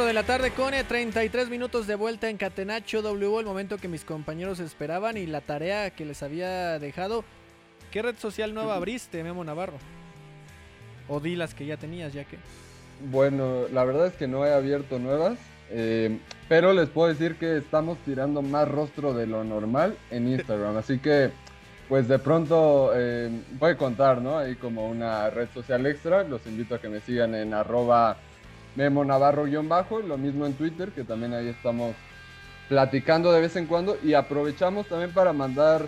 De 0.00 0.14
la 0.14 0.22
tarde 0.22 0.52
con 0.52 0.72
33 0.72 1.50
minutos 1.50 1.86
de 1.86 1.94
vuelta 1.96 2.30
en 2.30 2.38
Catenacho 2.38 3.02
W, 3.02 3.40
el 3.40 3.44
momento 3.44 3.76
que 3.76 3.88
mis 3.88 4.04
compañeros 4.04 4.58
esperaban 4.58 5.18
y 5.18 5.26
la 5.26 5.42
tarea 5.42 5.90
que 5.90 6.06
les 6.06 6.22
había 6.22 6.78
dejado. 6.78 7.24
¿Qué 7.90 8.00
red 8.00 8.16
social 8.16 8.54
nueva 8.54 8.76
abriste, 8.76 9.22
Memo 9.22 9.44
Navarro? 9.44 9.76
O 11.08 11.20
di 11.20 11.36
las 11.36 11.54
que 11.54 11.66
ya 11.66 11.76
tenías, 11.76 12.14
ya 12.14 12.24
que. 12.24 12.38
Bueno, 13.10 13.68
la 13.70 13.84
verdad 13.84 14.06
es 14.06 14.14
que 14.14 14.26
no 14.26 14.46
he 14.46 14.52
abierto 14.54 14.98
nuevas, 14.98 15.38
eh, 15.70 16.18
pero 16.48 16.72
les 16.72 16.88
puedo 16.88 17.08
decir 17.08 17.36
que 17.36 17.58
estamos 17.58 17.98
tirando 17.98 18.40
más 18.40 18.66
rostro 18.66 19.12
de 19.12 19.26
lo 19.26 19.44
normal 19.44 19.96
en 20.10 20.26
Instagram, 20.26 20.78
así 20.78 21.00
que 21.00 21.30
pues 21.90 22.08
de 22.08 22.18
pronto 22.18 22.92
eh, 22.94 23.30
voy 23.58 23.72
a 23.72 23.76
contar, 23.76 24.22
¿no? 24.22 24.38
Ahí 24.38 24.54
como 24.54 24.88
una 24.88 25.28
red 25.28 25.48
social 25.52 25.84
extra, 25.84 26.24
los 26.24 26.46
invito 26.46 26.74
a 26.74 26.80
que 26.80 26.88
me 26.88 27.00
sigan 27.00 27.34
en 27.34 27.52
arroba 27.52 28.16
Memo 28.76 29.04
Navarro-bajo, 29.04 30.00
lo 30.00 30.16
mismo 30.16 30.46
en 30.46 30.54
Twitter, 30.54 30.90
que 30.90 31.04
también 31.04 31.34
ahí 31.34 31.48
estamos 31.48 31.94
platicando 32.68 33.32
de 33.32 33.40
vez 33.40 33.56
en 33.56 33.66
cuando 33.66 33.98
y 34.02 34.14
aprovechamos 34.14 34.86
también 34.86 35.12
para 35.12 35.32
mandar 35.32 35.86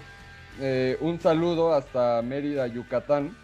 eh, 0.60 0.96
un 1.00 1.18
saludo 1.20 1.74
hasta 1.74 2.20
Mérida, 2.22 2.66
Yucatán, 2.66 3.36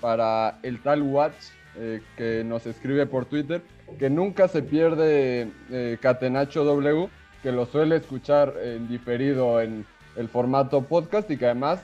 para 0.00 0.58
el 0.62 0.80
tal 0.82 1.02
Watch 1.02 1.34
eh, 1.76 2.02
que 2.16 2.44
nos 2.44 2.66
escribe 2.66 3.06
por 3.06 3.26
Twitter, 3.26 3.62
que 3.98 4.10
nunca 4.10 4.48
se 4.48 4.62
pierde 4.62 5.50
eh, 5.70 5.98
Catenacho 6.00 6.64
W, 6.64 7.08
que 7.42 7.52
lo 7.52 7.66
suele 7.66 7.96
escuchar 7.96 8.54
en 8.62 8.88
diferido 8.88 9.60
en 9.60 9.84
el 10.16 10.28
formato 10.28 10.82
podcast 10.82 11.30
y 11.30 11.36
que 11.36 11.46
además 11.46 11.80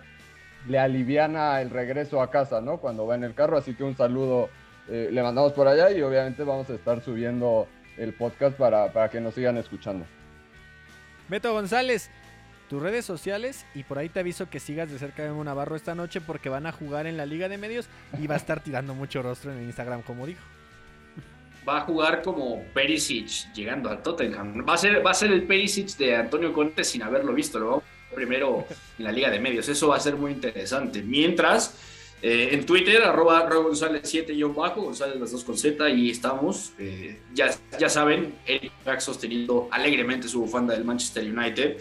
le 0.69 0.79
aliviana 0.79 1.61
el 1.61 1.71
regreso 1.71 2.23
a 2.23 2.31
casa, 2.31 2.61
¿no? 2.61 2.79
Cuando 2.79 3.07
va 3.07 3.15
en 3.15 3.25
el 3.25 3.35
carro, 3.35 3.57
así 3.57 3.75
que 3.75 3.83
un 3.83 3.97
saludo 3.97 4.49
le 4.91 5.23
mandamos 5.23 5.53
por 5.53 5.69
allá 5.69 5.91
y 5.91 6.03
obviamente 6.03 6.43
vamos 6.43 6.69
a 6.71 6.75
estar 6.75 7.03
subiendo 7.03 7.69
el 7.97 8.13
podcast 8.15 8.57
para, 8.57 8.93
para 8.93 9.09
que 9.11 9.21
nos 9.21 9.35
sigan 9.35 9.57
escuchando. 9.57 10.07
Beto 11.29 11.53
González, 11.53 12.11
tus 12.69 12.83
redes 12.83 13.05
sociales 13.05 13.67
y 13.75 13.83
por 13.83 13.99
ahí 13.99 14.09
te 14.09 14.21
aviso 14.21 14.49
que 14.49 14.61
sigas 14.61 14.91
de 14.91 14.99
cerca 14.99 15.23
de 15.23 15.45
Navarro 15.45 15.77
esta 15.77 15.95
noche 15.95 16.21
porque 16.21 16.49
van 16.49 16.67
a 16.67 16.73
jugar 16.73 17.07
en 17.07 17.17
la 17.17 17.27
Liga 17.27 17.49
de 17.49 17.59
Medios 17.59 17.89
y 18.19 18.27
va 18.27 18.35
a 18.35 18.39
estar 18.39 18.63
tirando 18.63 18.95
mucho 18.95 19.23
rostro 19.23 19.53
en 19.53 19.59
el 19.59 19.65
Instagram, 19.65 20.03
como 20.03 20.27
dijo. 20.27 20.43
Va 21.69 21.79
a 21.79 21.81
jugar 21.83 22.23
como 22.23 22.63
Perisic 22.73 23.53
llegando 23.55 23.91
al 23.91 24.03
Tottenham. 24.03 24.65
Va 24.67 24.75
a 24.75 24.79
ser, 24.79 25.05
va 25.05 25.11
a 25.11 25.15
ser 25.15 25.31
el 25.31 25.45
Perisic 25.45 25.97
de 25.99 26.17
Antonio 26.17 26.53
Conte 26.53 26.85
sin 26.85 27.03
haberlo 27.03 27.35
visto. 27.35 27.59
Lo 27.59 27.67
vamos 27.67 27.85
primero 28.15 28.67
en 28.99 29.05
la 29.05 29.13
Liga 29.13 29.31
de 29.31 29.41
Medios. 29.41 29.69
Eso 29.69 29.89
va 29.89 29.97
a 29.97 30.01
ser 30.01 30.17
muy 30.17 30.33
interesante. 30.33 31.03
Mientras, 31.03 31.77
eh, 32.23 32.51
en 32.53 32.67
Twitter, 32.67 33.03
arroba 33.03 33.49
González 33.49 34.03
7 34.05 34.37
yo 34.37 34.53
bajo, 34.53 34.83
González 34.83 35.19
las 35.19 35.33
dos 35.33 35.43
con 35.43 35.57
Z, 35.57 35.89
y 35.91 36.11
estamos. 36.11 36.73
Eh, 36.79 37.19
ya, 37.33 37.51
ya 37.79 37.89
saben, 37.89 38.35
Eric 38.47 38.73
sosteniendo 38.99 39.69
alegremente 39.71 40.29
su 40.29 40.41
bufanda 40.41 40.75
del 40.75 40.85
Manchester 40.85 41.25
United. 41.25 41.79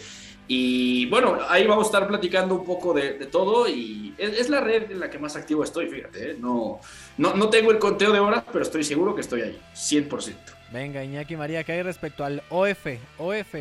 Y 0.48 1.06
bueno, 1.06 1.38
ahí 1.48 1.64
vamos 1.64 1.84
a 1.84 1.88
estar 1.88 2.08
platicando 2.08 2.56
un 2.56 2.64
poco 2.64 2.92
de, 2.92 3.12
todo 3.26 3.68
y 3.68 4.14
es, 4.18 4.48
la 4.48 4.60
red 4.60 4.90
en 4.90 4.98
la 4.98 5.08
que 5.08 5.16
más 5.16 5.36
activo 5.36 5.62
estoy, 5.62 5.86
fíjate. 5.88 6.32
¿eh? 6.32 6.36
No, 6.40 6.80
no, 7.18 7.34
no, 7.34 7.48
tengo 7.50 7.70
el 7.70 7.78
conteo 7.78 8.10
de 8.12 8.18
horas, 8.18 8.42
pero 8.50 8.62
estoy 8.62 8.82
seguro 8.82 9.14
que 9.14 9.20
estoy 9.20 9.42
ahí, 9.42 9.60
100%. 9.74 10.34
Venga, 10.72 11.04
Iñaki 11.04 11.36
María, 11.36 11.62
¿qué 11.62 11.72
hay 11.72 11.82
respecto 11.82 12.24
al 12.24 12.42
OF? 12.48 12.86
OF. 13.18 13.54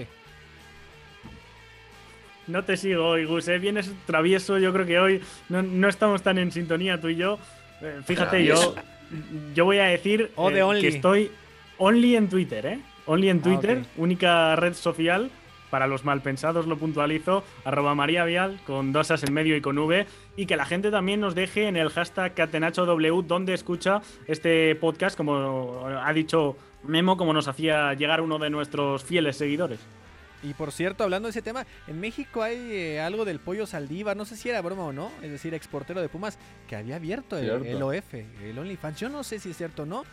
No 2.49 2.63
te 2.63 2.77
sigo 2.77 3.05
hoy, 3.05 3.25
Gus, 3.25 3.47
¿eh? 3.47 3.59
vienes 3.59 3.93
travieso, 4.07 4.57
yo 4.57 4.73
creo 4.73 4.85
que 4.85 4.99
hoy 4.99 5.21
no, 5.49 5.87
estamos 5.87 6.23
tan 6.23 6.39
en 6.39 6.51
sintonía 6.51 6.99
tú 6.99 7.07
y 7.09 7.15
yo. 7.15 7.37
Eh, 7.79 8.01
fíjate, 8.03 8.43
yo, 8.43 8.73
yo 9.53 9.65
voy 9.65 9.77
a 9.77 9.85
decir 9.85 10.31
que 10.35 10.87
estoy 10.87 11.31
only 11.77 12.15
en 12.15 12.27
Twitter, 12.27 12.65
¿eh? 12.65 12.79
Only 13.05 13.29
en 13.29 13.37
ah, 13.37 13.43
Twitter, 13.43 13.83
única 13.97 14.55
red 14.55 14.73
social 14.73 15.29
para 15.69 15.85
los 15.85 16.03
malpensados 16.03 16.65
lo 16.65 16.77
puntualizo, 16.77 17.43
arroba 17.63 17.93
María 17.93 18.25
Vial, 18.25 18.59
con 18.65 18.91
dos 18.91 19.11
as 19.11 19.23
en 19.23 19.31
medio 19.31 19.55
y 19.55 19.61
con 19.61 19.77
V, 19.77 20.07
y 20.35 20.47
que 20.47 20.57
la 20.57 20.65
gente 20.65 20.89
también 20.89 21.19
nos 21.19 21.35
deje 21.35 21.67
en 21.67 21.77
el 21.77 21.89
hashtag 21.89 22.33
CatenachoW 22.33 23.21
donde 23.21 23.53
escucha 23.53 24.01
este 24.25 24.73
podcast, 24.75 25.15
como 25.15 25.85
ha 25.85 26.11
dicho 26.13 26.57
Memo, 26.83 27.15
como 27.15 27.33
nos 27.33 27.47
hacía 27.47 27.93
llegar 27.93 28.21
uno 28.21 28.39
de 28.39 28.49
nuestros 28.49 29.03
fieles 29.03 29.37
seguidores. 29.37 29.79
Y 30.43 30.53
por 30.53 30.71
cierto, 30.71 31.03
hablando 31.03 31.27
de 31.27 31.31
ese 31.31 31.41
tema, 31.41 31.65
en 31.87 31.99
México 31.99 32.41
hay 32.41 32.57
eh, 32.71 33.01
algo 33.01 33.25
del 33.25 33.39
pollo 33.39 33.65
Saldívar, 33.65 34.15
no 34.15 34.25
sé 34.25 34.37
si 34.37 34.49
era 34.49 34.61
broma 34.61 34.83
o 34.83 34.93
no, 34.93 35.11
es 35.21 35.31
decir, 35.31 35.53
exportero 35.53 36.01
de 36.01 36.09
Pumas, 36.09 36.37
que 36.67 36.75
había 36.75 36.95
abierto 36.95 37.37
el, 37.37 37.65
el, 37.65 37.81
OF, 37.81 38.13
el 38.13 38.57
OnlyFans. 38.57 38.99
Yo 38.99 39.09
no 39.09 39.23
sé 39.23 39.39
si 39.39 39.51
es 39.51 39.57
cierto 39.57 39.83
o 39.83 39.85
no, 39.85 40.03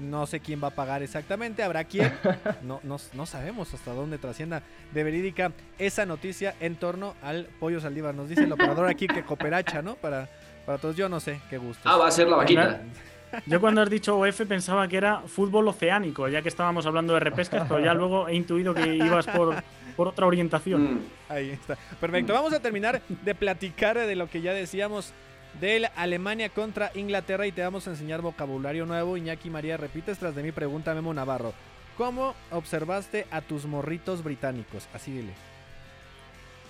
no 0.00 0.26
sé 0.26 0.40
quién 0.40 0.62
va 0.62 0.68
a 0.68 0.72
pagar 0.72 1.02
exactamente, 1.02 1.62
habrá 1.62 1.84
quién. 1.84 2.12
No, 2.62 2.80
no, 2.82 3.26
sabemos 3.26 3.72
hasta 3.74 3.92
dónde 3.92 4.18
trascienda 4.18 4.62
de 4.92 5.04
verídica 5.04 5.52
esa 5.78 6.04
noticia 6.04 6.54
en 6.60 6.76
torno 6.76 7.14
al 7.22 7.46
pollo 7.60 7.80
saldívar. 7.80 8.14
Nos 8.14 8.28
dice 8.28 8.44
el 8.44 8.52
operador 8.52 8.88
aquí 8.88 9.06
que 9.06 9.22
cooperacha, 9.22 9.82
¿no? 9.82 9.94
Para, 9.94 10.28
para 10.64 10.78
todos, 10.78 10.96
yo 10.96 11.08
no 11.08 11.20
sé, 11.20 11.40
qué 11.48 11.58
gusto. 11.58 11.88
Ah, 11.88 11.96
va 11.96 12.08
a 12.08 12.10
ser 12.10 12.28
la 12.28 12.36
vaquita. 12.36 12.80
Yo 13.46 13.60
cuando 13.60 13.82
has 13.82 13.90
dicho 13.90 14.18
OF 14.18 14.42
pensaba 14.46 14.88
que 14.88 14.96
era 14.96 15.20
fútbol 15.20 15.68
oceánico, 15.68 16.28
ya 16.28 16.42
que 16.42 16.48
estábamos 16.48 16.86
hablando 16.86 17.14
de 17.14 17.20
repescas, 17.20 17.66
pero 17.68 17.80
ya 17.80 17.94
luego 17.94 18.28
he 18.28 18.34
intuido 18.34 18.74
que 18.74 18.94
ibas 18.94 19.26
por, 19.26 19.62
por 19.96 20.08
otra 20.08 20.26
orientación. 20.26 20.94
Mm. 20.94 21.00
Ahí 21.28 21.50
está. 21.50 21.76
Perfecto, 22.00 22.32
vamos 22.32 22.52
a 22.52 22.60
terminar 22.60 23.02
de 23.08 23.34
platicar 23.34 23.98
de 23.98 24.16
lo 24.16 24.28
que 24.28 24.40
ya 24.40 24.52
decíamos 24.52 25.12
del 25.60 25.88
Alemania 25.96 26.50
contra 26.50 26.90
Inglaterra 26.94 27.46
y 27.46 27.52
te 27.52 27.62
vamos 27.62 27.86
a 27.86 27.90
enseñar 27.90 28.20
vocabulario 28.20 28.86
nuevo. 28.86 29.16
Iñaki 29.16 29.50
María, 29.50 29.76
repites 29.76 30.18
tras 30.18 30.34
de 30.34 30.42
mi 30.42 30.52
pregunta, 30.52 30.94
Memo 30.94 31.14
Navarro. 31.14 31.52
¿Cómo 31.96 32.34
observaste 32.50 33.26
a 33.30 33.40
tus 33.40 33.64
morritos 33.64 34.22
británicos? 34.22 34.86
Así 34.92 35.12
dile. 35.12 35.32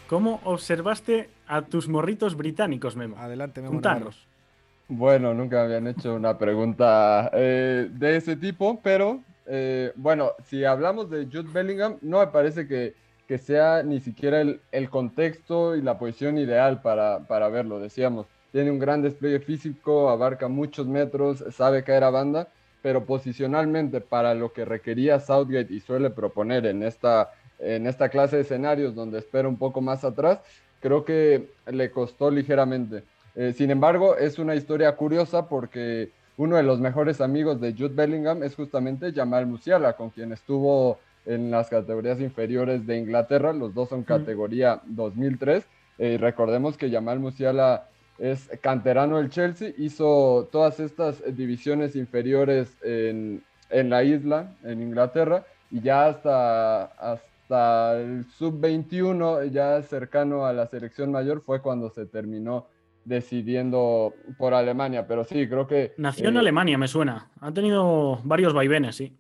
¿Cómo 0.08 0.40
observaste 0.44 1.30
a 1.48 1.62
tus 1.62 1.88
morritos 1.88 2.36
británicos, 2.36 2.94
Memo? 2.94 3.16
Adelante, 3.18 3.60
Memo 3.60 3.80
Navarro. 3.80 4.12
Bueno, 4.88 5.34
nunca 5.34 5.62
habían 5.64 5.88
hecho 5.88 6.14
una 6.14 6.38
pregunta 6.38 7.28
eh, 7.32 7.88
de 7.90 8.16
ese 8.16 8.36
tipo, 8.36 8.80
pero 8.82 9.20
eh, 9.46 9.92
bueno, 9.96 10.32
si 10.44 10.64
hablamos 10.64 11.10
de 11.10 11.26
Jude 11.26 11.50
Bellingham, 11.52 11.98
no 12.02 12.20
me 12.20 12.28
parece 12.28 12.68
que, 12.68 12.94
sea 13.38 13.82
ni 13.82 14.00
siquiera 14.00 14.40
el, 14.40 14.90
contexto 14.90 15.74
y 15.74 15.82
la 15.82 15.98
posición 15.98 16.38
ideal 16.38 16.82
para, 16.82 17.26
para 17.26 17.48
verlo. 17.48 17.80
Decíamos, 17.80 18.26
tiene 18.52 18.70
un 18.70 18.78
gran 18.78 19.02
despliegue 19.02 19.40
físico, 19.40 20.08
abarca 20.08 20.46
muchos 20.46 20.86
metros, 20.86 21.42
sabe 21.50 21.82
caer 21.82 22.04
a 22.04 22.10
banda, 22.10 22.48
pero 22.80 23.04
posicionalmente 23.04 24.00
para 24.00 24.34
lo 24.34 24.52
que 24.52 24.64
requería 24.64 25.18
Southgate 25.18 25.74
y 25.74 25.80
suele 25.80 26.10
proponer 26.10 26.64
en 26.64 26.84
esta, 26.84 27.32
en 27.58 27.88
esta 27.88 28.08
clase 28.08 28.36
de 28.36 28.42
escenarios 28.42 28.94
donde 28.94 29.18
espera 29.18 29.48
un 29.48 29.56
poco 29.56 29.80
más 29.80 30.04
atrás, 30.04 30.38
creo 30.80 31.04
que 31.04 31.50
le 31.66 31.90
costó 31.90 32.30
ligeramente. 32.30 33.02
Eh, 33.36 33.52
sin 33.52 33.70
embargo, 33.70 34.16
es 34.16 34.38
una 34.38 34.54
historia 34.54 34.96
curiosa 34.96 35.46
porque 35.46 36.10
uno 36.38 36.56
de 36.56 36.62
los 36.62 36.80
mejores 36.80 37.20
amigos 37.20 37.60
de 37.60 37.72
Jude 37.72 37.94
Bellingham 37.94 38.42
es 38.42 38.54
justamente 38.54 39.12
Jamal 39.12 39.46
Musiala, 39.46 39.92
con 39.92 40.08
quien 40.08 40.32
estuvo 40.32 40.98
en 41.26 41.50
las 41.50 41.68
categorías 41.68 42.18
inferiores 42.20 42.86
de 42.86 42.96
Inglaterra. 42.96 43.52
Los 43.52 43.74
dos 43.74 43.90
son 43.90 44.04
categoría 44.04 44.80
2003. 44.86 45.64
Eh, 45.98 46.16
recordemos 46.18 46.78
que 46.78 46.90
Jamal 46.90 47.20
Musiala 47.20 47.88
es 48.18 48.48
canterano 48.62 49.18
del 49.18 49.28
Chelsea, 49.28 49.72
hizo 49.76 50.48
todas 50.50 50.80
estas 50.80 51.22
divisiones 51.36 51.94
inferiores 51.96 52.72
en, 52.82 53.42
la 53.70 54.02
isla, 54.04 54.54
en 54.64 54.80
Inglaterra, 54.80 55.44
y 55.70 55.82
ya 55.82 56.06
hasta, 56.06 56.84
hasta 56.84 58.00
el 58.00 58.24
sub-21, 58.38 59.50
ya 59.50 59.82
cercano 59.82 60.46
a 60.46 60.54
la 60.54 60.66
selección 60.66 61.12
mayor, 61.12 61.42
fue 61.42 61.60
cuando 61.60 61.90
se 61.90 62.06
terminó 62.06 62.66
decidiendo 63.06 64.14
por 64.36 64.52
Alemania, 64.52 65.06
pero 65.06 65.24
sí, 65.24 65.48
creo 65.48 65.66
que... 65.66 65.94
Nació 65.96 66.28
en 66.28 66.36
eh, 66.36 66.40
Alemania, 66.40 66.76
me 66.76 66.88
suena. 66.88 67.30
Ha 67.40 67.52
tenido 67.52 68.20
varios 68.24 68.52
vaivenes, 68.52 68.96
sí. 68.96 69.16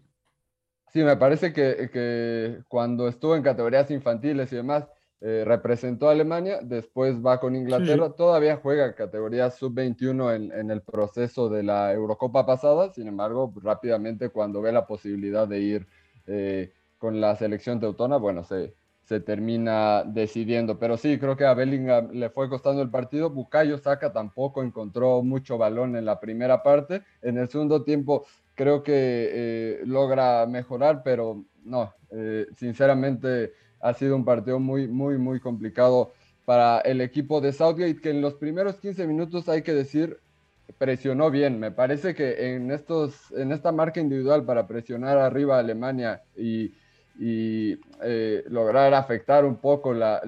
Sí, 0.92 1.02
me 1.02 1.16
parece 1.16 1.52
que, 1.52 1.88
que 1.92 2.58
cuando 2.68 3.08
estuvo 3.08 3.36
en 3.36 3.42
categorías 3.42 3.90
infantiles 3.90 4.52
y 4.52 4.56
demás, 4.56 4.88
eh, 5.20 5.44
representó 5.46 6.08
a 6.08 6.12
Alemania, 6.12 6.58
después 6.62 7.24
va 7.24 7.40
con 7.40 7.56
Inglaterra, 7.56 8.10
todavía 8.10 8.58
juega 8.62 8.94
categoría 8.94 9.50
sub-21 9.50 10.52
en, 10.52 10.70
el 10.70 10.82
proceso 10.82 11.48
de 11.48 11.62
la 11.62 11.92
Eurocopa 11.94 12.44
pasada, 12.44 12.92
sin 12.92 13.08
embargo, 13.08 13.50
rápidamente 13.62 14.28
cuando 14.28 14.60
ve 14.60 14.72
la 14.72 14.86
posibilidad 14.86 15.48
de 15.48 15.60
ir 15.60 15.86
eh, 16.26 16.72
con 16.98 17.18
la 17.18 17.34
selección 17.34 17.80
teutona, 17.80 18.18
bueno, 18.18 18.44
se, 18.44 18.74
se 19.06 19.20
termina 19.20 20.02
decidiendo. 20.04 20.78
Pero 20.78 20.96
sí, 20.96 21.18
creo 21.18 21.36
que 21.36 21.44
a 21.44 21.54
Bellingham 21.54 22.10
le 22.12 22.28
fue 22.28 22.48
costando 22.48 22.82
el 22.82 22.90
partido. 22.90 23.30
Bucayo 23.30 23.78
Saka 23.78 24.12
tampoco 24.12 24.62
encontró 24.62 25.22
mucho 25.22 25.56
balón 25.56 25.96
en 25.96 26.04
la 26.04 26.18
primera 26.18 26.62
parte. 26.62 27.02
En 27.22 27.38
el 27.38 27.48
segundo 27.48 27.84
tiempo 27.84 28.26
creo 28.54 28.82
que 28.82 28.92
eh, 28.92 29.80
logra 29.84 30.44
mejorar, 30.46 31.02
pero 31.04 31.44
no, 31.62 31.94
sinceramente 32.56 33.52
ha 33.80 33.92
sido 33.94 34.16
un 34.16 34.24
partido 34.24 34.58
muy, 34.58 34.88
muy, 34.88 35.18
muy 35.18 35.38
complicado 35.38 36.12
para 36.44 36.80
el 36.80 37.00
equipo 37.00 37.40
de 37.40 37.52
Southgate, 37.52 38.00
que 38.00 38.10
en 38.10 38.20
los 38.20 38.34
primeros 38.34 38.76
15 38.76 39.06
minutos 39.06 39.48
hay 39.48 39.62
que 39.62 39.74
decir, 39.74 40.18
presionó 40.78 41.30
bien. 41.30 41.60
Me 41.60 41.70
parece 41.70 42.14
que 42.14 42.54
en, 42.54 42.70
estos, 42.70 43.30
en 43.32 43.52
esta 43.52 43.72
marca 43.72 44.00
individual 44.00 44.44
para 44.44 44.66
presionar 44.66 45.18
arriba 45.18 45.56
a 45.56 45.60
Alemania 45.60 46.22
y, 46.36 46.72
eh, 47.18 48.44
lograr 48.48 48.92
afectar 48.94 49.44
un 49.44 49.56
poco 49.56 49.94
la, 49.94 50.20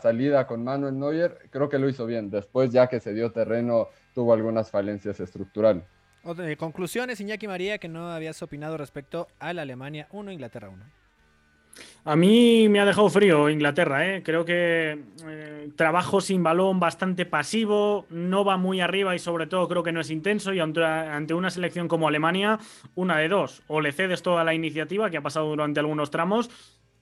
salida 0.00 0.46
con 0.46 0.62
Manuel 0.62 0.98
Neuer, 0.98 1.48
creo 1.50 1.68
que 1.68 1.78
lo 1.78 1.88
hizo 1.88 2.06
bien. 2.06 2.30
Después, 2.30 2.70
ya 2.70 2.88
que 2.88 3.00
se 3.00 3.12
dio 3.14 3.32
terreno, 3.32 3.88
tuvo 4.14 4.32
algunas 4.32 4.70
falencias 4.70 5.20
estructurales. 5.20 5.84
Conclusiones, 6.58 7.20
Iñaki 7.20 7.46
María, 7.46 7.78
que 7.78 7.88
no 7.88 8.10
habías 8.10 8.42
opinado 8.42 8.76
respecto 8.76 9.28
a 9.38 9.52
la 9.52 9.62
Alemania 9.62 10.08
1, 10.10 10.32
Inglaterra 10.32 10.68
1. 10.68 10.84
A 12.04 12.14
mí 12.14 12.68
me 12.68 12.78
ha 12.78 12.84
dejado 12.84 13.10
frío 13.10 13.50
Inglaterra, 13.50 14.06
¿eh? 14.06 14.22
creo 14.22 14.44
que 14.44 15.02
eh, 15.26 15.68
trabajo 15.74 16.20
sin 16.20 16.42
balón 16.42 16.78
bastante 16.78 17.26
pasivo, 17.26 18.06
no 18.10 18.44
va 18.44 18.56
muy 18.56 18.80
arriba 18.80 19.16
y 19.16 19.18
sobre 19.18 19.48
todo 19.48 19.66
creo 19.66 19.82
que 19.82 19.90
no 19.90 20.00
es 20.00 20.10
intenso 20.10 20.52
y 20.52 20.60
ante, 20.60 20.84
ante 20.84 21.34
una 21.34 21.50
selección 21.50 21.88
como 21.88 22.06
Alemania, 22.06 22.60
una 22.94 23.18
de 23.18 23.28
dos, 23.28 23.62
o 23.66 23.80
le 23.80 23.90
cedes 23.90 24.22
toda 24.22 24.44
la 24.44 24.54
iniciativa 24.54 25.10
que 25.10 25.16
ha 25.16 25.22
pasado 25.22 25.48
durante 25.48 25.80
algunos 25.80 26.12
tramos 26.12 26.48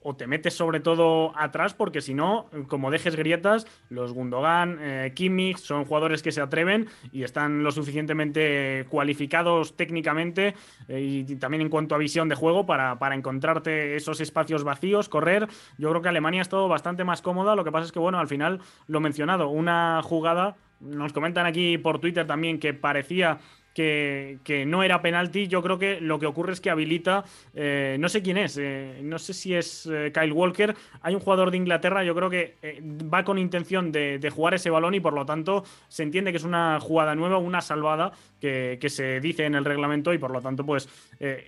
o 0.04 0.14
te 0.14 0.26
metes 0.26 0.54
sobre 0.54 0.80
todo 0.80 1.32
atrás, 1.36 1.74
porque 1.74 2.02
si 2.02 2.14
no, 2.14 2.46
como 2.68 2.90
dejes 2.90 3.16
grietas, 3.16 3.66
los 3.88 4.12
Gundogan, 4.12 4.78
eh, 4.80 5.12
Kimmich 5.14 5.56
son 5.56 5.86
jugadores 5.86 6.22
que 6.22 6.30
se 6.30 6.42
atreven 6.42 6.88
y 7.10 7.22
están 7.22 7.64
lo 7.64 7.72
suficientemente 7.72 8.86
cualificados 8.90 9.76
técnicamente 9.76 10.54
eh, 10.88 11.00
y 11.00 11.36
también 11.36 11.62
en 11.62 11.70
cuanto 11.70 11.94
a 11.94 11.98
visión 11.98 12.28
de 12.28 12.34
juego 12.34 12.66
para, 12.66 12.98
para, 12.98 13.14
encontrarte 13.14 13.96
esos 13.96 14.20
espacios 14.20 14.62
vacíos, 14.62 15.08
correr. 15.08 15.48
Yo 15.78 15.88
creo 15.88 16.02
que 16.02 16.10
Alemania 16.10 16.40
ha 16.40 16.42
estado 16.42 16.68
bastante 16.68 17.02
más 17.04 17.22
cómoda. 17.22 17.56
Lo 17.56 17.64
que 17.64 17.72
pasa 17.72 17.86
es 17.86 17.92
que, 17.92 17.98
bueno, 17.98 18.18
al 18.18 18.28
final 18.28 18.60
lo 18.86 19.00
mencionado, 19.00 19.48
una 19.48 20.02
jugada. 20.02 20.56
Nos 20.80 21.14
comentan 21.14 21.46
aquí 21.46 21.78
por 21.78 21.98
Twitter 21.98 22.26
también 22.26 22.58
que 22.58 22.74
parecía 22.74 23.38
que, 23.74 24.64
no 24.66 24.82
era 24.82 25.02
penalti. 25.02 25.48
Yo 25.48 25.62
creo 25.62 25.78
que 25.78 26.00
lo 26.00 26.18
que 26.18 26.26
ocurre 26.26 26.52
es 26.52 26.60
que 26.60 26.70
habilita, 26.70 27.24
eh, 27.54 27.96
no 27.98 28.08
sé 28.08 28.22
quién 28.22 28.38
es, 28.38 28.56
eh, 28.56 29.00
no 29.02 29.18
sé 29.18 29.34
si 29.34 29.54
es 29.54 29.86
eh, 29.86 30.12
Kyle 30.14 30.32
Walker. 30.32 30.74
Hay 31.02 31.14
un 31.14 31.20
jugador 31.20 31.50
de 31.50 31.56
Inglaterra, 31.56 32.04
yo 32.04 32.14
creo 32.14 32.30
que 32.30 32.54
va 33.12 33.24
con 33.24 33.38
intención 33.38 33.92
de, 33.92 34.30
jugar 34.34 34.54
ese 34.54 34.70
balón 34.70 34.94
y 34.94 35.00
por 35.00 35.12
lo 35.12 35.26
tanto 35.26 35.64
se 35.88 36.02
entiende 36.02 36.30
que 36.30 36.38
es 36.38 36.44
una 36.44 36.78
jugada 36.80 37.14
nueva, 37.14 37.38
una 37.38 37.60
salvada 37.60 38.12
que, 38.40 38.78
se 38.88 39.20
dice 39.20 39.44
en 39.44 39.54
el 39.54 39.64
reglamento 39.64 40.12
y 40.12 40.18
por 40.18 40.30
lo 40.30 40.40
tanto 40.40 40.64
pues 40.64 40.88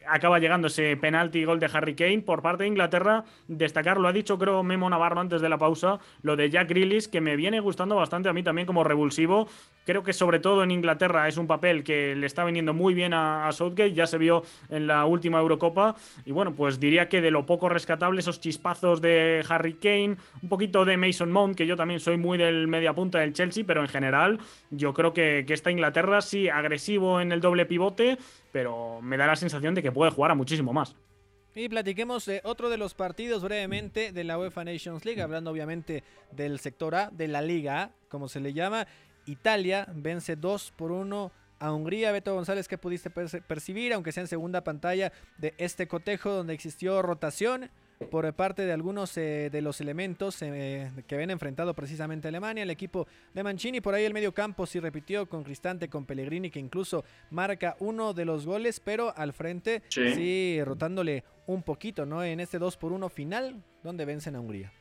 acaba 0.09 0.39
llegando 0.39 0.69
ese 0.69 0.97
penalti 0.97 1.45
gol 1.45 1.61
de 1.61 1.69
Harry 1.73 1.95
Kane 1.95 2.23
por 2.23 2.43
parte 2.43 2.65
de 2.65 2.69
Inglaterra. 2.69 3.25
Destacar, 3.47 3.99
lo 3.99 4.09
ha 4.09 4.13
dicho 4.13 4.39
creo 4.39 4.63
Memo 4.63 4.89
Navarro 4.89 5.21
antes 5.21 5.41
de 5.41 5.49
la 5.49 5.59
pausa, 5.59 5.99
lo 6.23 6.37
de 6.37 6.51
Jack 6.51 6.71
Grealish 6.71 7.09
que 7.09 7.21
me 7.21 7.37
viene 7.37 7.61
gustando 7.61 7.95
bastante 7.95 8.29
a 8.29 8.33
mí 8.33 8.43
también 8.43 8.67
como 8.67 8.83
revulsivo. 8.83 9.49
Creo 9.85 10.03
que 10.03 10.13
sobre 10.13 10.41
todo 10.41 10.65
en 10.65 10.71
Inglaterra 10.71 11.29
es 11.29 11.37
un 11.37 11.47
papel 11.47 11.85
que 11.85 12.16
le 12.21 12.27
está 12.27 12.45
viniendo 12.45 12.75
muy 12.75 12.95
bien 12.95 13.15
a, 13.15 13.51
Southgate, 13.53 13.93
ya 13.93 14.07
se 14.07 14.19
vio 14.19 14.43
en 14.69 14.87
la 14.87 15.07
última 15.07 15.39
Eurocopa. 15.39 15.97
Y 16.25 16.33
bueno, 16.33 16.55
pues 16.55 16.81
diría 16.81 17.09
que 17.09 17.21
de 17.21 17.31
lo 17.31 17.47
poco 17.47 17.69
rescatable, 17.69 18.21
esos 18.21 18.41
chispazos 18.41 19.01
de 19.01 19.45
Harry 19.49 19.75
Kane, 19.75 20.17
un 20.43 20.49
poquito 20.49 20.85
de 20.85 20.97
Mason 20.97 21.31
Mount, 21.31 21.57
que 21.57 21.67
yo 21.67 21.77
también 21.77 22.01
soy 22.01 22.17
muy 22.17 22.39
del 22.39 22.69
media 22.69 22.95
punta 22.95 23.21
del 23.21 23.33
Chelsea, 23.33 23.65
pero 23.67 23.81
en 23.81 23.89
general 23.89 24.39
yo 24.71 24.93
creo 24.95 25.13
que, 25.13 25.45
que 25.47 25.55
esta 25.55 25.71
Inglaterra 25.71 26.21
sí, 26.21 26.49
agresivo 26.49 27.21
en 27.21 27.33
el 27.33 27.41
doble 27.41 27.67
pivote, 27.67 28.19
pero 28.53 29.01
me 29.03 29.17
da 29.17 29.27
la 29.27 29.37
sensación 29.37 29.75
de 29.75 29.83
que 29.83 29.93
puede 29.93 30.11
jugar 30.11 30.31
a 30.31 30.35
muchísimo 30.35 30.73
más. 30.73 30.97
Y 31.59 31.71
platiquemos 31.71 32.31
otro 32.45 32.69
de 32.69 32.77
los 32.77 32.93
partidos 32.93 33.43
brevemente 33.43 34.13
de 34.13 34.25
la 34.25 34.39
UEFA 34.39 34.63
Nations 34.63 35.07
League, 35.07 35.23
hablando 35.23 35.51
obviamente 35.51 36.05
del 36.31 36.59
sector 36.61 36.95
A, 36.95 37.09
de 37.11 37.29
la 37.29 37.41
Liga 37.41 37.83
A, 37.83 37.91
como 38.11 38.29
se 38.29 38.41
le 38.41 38.53
llama. 38.53 38.87
Italia 39.25 39.89
vence 39.95 40.37
2 40.37 40.75
por 40.77 40.93
1 40.93 41.33
a 41.59 41.73
Hungría. 41.73 42.13
Beto 42.13 42.35
González, 42.35 42.69
¿qué 42.69 42.79
pudiste 42.79 43.11
percibir, 43.11 43.93
aunque 43.93 44.13
sea 44.13 44.23
en 44.23 44.29
segunda 44.29 44.65
pantalla 44.65 45.13
de 45.39 45.55
este 45.59 45.89
cotejo 45.89 46.31
donde 46.31 46.55
existió 46.55 47.03
rotación? 47.03 47.71
por 48.11 48.31
parte 48.35 48.67
de 48.67 48.73
algunos 48.73 49.17
eh, 49.17 49.49
de 49.51 49.63
los 49.63 49.81
elementos 49.81 50.41
eh, 50.43 50.91
que 51.07 51.17
ven 51.17 51.31
enfrentado 51.31 51.75
precisamente 51.75 52.29
a 52.29 52.31
Alemania, 52.31 52.63
el 52.63 52.71
equipo 52.71 53.07
de 53.35 53.43
Mancini, 53.43 53.81
por 53.81 53.95
ahí 53.95 54.05
el 54.05 54.13
medio 54.13 54.33
campo 54.33 54.67
sí 54.67 54.81
repitió 54.81 55.27
con 55.27 55.45
Cristante, 55.45 55.89
con 55.89 56.05
Pellegrini, 56.05 56.51
que 56.51 56.61
incluso 56.61 57.05
marca 57.31 57.77
uno 57.81 58.13
de 58.13 58.25
los 58.25 58.47
goles, 58.47 58.81
pero 58.81 59.17
al 59.17 59.33
frente 59.33 59.83
sí, 59.89 60.61
rotándole 60.65 61.25
un 61.47 61.63
poquito, 61.63 62.05
¿no? 62.05 62.23
En 62.23 62.41
este 62.41 62.59
2 62.59 62.77
por 62.77 62.93
1 62.93 63.09
final, 63.09 63.63
donde 63.83 64.05
vencen 64.05 64.37
a 64.37 64.41
Hungría. 64.41 64.73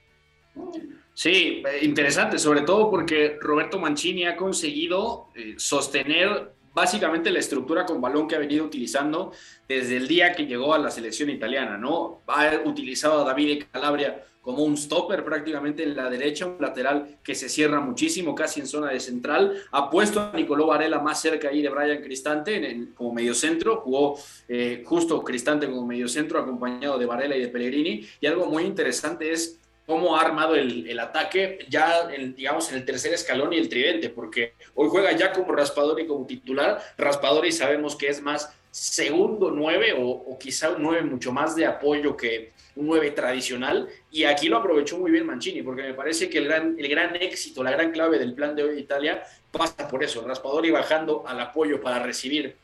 Sí, 1.13 1.63
eh, 1.65 1.79
interesante, 1.83 2.38
sobre 2.38 2.61
todo 2.61 2.89
porque 2.89 3.38
Roberto 3.39 3.79
Mancini 3.79 4.25
ha 4.25 4.35
conseguido 4.35 5.29
sostener 5.57 6.54
básicamente 6.75 7.31
la 7.31 7.39
estructura 7.39 7.85
con 7.85 8.01
balón 8.01 8.27
que 8.27 8.35
ha 8.35 8.39
venido 8.39 8.65
utilizando 8.65 9.31
desde 9.67 9.97
el 9.97 10.07
día 10.07 10.33
que 10.33 10.45
llegó 10.45 10.73
a 10.73 10.77
la 10.77 10.91
selección 10.91 11.29
italiana, 11.29 11.77
¿no? 11.77 12.21
Ha 12.27 12.59
utilizado 12.65 13.21
a 13.21 13.23
David 13.23 13.63
Calabria 13.71 14.23
como 14.41 14.63
un 14.63 14.77
stopper 14.77 15.23
prácticamente 15.23 15.81
en 15.81 15.95
la 15.95 16.07
derecha, 16.07 16.45
un 16.45 16.57
lateral 16.59 17.17
que 17.23 17.33
se 17.33 17.49
cierra 17.49 17.79
muchísimo, 17.79 18.35
casi 18.35 18.59
en 18.59 18.67
zona 18.67 18.91
de 18.91 18.99
central. 18.99 19.59
Ha 19.71 19.89
puesto 19.89 20.19
a 20.19 20.33
Nicolò 20.35 20.67
Varela 20.67 20.99
más 20.99 21.19
cerca 21.19 21.47
ahí 21.47 21.63
de 21.63 21.69
Brian 21.69 22.03
Cristante 22.03 22.89
como 22.93 23.11
mediocentro. 23.11 23.77
Jugó 23.77 24.19
eh, 24.47 24.83
justo 24.85 25.23
Cristante 25.23 25.67
como 25.67 25.88
mediocentro, 25.88 26.38
acompañado 26.38 26.99
de 26.99 27.07
Varela 27.07 27.35
y 27.35 27.41
de 27.41 27.47
Pellegrini. 27.47 28.05
Y 28.21 28.27
algo 28.27 28.45
muy 28.45 28.65
interesante 28.65 29.31
es 29.31 29.59
cómo 29.86 30.15
ha 30.15 30.21
armado 30.21 30.56
el, 30.56 31.00
ataque 31.00 31.60
ya, 31.69 32.08
digamos, 32.08 32.69
en 32.71 32.78
el 32.78 32.86
tercer 32.86 33.13
escalón 33.13 33.54
y 33.54 33.58
el 33.58 33.69
tridente, 33.69 34.10
porque 34.10 34.54
hoy 34.74 34.89
juega 34.89 35.12
ya 35.12 35.32
como 35.32 35.54
Raspadori 35.54 36.08
como 36.08 36.26
titular. 36.26 36.82
Raspadori 36.98 37.52
sabemos 37.52 37.95
que 37.95 38.08
es 38.08 38.21
más 38.21 38.52
segundo 38.71 39.52
nueve 39.52 39.95
o, 39.98 40.38
quizá 40.38 40.71
un 40.71 40.84
nueve 40.84 41.04
mucho 41.04 41.32
más 41.32 41.56
de 41.56 41.65
apoyo 41.65 42.17
que 42.17 42.52
un 42.76 42.88
nueve 42.88 43.12
tradicional. 43.12 43.88
Y 44.12 44.24
aquí 44.24 44.48
lo 44.48 44.58
aprovechó 44.58 44.98
muy 44.98 45.12
bien 45.12 45.26
Mancini, 45.26 45.62
porque 45.62 45.84
me 45.84 45.93
parece 45.93 46.30
que 46.30 46.39
el 46.39 46.45
gran, 46.45 46.76
el 46.78 46.88
gran 46.88 47.15
éxito, 47.15 47.63
la 47.63 47.71
gran 47.71 47.91
clave 47.91 48.19
del 48.19 48.34
plan 48.34 48.56
de 48.56 48.63
hoy 48.63 48.76
de 48.76 48.82
Italia 48.82 49.24
pasa 49.52 49.88
por 49.88 50.04
eso. 50.04 50.26
Raspadori 50.26 50.71
bajando 50.71 51.24
al 51.28 51.39
apoyo 51.39 51.80
para 51.80 52.00
recibir 52.00 52.56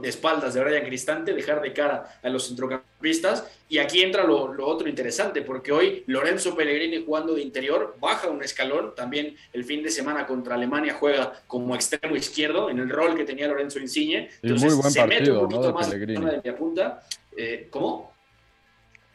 de 0.00 0.08
espaldas 0.08 0.54
de 0.54 0.62
Brian 0.62 0.84
Cristante, 0.84 1.32
dejar 1.32 1.60
de 1.60 1.72
cara 1.72 2.18
a 2.22 2.28
los 2.28 2.48
centrocampistas. 2.48 3.48
Y 3.68 3.78
aquí 3.78 4.02
entra 4.02 4.24
lo, 4.24 4.66
otro 4.66 4.88
interesante, 4.88 5.42
porque 5.42 5.72
hoy 5.72 6.04
Lorenzo 6.06 6.56
Pellegrini 6.56 7.04
jugando 7.04 7.34
de 7.34 7.42
interior 7.42 7.96
baja 8.00 8.28
un 8.28 8.42
escalón. 8.42 8.94
También 8.94 9.36
el 9.52 9.64
fin 9.64 9.82
de 9.82 9.90
semana 9.90 10.26
contra 10.26 10.56
Alemania 10.56 10.94
juega 10.94 11.32
como 11.46 11.74
extremo 11.74 12.16
izquierdo 12.16 12.70
en 12.70 12.78
el 12.78 12.90
rol 12.90 13.16
que 13.16 13.24
tenía 13.24 13.46
Lorenzo 13.48 13.78
Insigne. 13.78 14.30
Entonces, 14.42 14.72
muy 14.72 14.80
buen 14.80 14.90
se 14.90 15.00
partido, 15.00 15.20
mete 15.20 15.32
un 15.32 15.48
poquito 15.48 15.72
más 15.72 15.88
Pellegrini. 15.88 16.26
de 16.26 16.40
la 16.44 16.56
punta. 16.56 17.02
Eh, 17.36 17.68
¿Cómo? 17.70 18.12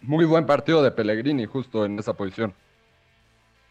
Muy 0.02 0.26
buen 0.26 0.46
partido 0.46 0.82
de 0.82 0.92
Pellegrini, 0.92 1.46
justo 1.46 1.84
en 1.84 2.00
esa 2.00 2.14
posición. 2.14 2.54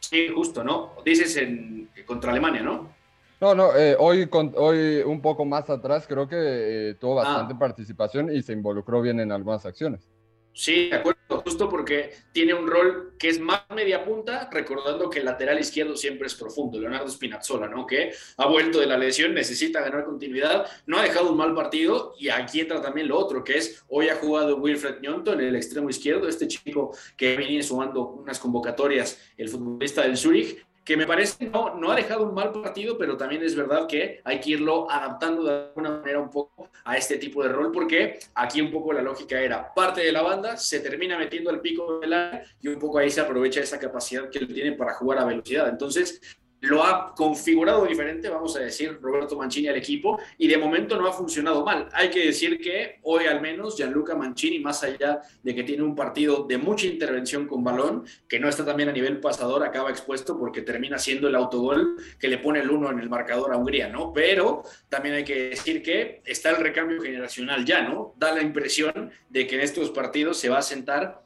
Sí, 0.01 0.29
justo, 0.29 0.63
¿no? 0.63 0.93
Dices 1.05 1.37
en, 1.37 1.91
contra 2.07 2.33
Alemania, 2.33 2.63
¿no? 2.63 2.98
No, 3.41 3.55
no, 3.55 3.77
eh, 3.77 3.97
hoy, 3.99 4.29
hoy 4.57 5.03
un 5.05 5.23
poco 5.23 5.45
más 5.45 5.71
atrás 5.71 6.07
creo 6.09 6.29
que 6.29 6.37
eh, 6.91 6.95
tuvo 6.95 7.21
ah. 7.21 7.25
bastante 7.25 7.55
participación 7.55 8.35
y 8.35 8.43
se 8.43 8.53
involucró 8.53 9.01
bien 9.01 9.21
en 9.21 9.31
algunas 9.31 9.65
acciones. 9.65 10.09
Sí, 10.53 10.89
de 10.89 10.97
acuerdo, 10.97 11.41
justo 11.45 11.69
porque 11.69 12.11
tiene 12.33 12.53
un 12.53 12.67
rol 12.67 13.15
que 13.17 13.29
es 13.29 13.39
más 13.39 13.63
media 13.73 14.05
punta, 14.05 14.51
recordando 14.51 15.09
que 15.09 15.21
el 15.21 15.25
lateral 15.25 15.61
izquierdo 15.61 15.97
siempre 15.97 16.27
es 16.27 16.35
profundo, 16.35 16.81
Leonardo 16.81 17.09
Spinazzola, 17.09 17.69
¿no? 17.69 17.87
Que 17.87 18.11
ha 18.39 18.49
vuelto 18.49 18.81
de 18.81 18.87
la 18.87 18.99
lesión, 18.99 19.35
necesita 19.35 19.83
ganar 19.83 20.05
continuidad, 20.05 20.67
no 20.87 20.99
ha 20.99 21.05
dejado 21.05 21.31
un 21.31 21.37
mal 21.37 21.55
partido 21.55 22.15
y 22.19 22.29
aquí 22.29 22.59
entra 22.59 22.83
también 22.83 23.07
lo 23.07 23.17
otro, 23.17 23.45
que 23.45 23.57
es 23.59 23.85
hoy 23.87 24.09
ha 24.09 24.17
jugado 24.17 24.57
Wilfred 24.57 25.01
Ñonto 25.01 25.33
en 25.33 25.43
el 25.43 25.55
extremo 25.55 25.91
izquierdo, 25.91 26.27
este 26.27 26.49
chico 26.49 26.93
que 27.17 27.37
viene 27.37 27.63
sumando 27.63 28.09
unas 28.09 28.41
convocatorias, 28.41 29.17
el 29.37 29.49
futbolista 29.49 30.03
del 30.03 30.17
Zurich, 30.17 30.67
que 30.89 30.97
me 30.97 31.07
parece 31.07 31.51
no, 31.51 31.75
no 31.75 31.93
ha 31.93 31.97
dejado 31.97 32.27
un 32.27 32.35
mal 32.35 32.51
partido, 32.51 32.97
pero 32.97 33.15
también 33.15 33.43
es 33.43 33.55
verdad 33.55 33.87
que 33.87 34.23
hay 34.25 34.41
que 34.41 34.53
irlo 34.53 34.91
adaptando 34.91 35.45
de 35.45 35.53
alguna 35.67 35.91
manera 35.99 36.19
un 36.19 36.31
poco 36.31 36.71
a 36.83 36.97
este 36.97 37.19
tipo 37.19 37.43
de 37.43 37.51
rol, 37.51 37.71
porque 37.71 38.19
aquí 38.35 38.63
un 38.63 38.71
poco 38.71 38.95
la 38.95 39.03
lógica 39.03 39.39
era 39.39 39.75
parte 39.75 40.01
de 40.01 40.11
la 40.11 40.23
banda, 40.23 40.57
se 40.57 40.81
termina 40.81 41.19
metiendo 41.19 41.51
al 41.51 41.61
pico 41.61 42.01
del 42.01 42.15
área 42.15 42.43
y 42.63 42.69
un 42.69 42.79
poco 42.79 42.97
ahí 42.97 43.11
se 43.11 43.21
aprovecha 43.21 43.61
esa 43.61 43.79
capacidad 43.79 44.31
que 44.31 44.39
él 44.39 44.49
tiene 44.51 44.73
para 44.73 44.95
jugar 44.95 45.19
a 45.19 45.27
velocidad. 45.27 45.69
Entonces, 45.69 46.38
lo 46.61 46.83
ha 46.83 47.15
configurado 47.15 47.87
diferente, 47.87 48.29
vamos 48.29 48.57
a 48.57 48.61
decir, 48.61 48.99
Roberto 49.01 49.37
Mancini 49.37 49.69
al 49.69 49.77
equipo, 49.77 50.19
y 50.37 50.49
de 50.49 50.59
momento 50.59 51.01
no 51.01 51.07
ha 51.07 51.13
funcionado 51.13 51.65
mal. 51.65 51.89
Hay 51.93 52.11
que 52.11 52.27
decir 52.27 52.61
que 52.61 52.99
hoy 53.03 53.27
al 53.27 53.41
menos 53.41 53.77
Gianluca 53.77 54.15
Mancini, 54.15 54.59
más 54.59 54.83
allá 54.83 55.21
de 55.43 55.55
que 55.55 55.63
tiene 55.63 55.83
un 55.83 55.95
partido 55.95 56.45
de 56.45 56.59
mucha 56.59 56.87
intervención 56.87 57.47
con 57.47 57.63
balón, 57.63 58.05
que 58.29 58.41
no 58.41 58.49
está 58.49 58.65
también 58.65 58.89
a 58.89 58.93
nivel 58.93 59.21
pasador, 59.21 59.63
acaba 59.65 59.91
expuesto 59.91 60.39
porque 60.39 60.63
termina 60.63 60.99
siendo 60.99 61.29
el 61.29 61.35
autogol 61.35 61.97
que 62.19 62.29
le 62.29 62.39
pone 62.39 62.61
el 62.61 62.71
uno 62.71 62.91
en 62.91 62.99
el 62.99 63.09
marcador 63.09 63.53
a 63.53 63.57
Hungría, 63.57 63.89
¿no? 63.89 64.13
Pero 64.13 64.63
también 64.89 65.17
hay 65.17 65.25
que 65.25 65.51
decir 65.51 65.83
que 65.83 66.23
está 66.25 66.51
el 66.51 66.57
recambio 66.57 67.01
generacional 67.01 67.65
ya, 67.65 67.83
¿no? 67.83 68.15
Da 68.17 68.35
la 68.35 68.43
impresión 68.43 69.11
de 69.29 69.47
que 69.47 69.55
en 69.57 69.61
estos 69.61 69.91
partidos 69.91 70.39
se 70.39 70.49
va 70.49 70.59
a 70.59 70.63
sentar 70.63 71.23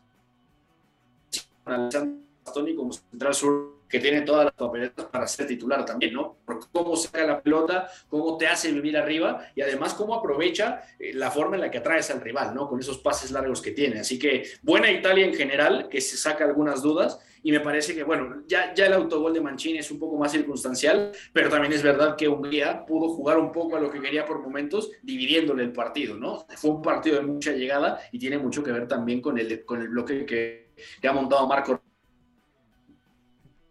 como 1.64 2.92
central 2.92 3.34
sur 3.34 3.81
que 3.92 4.00
tiene 4.00 4.22
todas 4.22 4.46
las 4.46 4.54
papeletas 4.54 5.04
para 5.04 5.26
ser 5.26 5.46
titular 5.46 5.84
también, 5.84 6.14
¿no? 6.14 6.38
Por 6.46 6.66
cómo 6.72 6.96
saca 6.96 7.26
la 7.26 7.42
pelota, 7.42 7.90
cómo 8.08 8.38
te 8.38 8.46
hace 8.46 8.72
vivir 8.72 8.96
arriba 8.96 9.44
y 9.54 9.60
además 9.60 9.92
cómo 9.92 10.14
aprovecha 10.14 10.80
eh, 10.98 11.12
la 11.12 11.30
forma 11.30 11.56
en 11.56 11.60
la 11.60 11.70
que 11.70 11.76
atraes 11.76 12.10
al 12.10 12.22
rival, 12.22 12.54
¿no? 12.54 12.66
Con 12.70 12.80
esos 12.80 13.00
pases 13.00 13.30
largos 13.30 13.60
que 13.60 13.72
tiene. 13.72 14.00
Así 14.00 14.18
que 14.18 14.44
buena 14.62 14.90
Italia 14.90 15.26
en 15.26 15.34
general, 15.34 15.90
que 15.90 16.00
se 16.00 16.16
saca 16.16 16.46
algunas 16.46 16.80
dudas 16.80 17.20
y 17.42 17.52
me 17.52 17.60
parece 17.60 17.94
que, 17.94 18.02
bueno, 18.02 18.44
ya, 18.46 18.72
el 18.74 18.92
autogol 18.94 19.34
de 19.34 19.42
Mancini 19.42 19.78
es 19.80 19.90
un 19.90 19.98
poco 19.98 20.16
más 20.16 20.32
circunstancial, 20.32 21.12
pero 21.34 21.50
también 21.50 21.74
es 21.74 21.82
verdad 21.82 22.16
que 22.16 22.28
Hungría 22.28 22.86
pudo 22.86 23.10
jugar 23.10 23.36
un 23.36 23.52
poco 23.52 23.76
a 23.76 23.80
lo 23.80 23.90
que 23.90 24.00
quería 24.00 24.24
por 24.24 24.40
momentos, 24.40 24.90
dividiéndole 25.02 25.64
el 25.64 25.72
partido, 25.72 26.16
¿no? 26.16 26.46
Fue 26.56 26.70
un 26.70 26.80
partido 26.80 27.16
de 27.16 27.26
mucha 27.26 27.52
llegada 27.52 28.00
y 28.10 28.18
tiene 28.18 28.38
mucho 28.38 28.62
que 28.62 28.72
ver 28.72 28.88
también 28.88 29.20
con 29.20 29.36
el, 29.36 29.66
con 29.66 29.82
el 29.82 29.88
bloque 29.88 30.24
que 30.24 30.62
que 31.00 31.08
ha 31.08 31.12
montado 31.12 31.46
Marco 31.46 31.80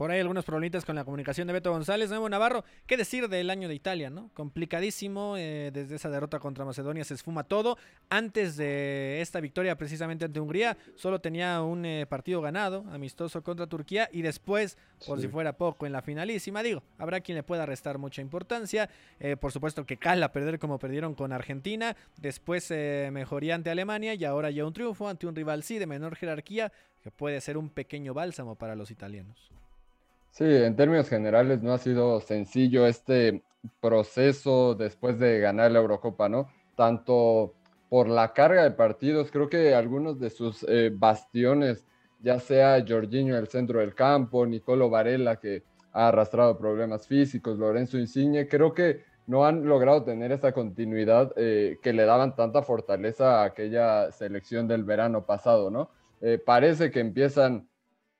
por 0.02 0.10
ahí 0.10 0.20
algunos 0.20 0.46
problemitas 0.46 0.84
con 0.84 0.96
la 0.96 1.04
comunicación 1.06 1.46
de 1.46 1.54
Beto 1.54 1.70
González. 1.70 2.10
Nuevo 2.10 2.28
Navarro, 2.28 2.66
¿qué 2.88 2.98
decir 2.98 3.30
del 3.30 3.52
año 3.52 3.68
de 3.68 3.76
Italia, 3.76 4.10
no? 4.10 4.32
Complicadísimo, 4.34 5.36
eh, 5.38 5.70
desde 5.72 5.94
esa 5.94 6.10
derrota 6.10 6.40
contra 6.40 6.66
Macedonia 6.66 7.04
se 7.04 7.14
esfuma 7.14 7.44
todo. 7.44 7.78
Antes 8.10 8.58
de 8.58 9.22
esta 9.22 9.40
victoria 9.40 9.78
precisamente 9.78 10.26
ante 10.26 10.40
Hungría, 10.40 10.76
solo 10.96 11.22
tenía 11.22 11.62
un 11.62 11.86
eh, 11.86 12.08
partido 12.10 12.42
ganado, 12.42 12.84
amistoso 12.92 13.44
contra 13.44 13.68
Turquía, 13.68 14.10
y 14.12 14.24
después, 14.24 14.76
por 15.06 15.20
Sí. 15.20 15.28
si 15.28 15.32
fuera 15.32 15.54
poco, 15.54 15.86
en 15.86 15.92
la 15.92 16.02
finalísima, 16.02 16.64
digo, 16.64 16.82
habrá 16.98 17.22
quien 17.22 17.36
le 17.36 17.44
pueda 17.44 17.68
restar 17.68 18.00
mucha 18.00 18.24
importancia. 18.24 18.90
Eh, 19.20 19.38
por 19.38 19.52
supuesto 19.52 19.86
que 19.86 19.98
cala 19.98 20.32
perder 20.32 20.58
como 20.58 20.80
perdieron 20.80 21.14
con 21.14 21.32
Argentina, 21.32 21.96
después 22.18 22.72
eh, 22.72 23.12
mejoría 23.14 23.54
ante 23.54 23.70
Alemania 23.70 24.16
y 24.16 24.26
ahora 24.26 24.50
ya 24.50 24.66
un 24.66 24.74
triunfo 24.74 25.08
ante 25.08 25.28
un 25.28 25.36
rival 25.36 25.62
sí 25.62 25.78
de 25.78 25.86
menor 25.86 26.16
jerarquía, 26.16 26.72
que 27.04 27.12
puede 27.12 27.40
ser 27.40 27.56
un 27.56 27.70
pequeño 27.70 28.16
bálsamo 28.16 28.56
para 28.56 28.76
los 28.76 28.90
italianos. 28.90 29.52
Sí, 30.32 30.46
en 30.46 30.76
términos 30.78 31.10
generales 31.10 31.62
no 31.62 31.74
ha 31.74 31.78
sido 31.78 32.22
sencillo 32.22 32.88
este 32.88 33.44
proceso 33.82 34.76
después 34.76 35.20
de 35.20 35.40
ganar 35.40 35.72
la 35.72 35.80
Eurocopa, 35.80 36.30
¿no? 36.30 36.48
Tanto 36.76 37.54
por 37.90 38.08
la 38.08 38.32
carga 38.34 38.64
de 38.64 38.72
partidos, 38.72 39.30
creo 39.30 39.50
que 39.50 39.76
algunos 39.76 40.20
de 40.20 40.30
sus 40.30 40.64
eh, 40.70 40.90
bastiones, 40.94 41.86
ya 42.22 42.40
sea 42.40 42.84
Jorginho 42.88 43.38
el 43.38 43.50
centro 43.50 43.82
del 43.82 43.94
campo, 43.94 44.46
Nicolo 44.46 44.90
Varela 44.90 45.36
que 45.36 45.64
ha 45.92 46.08
arrastrado 46.08 46.58
problemas 46.58 47.06
físicos, 47.08 47.60
Lorenzo 47.60 47.98
Insigne, 47.98 48.48
creo 48.48 48.74
que 48.74 49.04
no 49.28 49.46
han 49.46 49.66
logrado 49.66 50.04
tener 50.04 50.32
esa 50.32 50.54
continuidad 50.54 51.34
eh, 51.36 51.78
que 51.82 51.92
le 51.92 52.06
daban 52.06 52.36
tanta 52.38 52.62
fortaleza 52.64 53.42
a 53.42 53.46
aquella 53.46 54.12
selección 54.14 54.68
del 54.68 54.86
verano 54.86 55.26
pasado, 55.26 55.70
¿no? 55.70 55.90
Eh, 56.22 56.38
parece 56.44 56.90
que 56.90 57.02
empiezan 57.02 57.68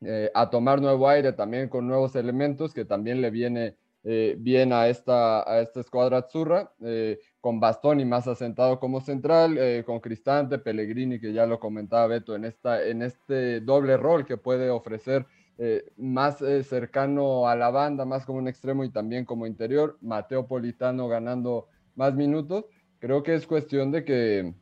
eh, 0.02 0.32
a 0.34 0.50
tomar 0.50 0.82
nuevo 0.82 1.08
aire 1.08 1.34
también 1.34 1.70
con 1.70 1.88
nuevos 1.88 2.16
elementos 2.16 2.74
que 2.74 2.86
también 2.86 3.22
le 3.22 3.32
viene 3.32 3.76
eh, 4.04 4.36
bien 4.40 4.74
a 4.74 4.88
esta, 4.88 5.48
a 5.50 5.62
esta 5.62 5.80
escuadra 5.80 6.18
azzurra, 6.20 6.72
eh, 6.84 7.20
con 7.40 7.60
Bastoni 7.60 8.04
más 8.04 8.28
asentado 8.28 8.80
como 8.80 9.00
central, 9.00 9.58
eh, 9.60 9.84
con 9.86 10.00
Cristante, 10.00 10.58
Pellegrini, 10.58 11.20
que 11.20 11.34
ya 11.34 11.46
lo 11.46 11.60
comentaba 11.60 12.08
Beto, 12.08 12.36
en, 12.36 12.46
esta, 12.46 12.84
en 12.84 13.04
este 13.04 13.62
doble 13.62 13.98
rol 13.98 14.26
que 14.26 14.38
puede 14.38 14.70
ofrecer 14.70 15.26
más 15.96 16.40
cercano 16.64 17.48
a 17.48 17.56
la 17.56 17.70
banda, 17.70 18.04
más 18.04 18.26
como 18.26 18.40
un 18.40 18.48
extremo 18.48 18.84
y 18.84 18.90
también 18.90 19.26
como 19.26 19.46
interior, 19.46 19.96
Mateo 20.02 20.48
Politano 20.48 21.08
ganando 21.08 21.68
más 21.94 22.16
minutos. 22.16 22.66
Creo 22.98 23.22
que 23.22 23.36
es 23.36 23.46
cuestión 23.46 23.92
de 23.92 24.04
que 24.04 24.56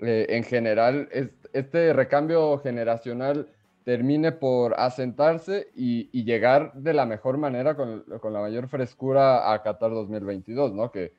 en 0.00 0.44
general 0.44 1.06
es, 1.12 1.28
este 1.52 1.92
recambio 1.92 2.56
generacional 2.60 3.46
termine 3.84 4.32
por 4.32 4.74
asentarse 4.78 5.68
y, 5.74 6.24
llegar 6.24 6.72
de 6.74 6.94
la 6.94 7.06
mejor 7.06 7.38
manera, 7.38 7.74
con, 7.74 8.04
la 8.06 8.40
mayor 8.40 8.68
frescura 8.68 9.52
a 9.52 9.62
Qatar 9.62 9.90
2022, 9.90 10.72
¿no? 10.72 10.90
Que, 10.90 11.14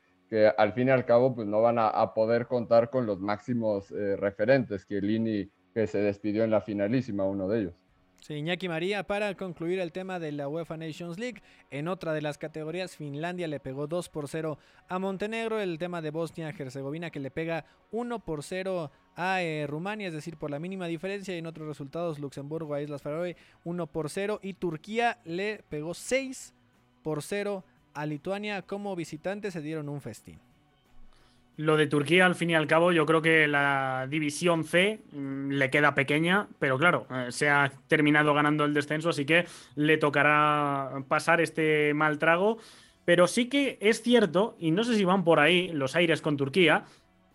al 0.58 0.74
fin 0.74 0.88
y 0.88 0.92
al 0.92 1.06
cabo 1.06 1.36
pues 1.36 1.48
no 1.48 1.62
van 1.62 1.78
a, 1.78 1.90
a 1.90 2.16
poder 2.16 2.48
contar 2.48 2.90
con 2.90 3.06
los 3.06 3.20
máximos 3.20 3.92
eh, 3.92 4.16
referentes, 4.16 4.84
que 4.84 5.00
Lini 5.00 5.48
que 5.76 5.86
se 5.86 6.00
despidió 6.00 6.44
en 6.44 6.50
la 6.52 6.62
finalísima, 6.62 7.24
uno 7.24 7.48
de 7.48 7.60
ellos. 7.60 7.83
Sí, 8.26 8.36
Iñaki 8.36 8.70
María, 8.70 9.04
para 9.04 9.36
concluir 9.36 9.82
el 9.82 9.92
tema 9.92 10.18
de 10.18 10.32
la 10.32 10.48
UEFA 10.48 10.78
Nations 10.78 11.20
League, 11.20 11.44
en 11.70 11.90
otra 11.90 12.14
de 12.14 12.22
las 12.22 12.38
categorías, 12.38 12.96
Finlandia 12.96 13.50
le 13.50 13.60
pegó 13.60 13.86
2 13.86 14.08
por 14.08 14.30
0 14.30 14.58
a 14.88 14.98
Montenegro, 14.98 15.60
el 15.60 15.78
tema 15.78 16.02
de 16.02 16.10
Bosnia-Herzegovina 16.10 17.10
que 17.10 17.20
le 17.20 17.32
pega 17.32 17.66
1 17.92 18.20
por 18.20 18.42
0 18.42 18.92
a 19.18 19.42
eh, 19.42 19.68
Rumania, 19.68 20.08
es 20.08 20.14
decir, 20.14 20.38
por 20.38 20.52
la 20.52 20.60
mínima 20.60 20.88
diferencia, 20.88 21.36
y 21.36 21.40
en 21.40 21.48
otros 21.48 21.68
resultados, 21.68 22.18
Luxemburgo 22.18 22.74
a 22.74 22.82
Islas 22.82 23.02
Faroe 23.02 23.36
1 23.66 23.88
por 23.88 24.10
0, 24.10 24.40
y 24.42 24.54
Turquía 24.54 25.20
le 25.26 25.62
pegó 25.68 25.94
6 25.94 26.54
por 27.04 27.24
0 27.24 27.66
a 27.94 28.06
Lituania, 28.06 28.62
como 28.62 28.96
visitantes 28.96 29.52
se 29.52 29.62
dieron 29.62 29.90
un 29.90 30.00
festín. 30.00 30.40
Lo 31.56 31.78
de 31.78 31.86
Turquía, 31.86 32.26
al 32.26 32.34
fin 32.34 32.50
y 32.50 32.56
al 32.56 32.66
cabo, 32.66 32.92
yo 32.92 33.06
creo 33.06 33.22
que 33.22 33.48
la 33.48 34.08
división 34.10 34.64
C 34.64 35.02
mmm, 35.12 35.52
le 35.52 35.70
queda 35.70 35.94
pequeña, 35.94 36.48
pero 36.58 36.80
claro, 36.80 37.06
eh, 37.12 37.28
se 37.30 37.50
ha 37.50 37.72
terminado 37.88 38.34
ganando 38.34 38.66
el 38.66 38.74
descenso, 38.74 39.10
así 39.10 39.26
que 39.26 39.46
le 39.76 39.98
tocará 39.98 41.04
pasar 41.08 41.42
este 41.42 41.94
mal 41.94 42.18
trago. 42.18 42.58
Pero 43.06 43.28
sí 43.28 43.50
que 43.50 43.78
es 43.82 44.02
cierto, 44.02 44.56
y 44.60 44.72
no 44.72 44.84
sé 44.84 44.96
si 44.96 45.04
van 45.04 45.24
por 45.24 45.40
ahí 45.40 45.68
los 45.74 45.96
aires 45.96 46.22
con 46.22 46.38
Turquía, 46.38 46.86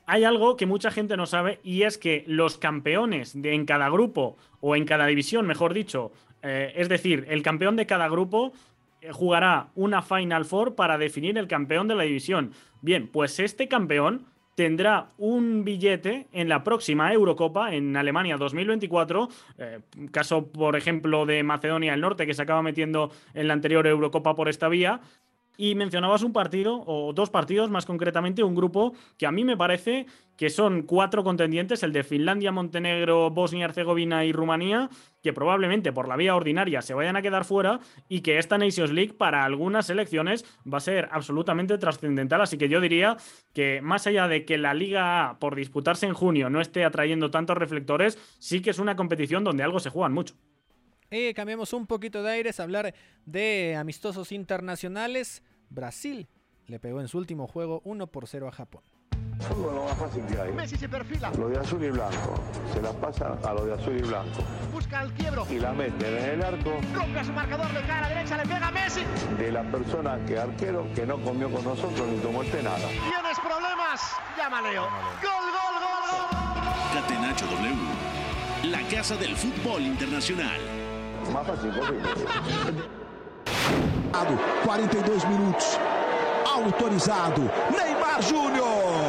hay 0.07 0.25
algo 0.25 0.57
que 0.57 0.65
mucha 0.65 0.91
gente 0.91 1.19
no 1.19 1.27
sabe 1.27 1.61
y 1.63 1.83
es 1.83 1.99
que 1.99 2.25
los 2.27 2.57
campeones 2.57 3.41
de 3.41 3.53
en 3.53 3.67
cada 3.67 3.91
grupo 3.91 4.39
o 4.61 4.75
en 4.75 4.87
cada 4.87 5.07
división, 5.07 5.47
mejor 5.47 5.75
dicho, 5.75 6.13
eh, 6.43 6.73
es 6.77 6.89
decir, 6.89 7.27
el 7.29 7.43
campeón 7.43 7.77
de 7.77 7.87
cada 7.87 8.09
grupo 8.09 8.55
jugará 9.13 9.69
una 9.75 10.03
Final 10.03 10.45
Four 10.45 10.75
para 10.75 10.99
definir 10.99 11.39
el 11.39 11.49
campeón 11.49 11.89
de 11.89 11.95
la 11.95 12.05
división. 12.05 12.53
Bien, 12.81 13.09
pues 13.09 13.39
este 13.41 13.69
campeón 13.69 14.27
tendrá 14.59 15.13
un 15.19 15.63
billete 15.65 16.27
en 16.33 16.49
la 16.49 16.65
próxima 16.65 17.13
Eurocopa 17.13 17.73
en 17.73 17.97
Alemania 17.97 18.37
2024. 18.37 19.29
Eh, 19.57 19.81
caso, 20.11 20.49
por 20.49 20.75
ejemplo, 20.75 21.27
de 21.27 21.45
Macedonia 21.45 21.93
del 21.93 22.01
Norte, 22.01 22.27
que 22.27 22.35
se 22.35 22.43
acaba 22.43 22.61
metiendo 22.61 23.13
en 23.35 23.47
la 23.47 23.55
anterior 23.55 23.87
Eurocopa 23.87 24.35
por 24.35 24.49
esta 24.49 24.69
vía. 24.69 25.01
Y 25.61 25.75
mencionabas 25.75 26.23
un 26.23 26.33
partido, 26.33 26.85
o 26.87 27.13
dos 27.13 27.31
partidos 27.31 27.69
más 27.69 27.85
concretamente, 27.85 28.45
un 28.45 28.55
grupo 28.55 28.93
que 29.17 29.27
a 29.27 29.33
mí 29.33 29.43
me 29.43 29.57
parece 29.57 30.07
que 30.37 30.51
son 30.51 30.83
cuatro 30.83 31.25
contendientes, 31.25 31.83
el 31.83 31.93
de 31.93 32.05
Finlandia, 32.05 32.53
Montenegro, 32.53 33.29
Bosnia, 33.31 33.65
Herzegovina 33.65 34.25
y 34.25 34.31
Rumanía, 34.31 34.89
que 35.21 35.33
probablemente 35.33 35.93
por 35.93 36.07
la 36.07 36.15
vía 36.15 36.37
ordinaria 36.37 36.81
se 36.81 36.95
vayan 36.95 37.17
a 37.17 37.23
quedar 37.23 37.45
fuera 37.45 37.81
y 38.09 38.21
que 38.21 38.39
esta 38.39 38.57
Nations 38.57 38.93
League 38.93 39.15
para 39.15 39.45
algunas 39.45 39.87
selecciones 39.87 40.45
va 40.73 40.79
a 40.79 40.81
ser 40.81 41.09
absolutamente 41.11 41.77
trascendental. 41.77 42.41
Así 42.41 42.57
que 42.57 42.69
yo 42.69 42.81
diría 42.81 43.17
que 43.53 43.81
más 43.83 44.07
allá 44.07 44.29
de 44.29 44.45
que 44.45 44.59
la 44.59 44.75
Liga 44.75 45.29
A, 45.29 45.39
por 45.41 45.57
disputarse 45.57 46.07
en 46.07 46.15
junio, 46.15 46.51
no 46.51 46.61
esté 46.61 46.85
atrayendo 46.85 47.33
tantos 47.33 47.59
reflectores, 47.59 48.17
sí 48.39 48.63
que 48.63 48.71
es 48.71 48.79
una 48.79 48.95
competición 48.95 49.43
donde 49.43 49.65
algo 49.65 49.81
se 49.81 49.91
juegan 49.91 50.13
mucho. 50.13 50.37
Eh, 51.11 51.33
cambiamos 51.35 51.73
un 51.73 51.87
poquito 51.87 52.23
de 52.23 52.33
aires, 52.33 52.61
hablar 52.61 52.95
de 53.25 53.77
amistosos 53.77 54.31
internacionales. 54.33 55.43
Brasil 55.71 56.29
le 56.67 56.79
pegó 56.79 57.01
en 57.01 57.09
su 57.09 57.19
último 57.19 57.47
juego 57.47 57.81
1 57.85 58.07
por 58.09 58.27
0 58.27 58.49
a 58.49 58.53
Japón. 58.53 58.83
Fútbol 59.41 59.77
lo 59.77 59.85
más 59.85 59.97
fácil 59.97 60.25
que 60.27 60.39
hay. 60.39 60.53
Messi 60.53 60.77
se 60.77 60.89
perfila. 60.89 61.31
Lo 61.39 61.49
de 61.49 61.59
azul 61.59 61.83
y 61.83 61.91
blanco. 61.91 62.35
Se 62.75 62.83
la 62.83 62.93
pasa 62.93 63.39
a 63.43 63.55
lo 63.55 63.65
de 63.65 63.75
azul 63.75 63.97
y 63.97 64.03
blanco. 64.03 64.41
Busca 64.73 65.03
el 65.03 65.13
quiebro. 65.13 65.47
Y 65.49 65.59
la 65.59 65.73
mete 65.73 66.09
en 66.09 66.31
el 66.31 66.43
arco. 66.45 66.73
Rompe 66.93 67.19
a 67.21 67.25
su 67.25 67.33
marcador 67.33 67.73
de 67.73 67.81
cara 67.87 68.09
derecha, 68.09 68.37
le 68.37 68.43
pega 68.43 68.69
a 68.69 68.71
Messi. 68.73 69.01
De 69.39 69.53
la 69.53 69.63
persona 69.71 70.19
que 70.27 70.39
arquero 70.39 70.93
que 70.93 71.07
no 71.07 71.23
comió 71.23 71.51
con 71.51 71.65
nosotros 71.65 72.07
ni 72.09 72.19
tomó 72.19 72.43
el 72.43 72.51
té 72.51 72.63
nada. 72.63 72.89
¿Tienes 72.89 73.39
problemas? 73.39 74.01
Llama 74.37 74.61
Leo. 74.63 74.83
Gol, 74.83 75.47
gol, 75.57 75.75
gol, 75.81 76.05
gol. 76.11 77.01
Catenacho 77.01 77.47
W. 77.47 78.71
La 78.71 78.83
casa 78.89 79.17
del 79.17 79.37
fútbol 79.37 79.83
internacional. 79.83 80.88
Posible. 81.35 81.83
42 84.65 85.25
minutos. 85.27 85.79
Autorizado. 86.47 87.43
Neymar 87.71 88.23
Júnior. 88.23 89.08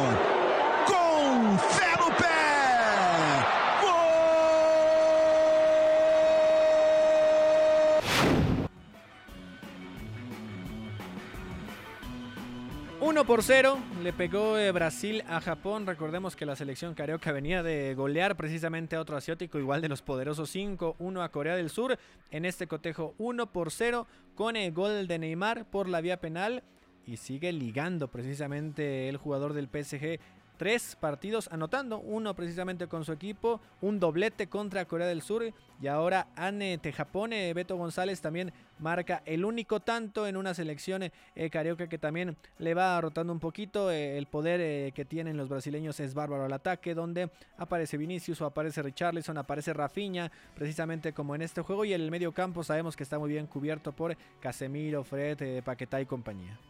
Por 13.30 13.44
0 13.44 13.78
le 14.02 14.12
pegó 14.12 14.58
eh, 14.58 14.72
Brasil 14.72 15.22
a 15.28 15.40
Japón. 15.40 15.86
Recordemos 15.86 16.34
que 16.34 16.44
la 16.44 16.56
selección 16.56 16.96
carioca 16.96 17.30
venía 17.30 17.62
de 17.62 17.94
golear 17.94 18.36
precisamente 18.36 18.96
a 18.96 19.00
otro 19.00 19.16
asiático, 19.16 19.60
igual 19.60 19.80
de 19.80 19.88
los 19.88 20.02
poderosos 20.02 20.52
5-1 20.52 21.22
a 21.22 21.28
Corea 21.28 21.54
del 21.54 21.70
Sur. 21.70 21.96
En 22.32 22.44
este 22.44 22.66
cotejo 22.66 23.14
1 23.18 23.52
por 23.52 23.70
0 23.70 24.08
con 24.34 24.56
el 24.56 24.72
gol 24.72 25.06
de 25.06 25.20
Neymar 25.20 25.64
por 25.64 25.88
la 25.88 26.00
vía 26.00 26.16
penal 26.16 26.64
y 27.06 27.18
sigue 27.18 27.52
ligando 27.52 28.08
precisamente 28.08 29.08
el 29.08 29.16
jugador 29.16 29.52
del 29.52 29.68
PSG. 29.68 30.18
Tres 30.60 30.94
partidos 30.94 31.48
anotando, 31.50 32.00
uno 32.00 32.34
precisamente 32.34 32.86
con 32.86 33.02
su 33.06 33.12
equipo, 33.12 33.62
un 33.80 33.98
doblete 33.98 34.50
contra 34.50 34.84
Corea 34.84 35.06
del 35.06 35.22
Sur 35.22 35.54
y 35.80 35.86
ahora 35.86 36.26
Ane 36.36 36.76
Tejapone, 36.76 37.54
Beto 37.54 37.78
González 37.78 38.20
también 38.20 38.52
marca 38.78 39.22
el 39.24 39.46
único 39.46 39.80
tanto 39.80 40.26
en 40.26 40.36
una 40.36 40.52
selección 40.52 41.02
eh, 41.02 41.10
carioca 41.50 41.88
que 41.88 41.96
también 41.96 42.36
le 42.58 42.74
va 42.74 43.00
rotando 43.00 43.32
un 43.32 43.40
poquito. 43.40 43.90
Eh, 43.90 44.18
el 44.18 44.26
poder 44.26 44.60
eh, 44.60 44.92
que 44.94 45.06
tienen 45.06 45.38
los 45.38 45.48
brasileños 45.48 45.98
es 45.98 46.12
bárbaro 46.12 46.44
al 46.44 46.52
ataque, 46.52 46.94
donde 46.94 47.30
aparece 47.56 47.96
Vinicius 47.96 48.42
o 48.42 48.44
aparece 48.44 48.82
Richarlison, 48.82 49.38
aparece 49.38 49.72
Rafinha, 49.72 50.30
precisamente 50.54 51.14
como 51.14 51.34
en 51.34 51.40
este 51.40 51.62
juego. 51.62 51.86
Y 51.86 51.94
en 51.94 52.02
el 52.02 52.10
medio 52.10 52.32
campo 52.32 52.62
sabemos 52.64 52.96
que 52.96 53.02
está 53.02 53.18
muy 53.18 53.30
bien 53.30 53.46
cubierto 53.46 53.92
por 53.92 54.14
Casemiro, 54.40 55.04
Fred, 55.04 55.64
Paquetá 55.64 56.02
y 56.02 56.04
compañía. 56.04 56.60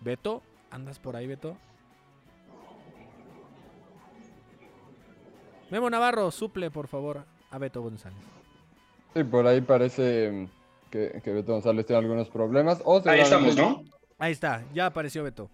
Beto, 0.00 0.42
¿andas 0.70 0.98
por 0.98 1.16
ahí, 1.16 1.26
Beto? 1.26 1.56
Memo 5.70 5.90
Navarro, 5.90 6.30
suple 6.30 6.70
por 6.70 6.88
favor 6.88 7.24
a 7.50 7.58
Beto 7.58 7.82
González. 7.82 8.18
Sí, 9.14 9.24
por 9.24 9.46
ahí 9.46 9.60
parece 9.60 10.30
mm, 10.30 10.90
que, 10.90 11.20
que 11.22 11.32
Beto 11.32 11.52
González 11.52 11.84
tiene 11.86 12.00
algunos 12.00 12.28
problemas. 12.30 12.80
O 12.84 13.02
Ahí 13.06 13.20
estamos, 13.20 13.56
¿no? 13.56 13.82
Ahí 14.18 14.32
está, 14.32 14.64
ya 14.72 14.86
apareció 14.86 15.22
Beto. 15.22 15.50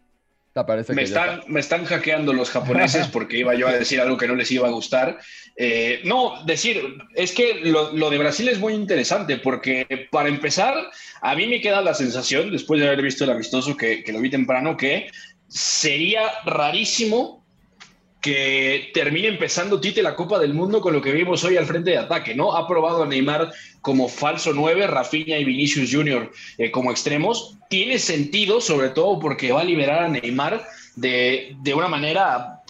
Parece 0.55 0.92
Me 0.92 1.02
están, 1.02 1.42
me 1.48 1.59
están 1.59 1.84
hackeando 1.84 2.32
los 2.32 2.50
japoneses 2.50 3.09
porque 3.12 3.38
iba 3.38 3.55
yo 3.55 3.66
a 3.66 3.72
decir 3.72 4.00
algo 4.00 4.16
que 4.16 4.28
no 4.28 4.36
les 4.36 4.50
iba 4.52 4.68
a 4.68 4.70
gustar. 4.70 5.18
Eh, 5.57 6.00
no, 6.05 6.44
decir, 6.44 6.80
es 7.14 7.32
que 7.32 7.61
lo, 7.64 7.92
lo 7.92 8.09
de 8.09 8.18
Brasil 8.18 8.48
es 8.48 8.61
muy 8.61 8.72
interesante 8.72 9.38
porque 9.38 10.09
para 10.12 10.28
empezar, 10.28 10.74
a 11.20 11.34
mí 11.34 11.48
me 11.48 11.61
queda 11.61 11.80
la 11.80 11.94
sensación, 11.94 12.52
después 12.52 12.80
de 12.80 12.86
haber 12.86 13.02
visto 13.02 13.24
el 13.24 13.30
amistoso 13.30 13.76
que, 13.76 14.05
que 14.05 14.12
lo 14.12 14.20
vi 14.20 14.30
temprano, 14.30 14.76
que 14.76 15.11
sería 15.48 16.22
rarísimo 16.44 17.43
que 18.25 18.91
termine 18.95 19.29
empezando 19.29 19.79
Tite 19.79 20.03
la 20.03 20.16
Copa 20.16 20.39
del 20.39 20.55
Mundo 20.55 20.81
con 20.81 20.95
lo 20.95 21.03
que 21.03 21.12
vimos 21.12 21.45
hoy 21.45 21.59
al 21.59 21.66
frente 21.66 21.91
de 21.91 21.99
ataque, 21.99 22.35
¿no? 22.35 22.57
Ha 22.57 22.66
probado 22.66 23.03
a 23.03 23.07
Neymar 23.07 23.53
como 23.83 24.09
falso 24.09 24.55
9, 24.55 24.87
Rafinha 24.87 25.37
y 25.37 25.45
Vinicius 25.45 25.93
Jr. 25.93 26.33
eh, 26.57 26.70
como 26.70 26.91
extremos. 26.91 27.59
Tiene 27.68 27.99
sentido, 27.99 28.62
sobre 28.62 28.89
todo 28.89 29.20
porque 29.20 29.53
va 29.53 29.61
a 29.61 29.64
liberar 29.64 30.05
a 30.05 30.09
Neymar 30.09 30.66
de, 30.97 31.55
de 31.62 31.75
una 31.75 31.87
manera 31.87 32.62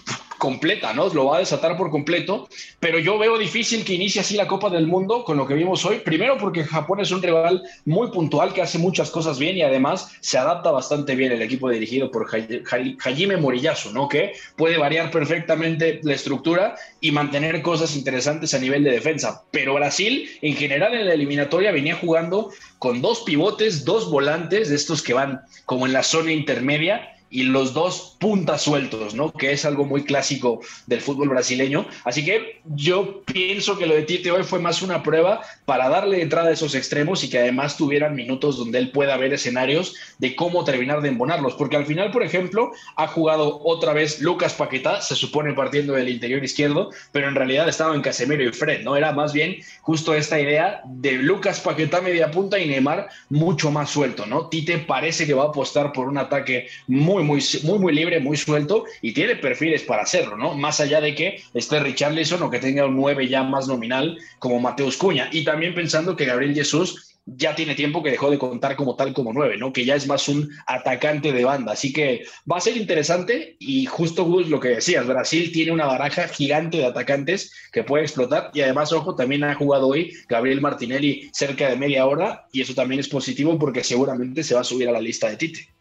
completa, 0.44 0.92
¿no? 0.92 1.08
Lo 1.08 1.24
va 1.24 1.36
a 1.36 1.38
desatar 1.38 1.74
por 1.74 1.88
completo, 1.88 2.50
pero 2.78 2.98
yo 2.98 3.16
veo 3.16 3.38
difícil 3.38 3.82
que 3.82 3.94
inicie 3.94 4.20
así 4.20 4.36
la 4.36 4.46
Copa 4.46 4.68
del 4.68 4.86
Mundo 4.86 5.24
con 5.24 5.38
lo 5.38 5.46
que 5.46 5.54
vimos 5.54 5.86
hoy. 5.86 6.00
Primero 6.00 6.36
porque 6.36 6.64
Japón 6.64 7.00
es 7.00 7.10
un 7.12 7.22
rival 7.22 7.62
muy 7.86 8.08
puntual 8.10 8.52
que 8.52 8.60
hace 8.60 8.78
muchas 8.78 9.10
cosas 9.10 9.38
bien 9.38 9.56
y 9.56 9.62
además 9.62 10.10
se 10.20 10.36
adapta 10.36 10.70
bastante 10.70 11.14
bien 11.14 11.32
el 11.32 11.40
equipo 11.40 11.70
dirigido 11.70 12.10
por 12.10 12.26
Hajime 12.28 13.38
Moriyasu, 13.38 13.90
¿no? 13.94 14.06
Que 14.06 14.34
puede 14.54 14.76
variar 14.76 15.10
perfectamente 15.10 16.00
la 16.02 16.12
estructura 16.12 16.74
y 17.00 17.10
mantener 17.10 17.62
cosas 17.62 17.96
interesantes 17.96 18.52
a 18.52 18.58
nivel 18.58 18.84
de 18.84 18.90
defensa. 18.90 19.44
Pero 19.50 19.72
Brasil, 19.72 20.28
en 20.42 20.56
general 20.56 20.92
en 20.92 21.06
la 21.06 21.14
eliminatoria, 21.14 21.72
venía 21.72 21.96
jugando 21.96 22.50
con 22.78 23.00
dos 23.00 23.22
pivotes, 23.22 23.86
dos 23.86 24.10
volantes, 24.10 24.68
de 24.68 24.76
estos 24.76 25.00
que 25.00 25.14
van 25.14 25.40
como 25.64 25.86
en 25.86 25.94
la 25.94 26.02
zona 26.02 26.32
intermedia, 26.32 27.13
y 27.34 27.42
los 27.42 27.74
dos 27.74 28.16
puntas 28.20 28.62
sueltos, 28.62 29.12
¿no? 29.12 29.32
Que 29.32 29.50
es 29.50 29.64
algo 29.64 29.84
muy 29.84 30.04
clásico 30.04 30.60
del 30.86 31.00
fútbol 31.00 31.30
brasileño. 31.30 31.84
Así 32.04 32.24
que 32.24 32.60
yo 32.64 33.24
pienso 33.24 33.76
que 33.76 33.86
lo 33.86 33.94
de 33.96 34.02
Tite 34.02 34.30
hoy 34.30 34.44
fue 34.44 34.60
más 34.60 34.82
una 34.82 35.02
prueba 35.02 35.42
para 35.64 35.88
darle 35.88 36.22
entrada 36.22 36.50
a 36.50 36.52
esos 36.52 36.76
extremos 36.76 37.24
y 37.24 37.30
que 37.30 37.40
además 37.40 37.76
tuvieran 37.76 38.14
minutos 38.14 38.56
donde 38.56 38.78
él 38.78 38.92
pueda 38.92 39.16
ver 39.16 39.34
escenarios 39.34 39.96
de 40.18 40.36
cómo 40.36 40.62
terminar 40.62 41.02
de 41.02 41.08
embonarlos. 41.08 41.54
Porque 41.54 41.76
al 41.76 41.86
final, 41.86 42.12
por 42.12 42.22
ejemplo, 42.22 42.70
ha 42.94 43.08
jugado 43.08 43.60
otra 43.64 43.92
vez 43.94 44.20
Lucas 44.20 44.54
Paquetá, 44.54 45.00
se 45.00 45.16
supone 45.16 45.54
partiendo 45.54 45.94
del 45.94 46.10
interior 46.10 46.44
izquierdo, 46.44 46.90
pero 47.10 47.26
en 47.26 47.34
realidad 47.34 47.68
estaba 47.68 47.96
en 47.96 48.02
Casemiro 48.02 48.44
y 48.44 48.52
Fred, 48.52 48.84
¿no? 48.84 48.94
Era 48.96 49.10
más 49.10 49.32
bien 49.32 49.56
justo 49.82 50.14
esta 50.14 50.38
idea 50.38 50.82
de 50.86 51.14
Lucas 51.14 51.58
Paquetá 51.58 52.00
media 52.00 52.30
punta 52.30 52.60
y 52.60 52.68
Neymar 52.68 53.08
mucho 53.28 53.72
más 53.72 53.90
suelto, 53.90 54.24
¿no? 54.24 54.46
Tite 54.46 54.78
parece 54.78 55.26
que 55.26 55.34
va 55.34 55.42
a 55.42 55.48
apostar 55.48 55.92
por 55.92 56.06
un 56.06 56.18
ataque 56.18 56.68
muy, 56.86 57.23
muy, 57.24 57.42
muy, 57.64 57.94
libre, 57.94 58.20
muy 58.20 58.36
suelto 58.36 58.84
y 59.02 59.12
tiene 59.12 59.36
perfiles 59.36 59.82
para 59.82 60.02
hacerlo, 60.02 60.36
¿no? 60.36 60.54
Más 60.54 60.80
allá 60.80 61.00
de 61.00 61.14
que 61.14 61.42
esté 61.54 61.80
Richarlison 61.80 62.42
o 62.42 62.50
que 62.50 62.58
tenga 62.58 62.86
un 62.86 62.96
9 62.96 63.28
ya 63.28 63.42
más 63.42 63.66
nominal 63.66 64.18
como 64.38 64.60
Mateus 64.60 64.96
Cuña. 64.96 65.28
Y 65.32 65.44
también 65.44 65.74
pensando 65.74 66.14
que 66.16 66.26
Gabriel 66.26 66.54
Jesús 66.54 67.14
ya 67.26 67.54
tiene 67.54 67.74
tiempo 67.74 68.02
que 68.02 68.10
dejó 68.10 68.30
de 68.30 68.38
contar 68.38 68.76
como 68.76 68.96
tal 68.96 69.14
como 69.14 69.32
9, 69.32 69.56
¿no? 69.56 69.72
Que 69.72 69.84
ya 69.84 69.94
es 69.94 70.06
más 70.06 70.28
un 70.28 70.50
atacante 70.66 71.32
de 71.32 71.44
banda. 71.44 71.72
Así 71.72 71.92
que 71.92 72.24
va 72.50 72.58
a 72.58 72.60
ser 72.60 72.76
interesante 72.76 73.56
y 73.58 73.86
justo 73.86 74.24
Gus, 74.24 74.48
lo 74.48 74.60
que 74.60 74.68
decías, 74.68 75.06
Brasil 75.06 75.50
tiene 75.52 75.72
una 75.72 75.86
baraja 75.86 76.28
gigante 76.28 76.78
de 76.78 76.86
atacantes 76.86 77.52
que 77.72 77.82
puede 77.82 78.04
explotar 78.04 78.50
y 78.52 78.60
además, 78.60 78.92
ojo, 78.92 79.14
también 79.14 79.44
ha 79.44 79.54
jugado 79.54 79.88
hoy 79.88 80.12
Gabriel 80.28 80.60
Martinelli 80.60 81.30
cerca 81.32 81.68
de 81.68 81.76
media 81.76 82.06
hora 82.06 82.46
y 82.52 82.60
eso 82.60 82.74
también 82.74 83.00
es 83.00 83.08
positivo 83.08 83.58
porque 83.58 83.82
seguramente 83.82 84.42
se 84.42 84.54
va 84.54 84.60
a 84.60 84.64
subir 84.64 84.88
a 84.88 84.92
la 84.92 85.00
lista 85.00 85.28
de 85.30 85.36
Tite. 85.36 85.73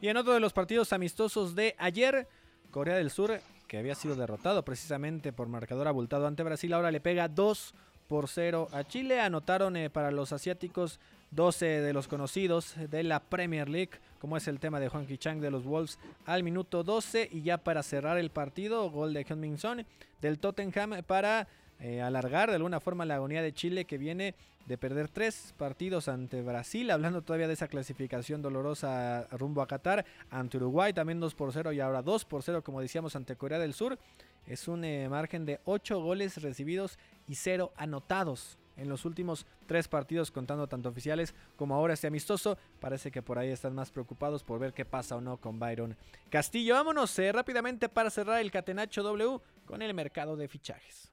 Y 0.00 0.08
en 0.08 0.16
otro 0.16 0.32
de 0.32 0.40
los 0.40 0.54
partidos 0.54 0.94
amistosos 0.94 1.54
de 1.54 1.74
ayer, 1.78 2.26
Corea 2.70 2.96
del 2.96 3.10
Sur, 3.10 3.38
que 3.66 3.76
había 3.76 3.94
sido 3.94 4.16
derrotado 4.16 4.64
precisamente 4.64 5.30
por 5.30 5.48
marcador 5.48 5.88
abultado 5.88 6.26
ante 6.26 6.42
Brasil, 6.42 6.72
ahora 6.72 6.90
le 6.90 7.02
pega 7.02 7.28
2 7.28 7.74
por 8.08 8.26
0 8.26 8.68
a 8.72 8.84
Chile. 8.84 9.20
Anotaron 9.20 9.76
eh, 9.76 9.90
para 9.90 10.10
los 10.10 10.32
asiáticos 10.32 11.00
12 11.32 11.66
de 11.66 11.92
los 11.92 12.08
conocidos 12.08 12.76
de 12.76 13.02
la 13.02 13.20
Premier 13.20 13.68
League, 13.68 14.00
como 14.18 14.38
es 14.38 14.48
el 14.48 14.58
tema 14.58 14.80
de 14.80 14.88
Juan 14.88 15.06
Chang 15.18 15.38
de 15.38 15.50
los 15.50 15.64
Wolves 15.64 15.98
al 16.24 16.44
minuto 16.44 16.82
12. 16.82 17.28
Y 17.30 17.42
ya 17.42 17.58
para 17.58 17.82
cerrar 17.82 18.16
el 18.16 18.30
partido, 18.30 18.90
gol 18.90 19.12
de 19.12 19.26
Heung-Min 19.26 19.58
Son 19.58 19.86
del 20.22 20.38
Tottenham 20.38 21.02
para 21.06 21.46
eh, 21.80 22.02
alargar 22.02 22.50
de 22.50 22.56
alguna 22.56 22.80
forma 22.80 23.04
la 23.04 23.16
agonía 23.16 23.42
de 23.42 23.52
Chile 23.52 23.84
que 23.84 23.98
viene 23.98 24.34
de 24.66 24.78
perder 24.78 25.08
tres 25.08 25.54
partidos 25.56 26.08
ante 26.08 26.42
Brasil, 26.42 26.90
hablando 26.90 27.22
todavía 27.22 27.48
de 27.48 27.54
esa 27.54 27.68
clasificación 27.68 28.42
dolorosa 28.42 29.26
rumbo 29.32 29.62
a 29.62 29.66
Qatar, 29.66 30.04
ante 30.30 30.58
Uruguay 30.58 30.92
también 30.92 31.18
2 31.18 31.34
por 31.34 31.52
0 31.52 31.72
y 31.72 31.80
ahora 31.80 32.02
2 32.02 32.24
por 32.26 32.42
0 32.42 32.62
como 32.62 32.80
decíamos 32.80 33.16
ante 33.16 33.36
Corea 33.36 33.58
del 33.58 33.74
Sur, 33.74 33.98
es 34.46 34.68
un 34.68 34.84
eh, 34.84 35.08
margen 35.08 35.44
de 35.44 35.60
8 35.64 36.00
goles 36.00 36.40
recibidos 36.42 36.98
y 37.26 37.34
0 37.34 37.72
anotados 37.76 38.58
en 38.76 38.88
los 38.88 39.04
últimos 39.04 39.46
tres 39.66 39.88
partidos 39.88 40.30
contando 40.30 40.66
tanto 40.66 40.88
oficiales 40.88 41.34
como 41.56 41.74
ahora 41.74 41.94
este 41.94 42.06
amistoso, 42.06 42.56
parece 42.80 43.10
que 43.10 43.22
por 43.22 43.38
ahí 43.38 43.50
están 43.50 43.74
más 43.74 43.90
preocupados 43.90 44.42
por 44.42 44.58
ver 44.58 44.72
qué 44.72 44.84
pasa 44.84 45.16
o 45.16 45.20
no 45.20 45.36
con 45.36 45.58
Byron 45.58 45.96
Castillo. 46.30 46.74
Vámonos 46.74 47.18
eh, 47.18 47.30
rápidamente 47.30 47.88
para 47.88 48.10
cerrar 48.10 48.40
el 48.40 48.50
Catenacho 48.50 49.02
W 49.02 49.40
con 49.66 49.82
el 49.82 49.92
mercado 49.94 50.36
de 50.36 50.48
fichajes. 50.48 51.12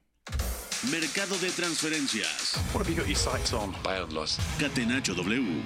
Mercado 0.91 1.37
de 1.39 1.49
transferencias. 1.49 2.55
What 2.73 2.83
have 2.83 2.89
you 2.89 2.95
got 2.95 3.07
your 3.07 3.17
sights 3.17 3.51
on? 3.51 3.73
Boundless. 3.83 4.39
Catenacho 4.57 5.13
W. 5.15 5.61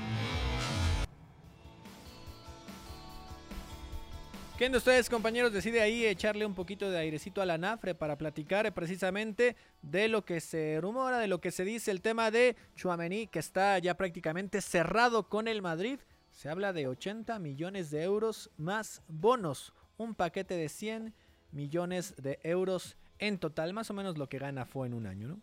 ¿Quién 4.57 4.71
de 4.71 4.79
ustedes, 4.79 5.09
compañeros, 5.11 5.53
decide 5.53 5.81
ahí 5.81 6.07
echarle 6.07 6.43
un 6.43 6.55
poquito 6.55 6.89
de 6.89 6.97
airecito 6.97 7.39
a 7.39 7.45
la 7.45 7.59
nafre 7.59 7.93
para 7.93 8.17
platicar 8.17 8.65
eh, 8.65 8.71
precisamente 8.71 9.55
de 9.83 10.07
lo 10.07 10.25
que 10.25 10.39
se 10.39 10.79
rumora, 10.81 11.19
de 11.19 11.27
lo 11.27 11.39
que 11.39 11.51
se 11.51 11.65
dice, 11.65 11.91
el 11.91 12.01
tema 12.01 12.31
de 12.31 12.55
Chuamení, 12.75 13.27
que 13.27 13.39
está 13.39 13.77
ya 13.77 13.95
prácticamente 13.95 14.59
cerrado 14.59 15.29
con 15.29 15.47
el 15.47 15.61
Madrid? 15.61 15.99
Se 16.31 16.49
habla 16.49 16.73
de 16.73 16.87
80 16.87 17.37
millones 17.37 17.91
de 17.91 18.01
euros 18.01 18.49
más 18.57 19.03
bonos, 19.07 19.71
un 19.97 20.15
paquete 20.15 20.55
de 20.55 20.67
100 20.67 21.13
millones 21.51 22.15
de 22.17 22.39
euros 22.41 22.97
en 23.21 23.37
total, 23.37 23.71
más 23.73 23.89
o 23.89 23.93
menos 23.93 24.17
lo 24.17 24.27
que 24.27 24.39
gana 24.39 24.65
fue 24.65 24.87
en 24.87 24.93
un 24.93 25.07
año, 25.07 25.29
¿no? 25.29 25.39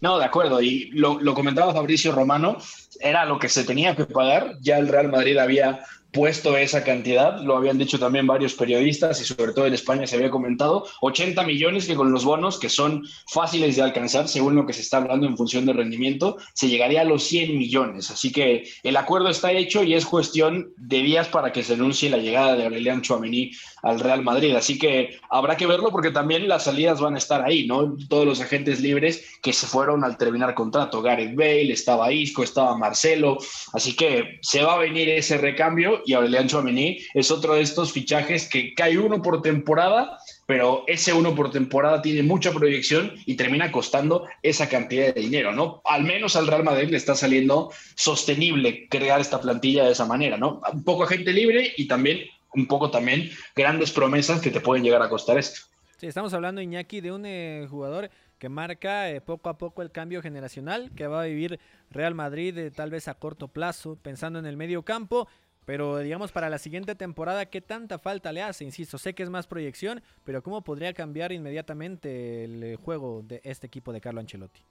No, 0.00 0.18
de 0.18 0.24
acuerdo. 0.24 0.62
Y 0.62 0.90
lo, 0.92 1.20
lo, 1.20 1.34
comentaba 1.34 1.74
Fabricio 1.74 2.12
Romano, 2.12 2.56
era 3.00 3.24
lo 3.24 3.38
que 3.38 3.48
se 3.48 3.64
tenía 3.64 3.94
que 3.94 4.06
pagar. 4.06 4.56
Ya 4.60 4.78
el 4.78 4.88
Real 4.88 5.10
Madrid 5.10 5.36
había 5.38 5.84
puesto 6.12 6.56
esa 6.56 6.84
cantidad, 6.84 7.40
lo 7.40 7.56
habían 7.56 7.78
dicho 7.78 7.98
también 7.98 8.26
varios 8.26 8.54
periodistas 8.54 9.20
y 9.20 9.24
sobre 9.24 9.52
todo 9.52 9.66
en 9.66 9.74
España 9.74 10.06
se 10.06 10.16
había 10.16 10.30
comentado, 10.30 10.86
80 11.00 11.42
millones 11.44 11.86
que 11.86 11.94
con 11.94 12.12
los 12.12 12.24
bonos, 12.24 12.58
que 12.58 12.68
son 12.68 13.06
fáciles 13.26 13.76
de 13.76 13.82
alcanzar 13.82 14.28
según 14.28 14.54
lo 14.54 14.66
que 14.66 14.74
se 14.74 14.82
está 14.82 14.98
hablando 14.98 15.26
en 15.26 15.36
función 15.36 15.64
de 15.64 15.72
rendimiento, 15.72 16.36
se 16.52 16.68
llegaría 16.68 17.00
a 17.00 17.04
los 17.04 17.22
100 17.24 17.56
millones. 17.56 18.10
Así 18.10 18.30
que 18.30 18.64
el 18.82 18.96
acuerdo 18.96 19.28
está 19.28 19.52
hecho 19.52 19.82
y 19.82 19.94
es 19.94 20.04
cuestión 20.04 20.72
de 20.76 20.98
días 20.98 21.28
para 21.28 21.52
que 21.52 21.62
se 21.62 21.74
anuncie 21.74 22.10
la 22.10 22.18
llegada 22.18 22.56
de 22.56 22.64
Aurelian 22.64 23.00
Chouameni 23.00 23.52
al 23.82 24.00
Real 24.00 24.22
Madrid. 24.22 24.54
Así 24.54 24.78
que 24.78 25.18
habrá 25.30 25.56
que 25.56 25.66
verlo 25.66 25.90
porque 25.90 26.10
también 26.10 26.46
las 26.48 26.64
salidas 26.64 27.00
van 27.00 27.14
a 27.14 27.18
estar 27.18 27.42
ahí, 27.42 27.66
¿no? 27.66 27.96
Todos 28.08 28.26
los 28.26 28.40
agentes 28.40 28.80
libres 28.80 29.24
que 29.42 29.52
se 29.52 29.66
fueron 29.66 30.04
al 30.04 30.16
terminar 30.16 30.54
contrato. 30.54 31.02
Gareth 31.02 31.34
Bale, 31.34 31.72
estaba 31.72 32.12
Isco, 32.12 32.42
estaba 32.42 32.76
Marcelo. 32.76 33.38
Así 33.72 33.96
que 33.96 34.38
se 34.42 34.62
va 34.62 34.74
a 34.74 34.78
venir 34.78 35.08
ese 35.08 35.38
recambio 35.38 36.01
y 36.06 36.14
Aurelian 36.14 36.48
Chouameni 36.48 36.98
es 37.14 37.30
otro 37.30 37.54
de 37.54 37.62
estos 37.62 37.92
fichajes 37.92 38.48
que 38.48 38.74
cae 38.74 38.98
uno 38.98 39.22
por 39.22 39.42
temporada, 39.42 40.18
pero 40.46 40.84
ese 40.86 41.12
uno 41.12 41.34
por 41.34 41.50
temporada 41.50 42.02
tiene 42.02 42.22
mucha 42.22 42.52
proyección 42.52 43.14
y 43.26 43.34
termina 43.34 43.72
costando 43.72 44.26
esa 44.42 44.68
cantidad 44.68 45.14
de 45.14 45.20
dinero, 45.20 45.52
¿no? 45.52 45.82
Al 45.84 46.04
menos 46.04 46.36
al 46.36 46.46
Real 46.46 46.64
Madrid 46.64 46.90
le 46.90 46.96
está 46.96 47.14
saliendo 47.14 47.70
sostenible 47.94 48.88
crear 48.88 49.20
esta 49.20 49.40
plantilla 49.40 49.84
de 49.84 49.92
esa 49.92 50.06
manera, 50.06 50.36
¿no? 50.36 50.60
Un 50.72 50.84
poco 50.84 51.04
agente 51.04 51.32
libre 51.32 51.72
y 51.76 51.86
también 51.86 52.20
un 52.54 52.66
poco 52.66 52.90
también 52.90 53.30
grandes 53.56 53.90
promesas 53.90 54.40
que 54.40 54.50
te 54.50 54.60
pueden 54.60 54.84
llegar 54.84 55.02
a 55.02 55.08
costar 55.08 55.38
esto. 55.38 55.62
Sí, 55.96 56.06
estamos 56.06 56.34
hablando, 56.34 56.60
Iñaki, 56.60 57.00
de 57.00 57.12
un 57.12 57.24
eh, 57.24 57.66
jugador 57.70 58.10
que 58.38 58.48
marca 58.48 59.08
eh, 59.08 59.20
poco 59.20 59.48
a 59.48 59.56
poco 59.56 59.82
el 59.82 59.92
cambio 59.92 60.20
generacional 60.20 60.90
que 60.96 61.06
va 61.06 61.22
a 61.22 61.26
vivir 61.26 61.60
Real 61.92 62.12
Madrid 62.12 62.58
eh, 62.58 62.70
tal 62.72 62.90
vez 62.90 63.06
a 63.06 63.14
corto 63.14 63.46
plazo, 63.46 63.96
pensando 64.02 64.40
en 64.40 64.46
el 64.46 64.56
medio 64.56 64.82
campo. 64.82 65.28
Pero 65.64 65.98
digamos 65.98 66.32
para 66.32 66.50
la 66.50 66.58
siguiente 66.58 66.94
temporada, 66.94 67.46
¿qué 67.46 67.60
tanta 67.60 67.98
falta 67.98 68.32
le 68.32 68.42
hace? 68.42 68.64
Insisto, 68.64 68.98
sé 68.98 69.14
que 69.14 69.22
es 69.22 69.30
más 69.30 69.46
proyección, 69.46 70.02
pero 70.24 70.42
¿cómo 70.42 70.62
podría 70.62 70.92
cambiar 70.92 71.32
inmediatamente 71.32 72.44
el 72.44 72.62
eh, 72.62 72.76
juego 72.76 73.22
de 73.22 73.40
este 73.44 73.66
equipo 73.66 73.92
de 73.92 74.00
Carlo 74.00 74.20
Ancelotti? 74.20 74.62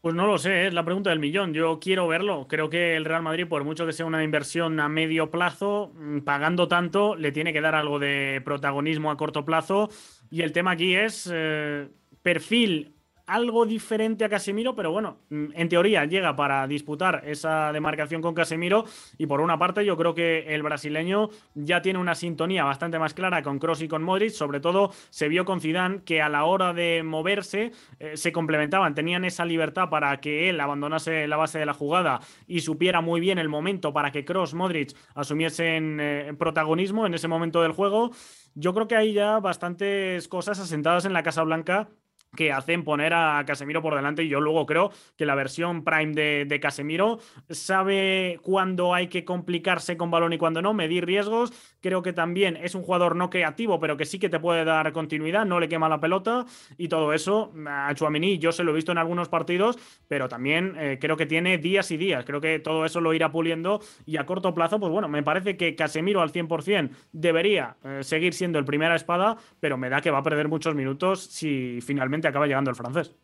Pues 0.00 0.14
no 0.14 0.26
lo 0.26 0.38
sé, 0.38 0.68
es 0.68 0.74
la 0.74 0.84
pregunta 0.84 1.10
del 1.10 1.18
millón. 1.18 1.52
Yo 1.52 1.80
quiero 1.80 2.06
verlo. 2.06 2.46
Creo 2.48 2.70
que 2.70 2.94
el 2.94 3.04
Real 3.04 3.22
Madrid, 3.22 3.48
por 3.48 3.64
mucho 3.64 3.84
que 3.84 3.92
sea 3.92 4.06
una 4.06 4.22
inversión 4.22 4.78
a 4.78 4.88
medio 4.88 5.30
plazo, 5.30 5.92
mm, 5.94 6.20
pagando 6.20 6.68
tanto, 6.68 7.16
le 7.16 7.32
tiene 7.32 7.52
que 7.52 7.60
dar 7.60 7.74
algo 7.74 7.98
de 7.98 8.40
protagonismo 8.44 9.10
a 9.10 9.16
corto 9.16 9.44
plazo. 9.44 9.90
Y 10.30 10.42
el 10.42 10.52
tema 10.52 10.72
aquí 10.72 10.94
es 10.94 11.28
eh, 11.32 11.88
perfil 12.22 12.94
algo 13.28 13.66
diferente 13.66 14.24
a 14.24 14.28
Casemiro, 14.28 14.74
pero 14.74 14.90
bueno, 14.90 15.18
mm, 15.28 15.48
en 15.54 15.68
teoría 15.68 16.06
llega 16.06 16.34
para 16.34 16.66
disputar 16.66 17.22
esa 17.26 17.72
demarcación 17.72 18.22
con 18.22 18.34
Casemiro 18.34 18.84
y 19.18 19.26
por 19.26 19.42
una 19.42 19.58
parte 19.58 19.84
yo 19.84 19.96
creo 19.96 20.14
que 20.14 20.46
el 20.54 20.62
brasileño 20.62 21.28
ya 21.54 21.82
tiene 21.82 21.98
una 21.98 22.14
sintonía 22.14 22.64
bastante 22.64 22.98
más 22.98 23.12
clara 23.12 23.42
con 23.42 23.58
Kroos 23.58 23.82
y 23.82 23.88
con 23.88 24.02
Modric, 24.02 24.30
sobre 24.30 24.60
todo 24.60 24.90
se 25.10 25.28
vio 25.28 25.44
con 25.44 25.60
Zidane 25.60 26.02
que 26.04 26.22
a 26.22 26.30
la 26.30 26.44
hora 26.44 26.72
de 26.72 27.02
moverse 27.04 27.72
eh, 28.00 28.16
se 28.16 28.32
complementaban, 28.32 28.94
tenían 28.94 29.26
esa 29.26 29.44
libertad 29.44 29.90
para 29.90 30.18
que 30.20 30.48
él 30.48 30.58
abandonase 30.58 31.28
la 31.28 31.36
base 31.36 31.58
de 31.58 31.66
la 31.66 31.74
jugada 31.74 32.20
y 32.46 32.60
supiera 32.60 33.02
muy 33.02 33.20
bien 33.20 33.38
el 33.38 33.50
momento 33.50 33.92
para 33.92 34.10
que 34.10 34.24
Kroos, 34.24 34.54
Modric 34.54 34.96
asumiesen 35.14 35.98
eh, 36.00 36.34
protagonismo 36.38 37.06
en 37.06 37.12
ese 37.12 37.28
momento 37.28 37.60
del 37.60 37.72
juego. 37.72 38.10
Yo 38.54 38.72
creo 38.72 38.88
que 38.88 38.96
hay 38.96 39.12
ya 39.12 39.38
bastantes 39.38 40.28
cosas 40.28 40.58
asentadas 40.58 41.04
en 41.04 41.12
la 41.12 41.22
Casa 41.22 41.42
Blanca 41.42 41.90
que 42.36 42.52
hacen 42.52 42.84
poner 42.84 43.14
a 43.14 43.42
Casemiro 43.46 43.82
por 43.82 43.94
delante. 43.94 44.22
Y 44.22 44.28
yo 44.28 44.40
luego 44.40 44.66
creo 44.66 44.90
que 45.16 45.26
la 45.26 45.34
versión 45.34 45.84
Prime 45.84 46.12
de, 46.12 46.60
Casemiro 46.60 47.18
sabe 47.50 48.38
cuándo 48.42 48.94
hay 48.94 49.08
que 49.08 49.24
complicarse 49.24 49.96
con 49.96 50.10
balón 50.10 50.32
y 50.32 50.38
cuándo 50.38 50.62
no, 50.62 50.74
medir 50.74 51.06
riesgos, 51.06 51.52
creo 51.80 52.02
que 52.02 52.12
también 52.12 52.56
es 52.56 52.74
un 52.74 52.82
jugador 52.82 53.16
no 53.16 53.30
creativo 53.30 53.78
pero 53.80 53.96
que 53.96 54.04
sí 54.04 54.18
que 54.18 54.28
te 54.28 54.40
puede 54.40 54.64
dar 54.64 54.92
continuidad, 54.92 55.44
no 55.44 55.60
le 55.60 55.68
quema 55.68 55.88
la 55.88 56.00
pelota 56.00 56.46
y 56.76 56.88
todo 56.88 57.12
eso 57.12 57.52
a 57.66 57.94
Chuamini 57.94 58.38
yo 58.38 58.52
se 58.52 58.64
lo 58.64 58.72
he 58.72 58.74
visto 58.74 58.92
en 58.92 58.98
algunos 58.98 59.28
partidos, 59.28 59.78
pero 60.08 60.28
también 60.28 60.74
eh, 60.78 60.98
creo 61.00 61.16
que 61.16 61.26
tiene 61.26 61.58
días 61.58 61.90
y 61.90 61.96
días, 61.96 62.24
creo 62.24 62.40
que 62.40 62.58
todo 62.58 62.84
eso 62.84 63.00
lo 63.00 63.14
irá 63.14 63.30
puliendo 63.30 63.80
y 64.06 64.16
a 64.16 64.26
corto 64.26 64.54
plazo, 64.54 64.78
pues 64.80 64.92
bueno, 64.92 65.08
me 65.08 65.22
parece 65.22 65.56
que 65.56 65.74
Casemiro 65.74 66.22
al 66.22 66.32
100% 66.32 66.90
debería 67.12 67.76
eh, 67.84 68.00
seguir 68.02 68.34
siendo 68.34 68.58
el 68.58 68.64
primera 68.64 68.94
espada, 68.94 69.36
pero 69.60 69.76
me 69.76 69.88
da 69.88 70.00
que 70.00 70.10
va 70.10 70.18
a 70.18 70.22
perder 70.22 70.48
muchos 70.48 70.74
minutos 70.74 71.24
si 71.24 71.80
finalmente 71.80 72.28
acaba 72.28 72.46
llegando 72.46 72.70
el 72.70 72.76
francés. 72.76 73.14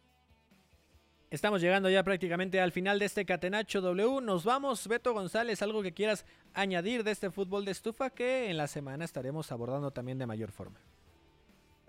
Estamos 1.35 1.61
llegando 1.61 1.91
ya 1.91 2.05
prácticamente 2.05 2.61
al 2.61 2.70
final 2.70 3.01
de 3.01 3.07
este 3.07 3.24
Catenacho 3.24 3.80
W. 3.80 4.20
Nos 4.22 4.45
vamos, 4.45 4.87
Beto 4.87 5.12
González, 5.12 5.62
algo 5.62 5.82
que 5.82 5.93
quieras 5.93 6.24
añadir 6.53 7.03
de 7.03 7.11
este 7.11 7.28
fútbol 7.28 7.64
de 7.64 7.72
estufa 7.72 8.11
que 8.11 8.49
en 8.51 8.57
la 8.57 8.68
semana 8.68 9.05
estaremos 9.05 9.51
abordando 9.51 9.91
también 9.91 10.16
de 10.16 10.26
mayor 10.26 10.53
forma. 10.53 10.78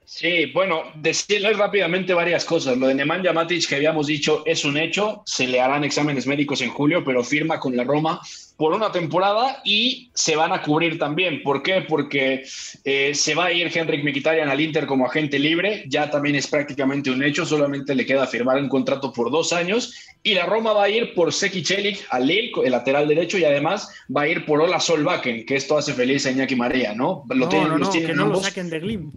Sí, 0.04 0.48
bueno, 0.52 0.82
decirles 0.96 1.60
rápidamente 1.60 2.16
varias 2.16 2.44
cosas. 2.44 2.76
Lo 2.76 2.88
de 2.88 2.96
Nemanja 2.96 3.34
Matic 3.34 3.70
que 3.70 3.76
habíamos 3.76 4.08
dicho 4.08 4.42
es 4.48 4.66
un 4.66 4.78
hecho, 4.78 5.22
se 5.28 5.46
le 5.46 5.62
harán 5.62 5.84
exámenes 5.84 6.26
médicos 6.26 6.62
en 6.62 6.72
julio, 6.72 7.04
pero 7.04 7.24
firma 7.24 7.60
con 7.60 7.78
la 7.78 7.84
Roma 7.84 8.20
por 8.58 8.74
una 8.74 8.92
temporada 8.92 9.62
y 9.66 10.10
se 10.14 10.36
van 10.36 10.54
a 10.54 10.62
cubrir 10.62 10.98
también. 10.98 11.44
¿Por 11.44 11.62
qué? 11.62 11.86
Porque 11.88 12.46
eh, 12.84 13.14
se 13.14 13.36
va 13.36 13.46
a 13.46 13.52
ir 13.52 13.72
Henrik 13.76 14.04
Mkhitaryan 14.04 14.50
al 14.50 14.62
Inter 14.62 14.86
como 14.86 15.06
agente 15.06 15.40
libre, 15.40 15.84
ya 15.88 16.10
también 16.10 16.36
es 16.36 16.48
prácticamente 16.48 17.12
un 17.12 17.24
hecho, 17.24 17.46
solamente 17.46 17.96
le 17.96 18.06
queda 18.06 18.28
firmar 18.28 18.58
un 18.58 18.70
contrato 18.70 19.12
por 19.12 19.32
dos 19.32 19.52
años 19.54 19.94
y 20.24 20.34
la 20.34 20.46
Roma 20.46 20.74
va 20.74 20.86
a 20.86 20.90
ir 20.90 21.14
por 21.14 21.34
Seki 21.34 21.64
Celik 21.64 22.06
al 22.10 22.28
Lille, 22.28 22.52
el 22.64 22.72
lateral 22.72 23.08
derecho, 23.08 23.38
y 23.38 23.44
además 23.44 23.90
va 24.16 24.22
a 24.22 24.28
ir 24.28 24.46
por 24.46 24.62
Ola 24.62 24.80
Solbakken, 24.80 25.46
que 25.46 25.56
esto 25.56 25.78
hace 25.78 25.94
feliz 25.94 26.26
a 26.26 26.32
Iñaki 26.32 26.56
Marea, 26.56 26.96
¿no? 26.96 27.24
Lo 27.30 27.48
no, 27.48 27.78
no, 27.78 27.92
que 27.92 28.14
no 28.14 28.28
lo 28.28 28.42
saquen 28.42 28.70
de 28.70 28.80
Glim 28.80 29.12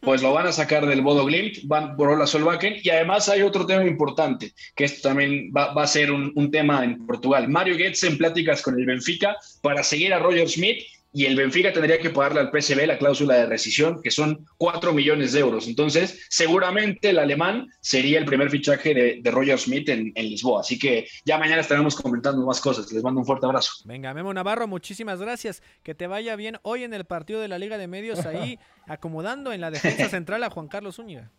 pues 0.00 0.22
lo 0.22 0.32
van 0.32 0.46
a 0.46 0.52
sacar 0.52 0.86
del 0.86 1.02
Bodo 1.02 1.24
Glimt, 1.24 1.58
van 1.64 1.96
por 1.96 2.08
Ola 2.08 2.26
Solbakken 2.26 2.76
y 2.82 2.90
además 2.90 3.28
hay 3.28 3.42
otro 3.42 3.66
tema 3.66 3.84
importante, 3.84 4.52
que 4.74 4.84
esto 4.84 5.08
también 5.08 5.50
va, 5.56 5.72
a 5.72 5.86
ser 5.86 6.12
un, 6.12 6.50
tema 6.50 6.84
en 6.84 7.06
Portugal. 7.06 7.48
Mario 7.48 7.74
Goetze 7.74 8.06
en 8.06 8.16
pláticas 8.16 8.62
con 8.62 8.78
el 8.78 8.86
Benfica 8.86 9.36
para 9.60 9.82
seguir 9.82 10.14
a 10.14 10.18
Roger 10.18 10.48
Smith 10.48 10.78
y 11.12 11.24
el 11.24 11.36
Benfica 11.36 11.72
tendría 11.72 11.98
que 11.98 12.10
pagarle 12.10 12.40
al 12.40 12.50
PSV 12.50 12.86
la 12.86 12.98
cláusula 12.98 13.34
de 13.34 13.46
rescisión, 13.46 14.02
que 14.02 14.10
son 14.10 14.46
4 14.58 14.92
millones 14.92 15.32
de 15.32 15.40
euros. 15.40 15.66
Entonces, 15.66 16.26
seguramente 16.28 17.10
el 17.10 17.18
alemán 17.18 17.66
sería 17.80 18.18
el 18.18 18.26
primer 18.26 18.50
fichaje 18.50 19.20
de, 19.22 19.30
Roger 19.30 19.58
Smith 19.58 19.88
en, 19.88 20.12
Lisboa. 20.14 20.60
Así 20.60 20.78
que 20.78 21.06
ya 21.24 21.38
mañana 21.38 21.62
estaremos 21.62 21.96
comentando 21.96 22.44
más 22.44 22.60
cosas. 22.60 22.92
Les 22.92 23.02
mando 23.02 23.20
un 23.20 23.26
fuerte 23.26 23.46
abrazo. 23.46 23.72
Venga, 23.86 24.12
Memo 24.12 24.34
Navarro, 24.34 24.68
muchísimas 24.68 25.20
gracias. 25.20 25.62
Que 25.82 25.94
te 25.94 26.06
vaya 26.06 26.36
bien 26.36 26.58
hoy 26.62 26.84
en 26.84 26.92
el 26.92 27.04
partido 27.06 27.40
de 27.40 27.48
la 27.48 27.58
Liga 27.58 27.78
de 27.78 27.88
Medios, 27.88 28.26
ahí 28.26 28.58
acomodando 28.86 29.52
en 29.52 29.62
la 29.62 29.70
defensa 29.70 30.08
central 30.10 30.44
a 30.44 30.50
Juan 30.50 30.68
Carlos 30.68 30.96
Zúñiga. 30.96 31.30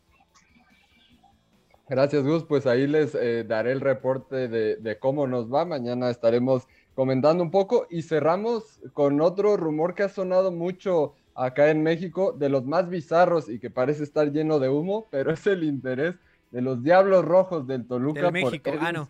Gracias, 1.87 2.23
Gus. 2.23 2.43
Pues 2.43 2.65
ahí 2.65 2.87
les 2.87 3.15
eh, 3.15 3.43
daré 3.47 3.71
el 3.71 3.81
reporte 3.81 4.47
de, 4.47 4.77
de 4.77 4.99
cómo 4.99 5.27
nos 5.27 5.51
va. 5.51 5.65
Mañana 5.65 6.09
estaremos 6.09 6.67
comentando 6.95 7.43
un 7.43 7.51
poco 7.51 7.87
y 7.89 8.01
cerramos 8.01 8.81
con 8.93 9.21
otro 9.21 9.57
rumor 9.57 9.95
que 9.95 10.03
ha 10.03 10.09
sonado 10.09 10.51
mucho 10.51 11.13
acá 11.35 11.69
en 11.69 11.83
México, 11.83 12.33
de 12.33 12.49
los 12.49 12.65
más 12.65 12.89
bizarros 12.89 13.49
y 13.49 13.59
que 13.59 13.69
parece 13.69 14.03
estar 14.03 14.31
lleno 14.31 14.59
de 14.59 14.69
humo, 14.69 15.07
pero 15.09 15.31
es 15.33 15.47
el 15.47 15.63
interés 15.63 16.15
de 16.51 16.61
los 16.61 16.83
Diablos 16.83 17.23
Rojos 17.25 17.67
del 17.67 17.87
Toluca. 17.87 18.31
México, 18.31 18.71
ah, 18.79 18.91
no. 18.91 19.09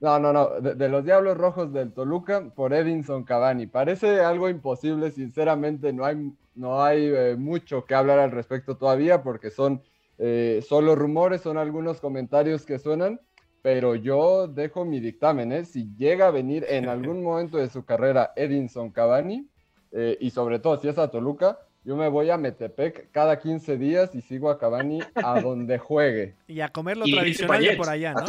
No, 0.00 0.18
no, 0.20 0.32
no, 0.32 0.60
de, 0.60 0.88
los 0.88 1.04
Diablos 1.04 1.36
Rojos 1.36 1.72
del 1.72 1.92
Toluca 1.92 2.50
por 2.54 2.72
Edinson 2.72 3.24
Cavani. 3.24 3.66
Parece 3.66 4.20
algo 4.20 4.48
imposible, 4.48 5.10
sinceramente, 5.10 5.92
no 5.92 6.04
hay, 6.04 6.32
no 6.54 6.82
hay 6.82 7.06
eh, 7.06 7.36
mucho 7.36 7.84
que 7.84 7.96
hablar 7.96 8.20
al 8.20 8.30
respecto 8.30 8.76
todavía 8.76 9.24
porque 9.24 9.50
son 9.50 9.82
eh, 10.18 10.64
solo 10.66 10.94
rumores, 10.94 11.40
son 11.40 11.58
algunos 11.58 12.00
comentarios 12.00 12.64
que 12.64 12.78
suenan, 12.78 13.20
pero 13.62 13.94
yo 13.94 14.46
dejo 14.46 14.84
mi 14.84 15.00
dictamen, 15.00 15.52
¿eh? 15.52 15.64
Si 15.64 15.94
llega 15.96 16.28
a 16.28 16.30
venir 16.30 16.64
en 16.68 16.88
algún 16.88 17.22
momento 17.22 17.58
de 17.58 17.68
su 17.68 17.84
carrera 17.84 18.32
Edinson 18.36 18.90
Cavani, 18.90 19.46
eh, 19.92 20.18
y 20.20 20.30
sobre 20.30 20.58
todo 20.58 20.80
si 20.80 20.88
es 20.88 20.98
a 20.98 21.10
Toluca, 21.10 21.58
yo 21.84 21.96
me 21.96 22.08
voy 22.08 22.28
a 22.30 22.36
Metepec 22.36 23.10
cada 23.12 23.38
15 23.38 23.78
días 23.78 24.14
y 24.14 24.20
sigo 24.20 24.50
a 24.50 24.58
Cavani 24.58 25.00
a 25.14 25.40
donde 25.40 25.78
juegue. 25.78 26.34
Y 26.46 26.60
a 26.60 26.68
comer 26.68 26.96
lo 26.96 27.04
tradicional 27.04 27.62
de 27.62 27.76
por 27.76 27.88
allá, 27.88 28.12
¿no? 28.12 28.24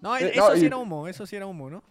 No, 0.00 0.16
eh, 0.18 0.32
eso 0.34 0.56
sí 0.56 0.66
era 0.66 0.76
humo, 0.76 1.06
eso 1.06 1.24
sí 1.24 1.36
era 1.36 1.46
humo, 1.46 1.70
¿no? 1.70 1.82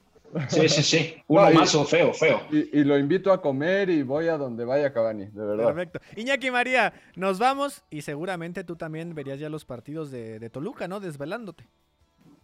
Sí, 0.50 0.70
sí, 0.70 0.84
sí. 0.84 1.16
Uno 1.28 1.50
más 1.52 1.74
o 1.76 1.86
feo, 1.86 2.14
feo. 2.14 2.42
Y, 2.52 2.84
lo 2.84 2.98
invito 2.98 3.32
a 3.32 3.42
comer 3.42 3.90
y 3.90 4.04
voy 4.04 4.28
a 4.28 4.38
donde 4.38 4.66
vaya 4.66 4.94
Cavani, 4.94 5.26
de 5.26 5.46
verdad. 5.46 5.66
Perfecto. 5.66 6.00
Iñaki 6.16 6.52
María, 6.52 6.94
nos 7.16 7.40
vamos 7.40 7.84
y 7.90 8.02
seguramente 8.02 8.64
tú 8.64 8.76
también 8.76 9.16
verías 9.16 9.40
ya 9.40 9.50
los 9.50 9.66
partidos 9.66 10.12
de, 10.12 10.40
de 10.40 10.50
Toluca, 10.50 10.88
¿no? 10.88 11.00
Desvelándote. 11.00 11.68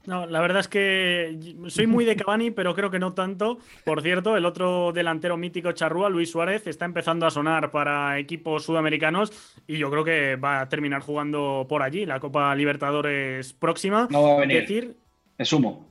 No, 0.07 0.25
la 0.25 0.39
verdad 0.39 0.61
es 0.61 0.69
que 0.69 1.37
soy 1.67 1.85
muy 1.85 2.05
de 2.05 2.15
Cavani, 2.15 2.49
pero 2.51 2.73
creo 2.73 2.89
que 2.89 2.97
no 2.97 3.13
tanto. 3.13 3.59
Por 3.83 4.01
cierto, 4.01 4.37
el 4.37 4.45
otro 4.45 4.93
delantero 4.93 5.35
mítico 5.35 5.73
charrúa, 5.73 6.09
Luis 6.09 6.31
Suárez, 6.31 6.65
está 6.65 6.85
empezando 6.85 7.25
a 7.25 7.29
sonar 7.29 7.71
para 7.71 8.17
equipos 8.17 8.63
sudamericanos 8.63 9.59
y 9.67 9.77
yo 9.77 9.91
creo 9.91 10.05
que 10.05 10.37
va 10.37 10.61
a 10.61 10.69
terminar 10.69 11.01
jugando 11.01 11.65
por 11.67 11.83
allí, 11.83 12.05
la 12.05 12.21
Copa 12.21 12.55
Libertadores 12.55 13.51
próxima. 13.51 14.07
No 14.09 14.23
va 14.23 14.35
a 14.35 14.39
venir. 14.39 14.61
Decir, 14.61 14.95
es 15.37 15.51
humo. 15.51 15.89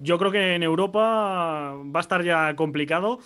yo 0.00 0.16
creo 0.16 0.30
que 0.30 0.54
en 0.54 0.62
Europa 0.62 1.74
va 1.74 1.98
a 1.98 2.02
estar 2.02 2.22
ya 2.22 2.54
complicado. 2.54 3.18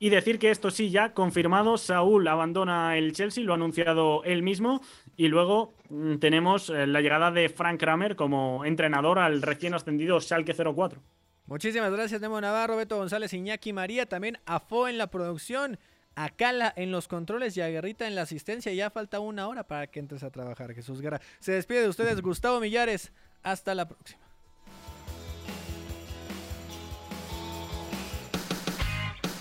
Y 0.00 0.10
decir 0.10 0.38
que 0.38 0.50
esto 0.50 0.70
sí, 0.70 0.90
ya 0.90 1.12
confirmado, 1.12 1.76
Saúl 1.76 2.28
abandona 2.28 2.96
el 2.96 3.12
Chelsea, 3.12 3.42
lo 3.42 3.52
ha 3.52 3.56
anunciado 3.56 4.22
él 4.24 4.42
mismo. 4.42 4.80
Y 5.18 5.26
luego 5.26 5.74
mm, 5.90 6.18
tenemos 6.18 6.70
eh, 6.70 6.86
la 6.86 7.00
llegada 7.00 7.32
de 7.32 7.48
Frank 7.48 7.80
Kramer 7.80 8.14
como 8.14 8.64
entrenador 8.64 9.18
al 9.18 9.42
recién 9.42 9.74
ascendido 9.74 10.20
Schalke 10.20 10.54
04. 10.54 11.02
Muchísimas 11.46 11.90
gracias, 11.90 12.20
Nemo 12.20 12.40
Navarro, 12.40 12.76
Beto 12.76 12.96
González, 12.96 13.32
Iñaki 13.32 13.72
María, 13.72 14.06
también 14.06 14.38
a 14.46 14.60
Fo 14.60 14.86
en 14.86 14.96
la 14.96 15.08
producción, 15.08 15.80
a 16.14 16.28
Cala 16.28 16.72
en 16.76 16.92
los 16.92 17.08
controles 17.08 17.56
y 17.56 17.60
a 17.62 17.68
Guerrita 17.68 18.06
en 18.06 18.14
la 18.14 18.22
asistencia. 18.22 18.72
Ya 18.72 18.90
falta 18.90 19.18
una 19.18 19.48
hora 19.48 19.64
para 19.64 19.88
que 19.88 19.98
entres 19.98 20.22
a 20.22 20.30
trabajar, 20.30 20.72
Jesús 20.72 21.00
Guerra. 21.00 21.20
Se 21.40 21.50
despide 21.50 21.82
de 21.82 21.88
ustedes 21.88 22.20
Gustavo 22.20 22.60
Millares. 22.60 23.12
Hasta 23.42 23.74
la 23.74 23.88
próxima. 23.88 24.28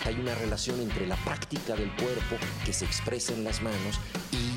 hay 0.07 0.15
una 0.21 0.33
relación 0.35 0.79
entre 0.79 1.05
la 1.05 1.17
práctica 1.17 1.75
del 1.75 1.91
cuerpo 1.97 2.37
que 2.65 2.71
se 2.71 2.85
expresa 2.85 3.33
en 3.33 3.43
las 3.43 3.61
manos 3.61 3.99
y 4.31 4.56